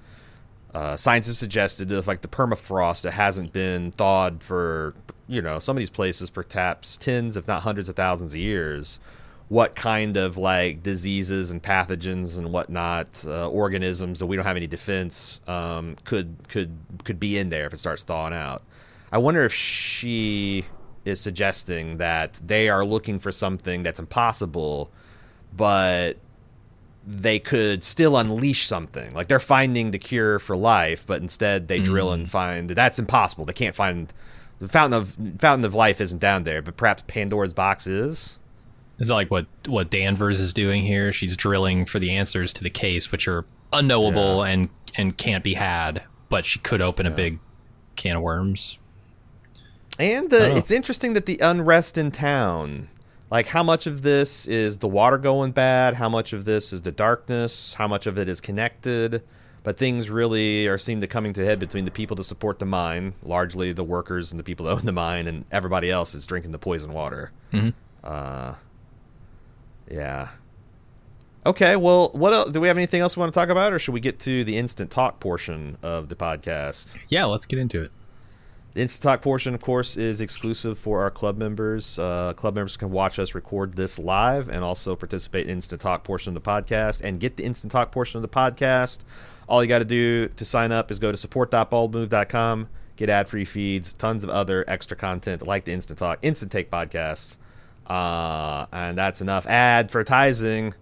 uh, 0.73 0.95
science 0.97 1.27
has 1.27 1.37
suggested 1.37 1.91
is 1.91 2.07
like 2.07 2.21
the 2.21 2.27
permafrost 2.27 3.01
that 3.03 3.11
hasn't 3.11 3.53
been 3.53 3.91
thawed 3.91 4.43
for 4.43 4.93
you 5.27 5.41
know 5.41 5.57
some 5.59 5.75
of 5.75 5.79
these 5.79 5.89
places 5.89 6.29
perhaps 6.29 6.97
tens 6.97 7.35
if 7.37 7.47
not 7.47 7.63
hundreds 7.63 7.89
of 7.89 7.95
thousands 7.95 8.33
of 8.33 8.39
years. 8.39 8.99
What 9.47 9.75
kind 9.75 10.17
of 10.17 10.37
like 10.37 10.81
diseases 10.81 11.51
and 11.51 11.61
pathogens 11.61 12.37
and 12.37 12.51
whatnot 12.51 13.23
uh, 13.25 13.47
organisms 13.49 14.19
that 14.19 14.25
we 14.25 14.35
don't 14.35 14.45
have 14.45 14.57
any 14.57 14.67
defense 14.67 15.39
um, 15.47 15.95
could 16.03 16.35
could 16.47 16.75
could 17.03 17.19
be 17.19 17.37
in 17.37 17.49
there 17.49 17.67
if 17.67 17.73
it 17.73 17.79
starts 17.79 18.03
thawing 18.03 18.33
out. 18.33 18.63
I 19.11 19.19
wonder 19.19 19.45
if 19.45 19.53
she 19.53 20.65
is 21.05 21.21
suggesting 21.21 21.97
that 21.97 22.39
they 22.43 22.69
are 22.69 22.83
looking 22.83 23.19
for 23.19 23.31
something 23.31 23.83
that's 23.83 23.99
impossible, 23.99 24.89
but 25.55 26.17
they 27.07 27.37
could 27.37 27.83
still 27.83 28.17
unleash 28.17 28.65
something. 28.65 29.13
Like 29.13 29.27
they're 29.27 29.39
finding 29.39 29.91
the 29.91 29.99
cure 29.99 30.39
for 30.39 30.57
life, 30.57 31.05
but 31.05 31.21
instead 31.21 31.67
they 31.67 31.79
drill 31.79 32.11
and 32.11 32.29
find 32.29 32.71
that's 32.71 32.97
impossible. 32.97 33.45
They 33.45 33.53
can't 33.53 33.75
find 33.75 34.11
the 34.59 34.67
fountain 34.67 35.01
of 35.01 35.15
fountain 35.39 35.65
of 35.65 35.75
life 35.75 36.01
isn't 36.01 36.19
down 36.19 36.43
there, 36.43 36.61
but 36.61 36.77
perhaps 36.77 37.03
Pandora's 37.05 37.53
box 37.53 37.85
is. 37.85 38.39
Is 38.99 39.09
it 39.09 39.13
like 39.13 39.31
what 39.31 39.45
what 39.67 39.89
Danvers 39.89 40.39
is 40.39 40.53
doing 40.53 40.83
here? 40.83 41.11
She's 41.11 41.35
drilling 41.35 41.85
for 41.85 41.99
the 41.99 42.11
answers 42.11 42.53
to 42.53 42.63
the 42.63 42.69
case, 42.69 43.11
which 43.11 43.27
are 43.27 43.45
unknowable 43.73 44.43
and 44.43 44.69
and 44.95 45.17
can't 45.17 45.43
be 45.43 45.55
had. 45.55 46.03
But 46.29 46.45
she 46.45 46.59
could 46.59 46.81
open 46.81 47.05
a 47.05 47.11
big 47.11 47.39
can 47.95 48.15
of 48.15 48.21
worms. 48.21 48.77
And 49.97 50.29
the, 50.29 50.39
don't 50.39 50.57
it's 50.57 50.71
interesting 50.71 51.13
that 51.13 51.25
the 51.25 51.39
unrest 51.39 51.97
in 51.97 52.11
town, 52.11 52.89
like 53.31 53.47
how 53.47 53.63
much 53.63 53.87
of 53.87 54.01
this 54.01 54.45
is 54.45 54.79
the 54.79 54.87
water 54.87 55.17
going 55.17 55.51
bad, 55.51 55.95
how 55.95 56.09
much 56.09 56.33
of 56.33 56.45
this 56.45 56.73
is 56.73 56.81
the 56.81 56.91
darkness, 56.91 57.75
how 57.75 57.87
much 57.87 58.05
of 58.07 58.17
it 58.17 58.27
is 58.27 58.41
connected. 58.41 59.23
But 59.63 59.77
things 59.77 60.09
really 60.09 60.67
are 60.67 60.77
seem 60.77 61.01
to 61.01 61.07
coming 61.07 61.33
to 61.33 61.43
head 61.45 61.59
between 61.59 61.85
the 61.85 61.91
people 61.91 62.15
to 62.17 62.23
support 62.23 62.59
the 62.59 62.65
mine, 62.65 63.13
largely 63.23 63.73
the 63.73 63.83
workers 63.83 64.31
and 64.31 64.39
the 64.39 64.43
people 64.43 64.65
that 64.67 64.73
own 64.73 64.85
the 64.85 64.91
mine, 64.91 65.27
and 65.27 65.45
everybody 65.51 65.89
else 65.89 66.13
is 66.13 66.25
drinking 66.25 66.51
the 66.51 66.59
poison 66.59 66.93
water. 66.93 67.31
Mhm. 67.51 67.73
Uh, 68.03 68.53
yeah. 69.89 70.29
Okay, 71.45 71.75
well, 71.75 72.09
what 72.13 72.33
else, 72.33 72.51
do 72.51 72.59
we 72.59 72.67
have 72.67 72.77
anything 72.77 73.01
else 73.01 73.15
we 73.15 73.19
want 73.19 73.33
to 73.33 73.39
talk 73.39 73.49
about, 73.49 73.71
or 73.71 73.77
should 73.77 73.93
we 73.93 73.99
get 73.99 74.19
to 74.21 74.43
the 74.43 74.57
instant 74.57 74.89
talk 74.89 75.19
portion 75.19 75.77
of 75.83 76.09
the 76.09 76.15
podcast? 76.15 76.95
Yeah, 77.09 77.25
let's 77.25 77.45
get 77.45 77.59
into 77.59 77.83
it. 77.83 77.91
The 78.75 78.81
Instant 78.81 79.03
Talk 79.03 79.21
portion, 79.21 79.55
of 79.55 79.61
course, 79.61 79.95
is 79.95 80.19
exclusive 80.19 80.77
for 80.77 81.01
our 81.01 81.09
club 81.09 81.37
members. 81.37 81.97
Uh, 81.97 82.33
club 82.33 82.55
members 82.55 82.75
can 82.75 82.91
watch 82.91 83.19
us 83.19 83.33
record 83.33 83.77
this 83.77 83.97
live 83.97 84.49
and 84.49 84.65
also 84.65 84.97
participate 84.97 85.45
in 85.45 85.53
Instant 85.53 85.79
Talk 85.79 86.03
portion 86.03 86.35
of 86.35 86.43
the 86.43 86.49
podcast 86.49 86.99
and 87.01 87.17
get 87.17 87.37
the 87.37 87.45
Instant 87.45 87.71
Talk 87.71 87.93
portion 87.93 88.17
of 88.17 88.21
the 88.21 88.27
podcast. 88.27 88.99
All 89.47 89.63
you 89.63 89.69
got 89.69 89.79
to 89.79 89.85
do 89.85 90.27
to 90.27 90.43
sign 90.43 90.73
up 90.73 90.91
is 90.91 90.99
go 90.99 91.09
to 91.09 91.17
support.baldmove.com, 91.17 92.67
get 92.97 93.09
ad 93.09 93.29
free 93.29 93.45
feeds, 93.45 93.93
tons 93.93 94.25
of 94.25 94.29
other 94.29 94.65
extra 94.67 94.97
content 94.97 95.47
like 95.47 95.63
the 95.63 95.71
Instant 95.71 95.97
Talk, 95.97 96.19
Instant 96.21 96.51
Take 96.51 96.69
podcasts. 96.69 97.37
Uh, 97.87 98.65
and 98.71 98.97
that's 98.97 99.21
enough 99.21 99.45
advertising. 99.45 100.73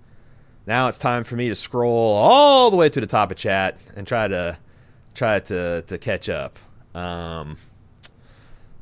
Now 0.66 0.88
it's 0.88 0.97
time 0.97 1.24
for 1.24 1.36
me 1.36 1.49
to 1.49 1.56
scroll 1.56 2.16
all 2.16 2.72
the 2.72 2.78
way 2.78 2.89
to 2.89 3.01
the 3.01 3.08
top 3.08 3.32
of 3.32 3.38
chat 3.38 3.78
and 3.95 4.08
try 4.08 4.28
to 4.28 4.58
try 5.14 5.39
to 5.39 5.84
to 5.88 5.97
catch 5.97 6.30
up. 6.30 6.58
Um, 6.95 7.58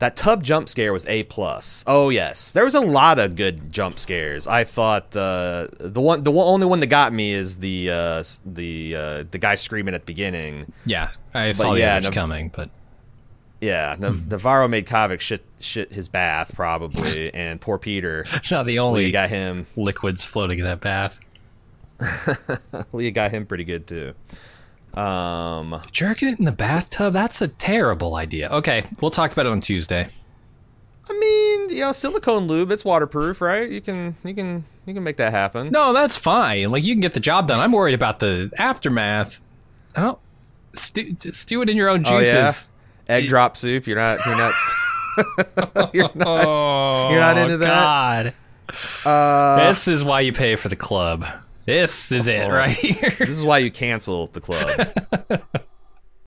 that 0.02 0.16
tub 0.16 0.44
jump 0.44 0.68
scare 0.68 0.94
was 0.94 1.06
a 1.06 1.24
plus. 1.24 1.84
Oh 1.86 2.10
yes, 2.10 2.52
there 2.52 2.66
was 2.66 2.74
a 2.76 2.82
lot 2.82 3.20
of 3.20 3.36
good 3.36 3.72
jump 3.72 4.00
scares. 4.00 4.48
I 4.48 4.64
thought 4.64 5.16
uh, 5.16 5.68
the 5.80 6.02
one, 6.02 6.24
the 6.24 6.32
one, 6.32 6.48
only 6.48 6.66
one 6.66 6.80
that 6.80 6.88
got 6.88 7.14
me 7.14 7.34
is 7.34 7.58
the 7.58 7.92
uh, 7.92 8.24
the 8.44 8.96
uh, 8.96 9.24
the 9.30 9.38
guy 9.38 9.56
screaming 9.56 9.94
at 9.94 10.02
the 10.02 10.06
beginning. 10.06 10.74
Yeah, 10.86 11.12
I 11.36 11.52
saw 11.52 11.74
the 11.74 11.82
yeah, 11.82 11.98
others 11.98 12.10
no- 12.10 12.16
coming, 12.16 12.50
but 12.50 12.72
Yeah, 13.62 13.96
Nav- 14.00 14.28
Navarro 14.28 14.68
made 14.68 14.88
Kavik 14.88 15.20
shit 15.20 15.46
shit 15.60 15.92
his 15.94 16.08
bath 16.08 16.54
probably, 16.56 17.32
and 17.34 17.62
poor 17.62 17.78
Peter. 17.78 18.26
it's 18.34 18.50
not 18.52 18.66
the 18.66 18.80
only 18.80 19.02
only 19.04 19.12
got 19.12 19.30
him. 19.30 19.68
liquids 19.76 20.24
floating 20.24 20.60
in 20.60 20.66
that 20.66 20.82
bath. 20.82 21.20
Leah 22.94 23.12
got 23.12 23.32
him 23.32 23.46
pretty 23.46 23.64
good 23.64 23.86
too. 23.88 24.14
Um, 25.00 25.80
Jerking 25.92 26.30
it 26.30 26.40
in 26.40 26.46
the 26.46 26.52
bathtub? 26.52 27.14
That's 27.14 27.42
a 27.42 27.48
terrible 27.48 28.16
idea. 28.16 28.50
Okay, 28.50 28.84
we'll 29.00 29.12
talk 29.12 29.32
about 29.32 29.46
it 29.46 29.52
on 29.52 29.62
Tuesday. 29.62 30.10
I 31.10 31.14
mean, 31.18 31.70
you 31.70 31.82
know, 31.82 31.92
silicone 31.92 32.48
lube, 32.48 32.72
it's 32.72 32.84
waterproof, 32.84 33.42
right? 33.42 33.70
You 33.70 33.82
can 33.82 34.16
you 34.24 34.34
can 34.34 34.66
you 34.86 34.94
can 34.94 35.04
make 35.04 35.18
that 35.18 35.32
happen. 35.32 35.72
No, 35.72 35.94
that's 35.94 36.16
fine. 36.16 36.72
Like 36.72 36.84
you 36.84 36.94
can 36.94 37.02
get 37.02 37.14
the 37.14 37.20
job 37.20 37.48
done. 37.48 37.60
I'm 37.60 37.72
worried 37.72 37.94
about 37.94 38.20
the 38.20 38.52
aftermath. 38.58 39.40
I 39.96 40.02
don't 40.02 40.20
stew, 40.74 41.16
stew 41.20 41.62
it 41.62 41.70
in 41.70 41.78
your 41.78 41.90
own 41.90 42.02
oh 42.08 42.10
juices. 42.20 42.34
yeah, 42.34 42.54
egg 43.10 43.28
drop 43.30 43.58
soup. 43.58 43.88
You're 43.88 43.98
not 43.98 44.26
you're 44.26 44.38
not 44.38 44.54
you're 45.94 46.10
not. 46.16 46.28
Oh, 46.48 47.10
You're 47.12 47.20
not 47.20 47.38
into 47.38 47.58
that? 47.58 47.68
God. 47.68 48.34
Uh, 49.06 49.68
this 49.68 49.88
is 49.88 50.04
why 50.04 50.22
you 50.22 50.32
pay 50.34 50.56
for 50.56 50.70
the 50.70 50.76
club. 50.76 51.26
This 51.66 52.12
is 52.12 52.28
it 52.28 52.46
Oh. 52.46 52.50
right 52.50 52.76
here. 52.76 53.14
this 53.20 53.30
is 53.30 53.44
why 53.44 53.58
you 53.60 53.70
cancel 53.72 54.28
the 54.28 54.40
club. 54.42 54.88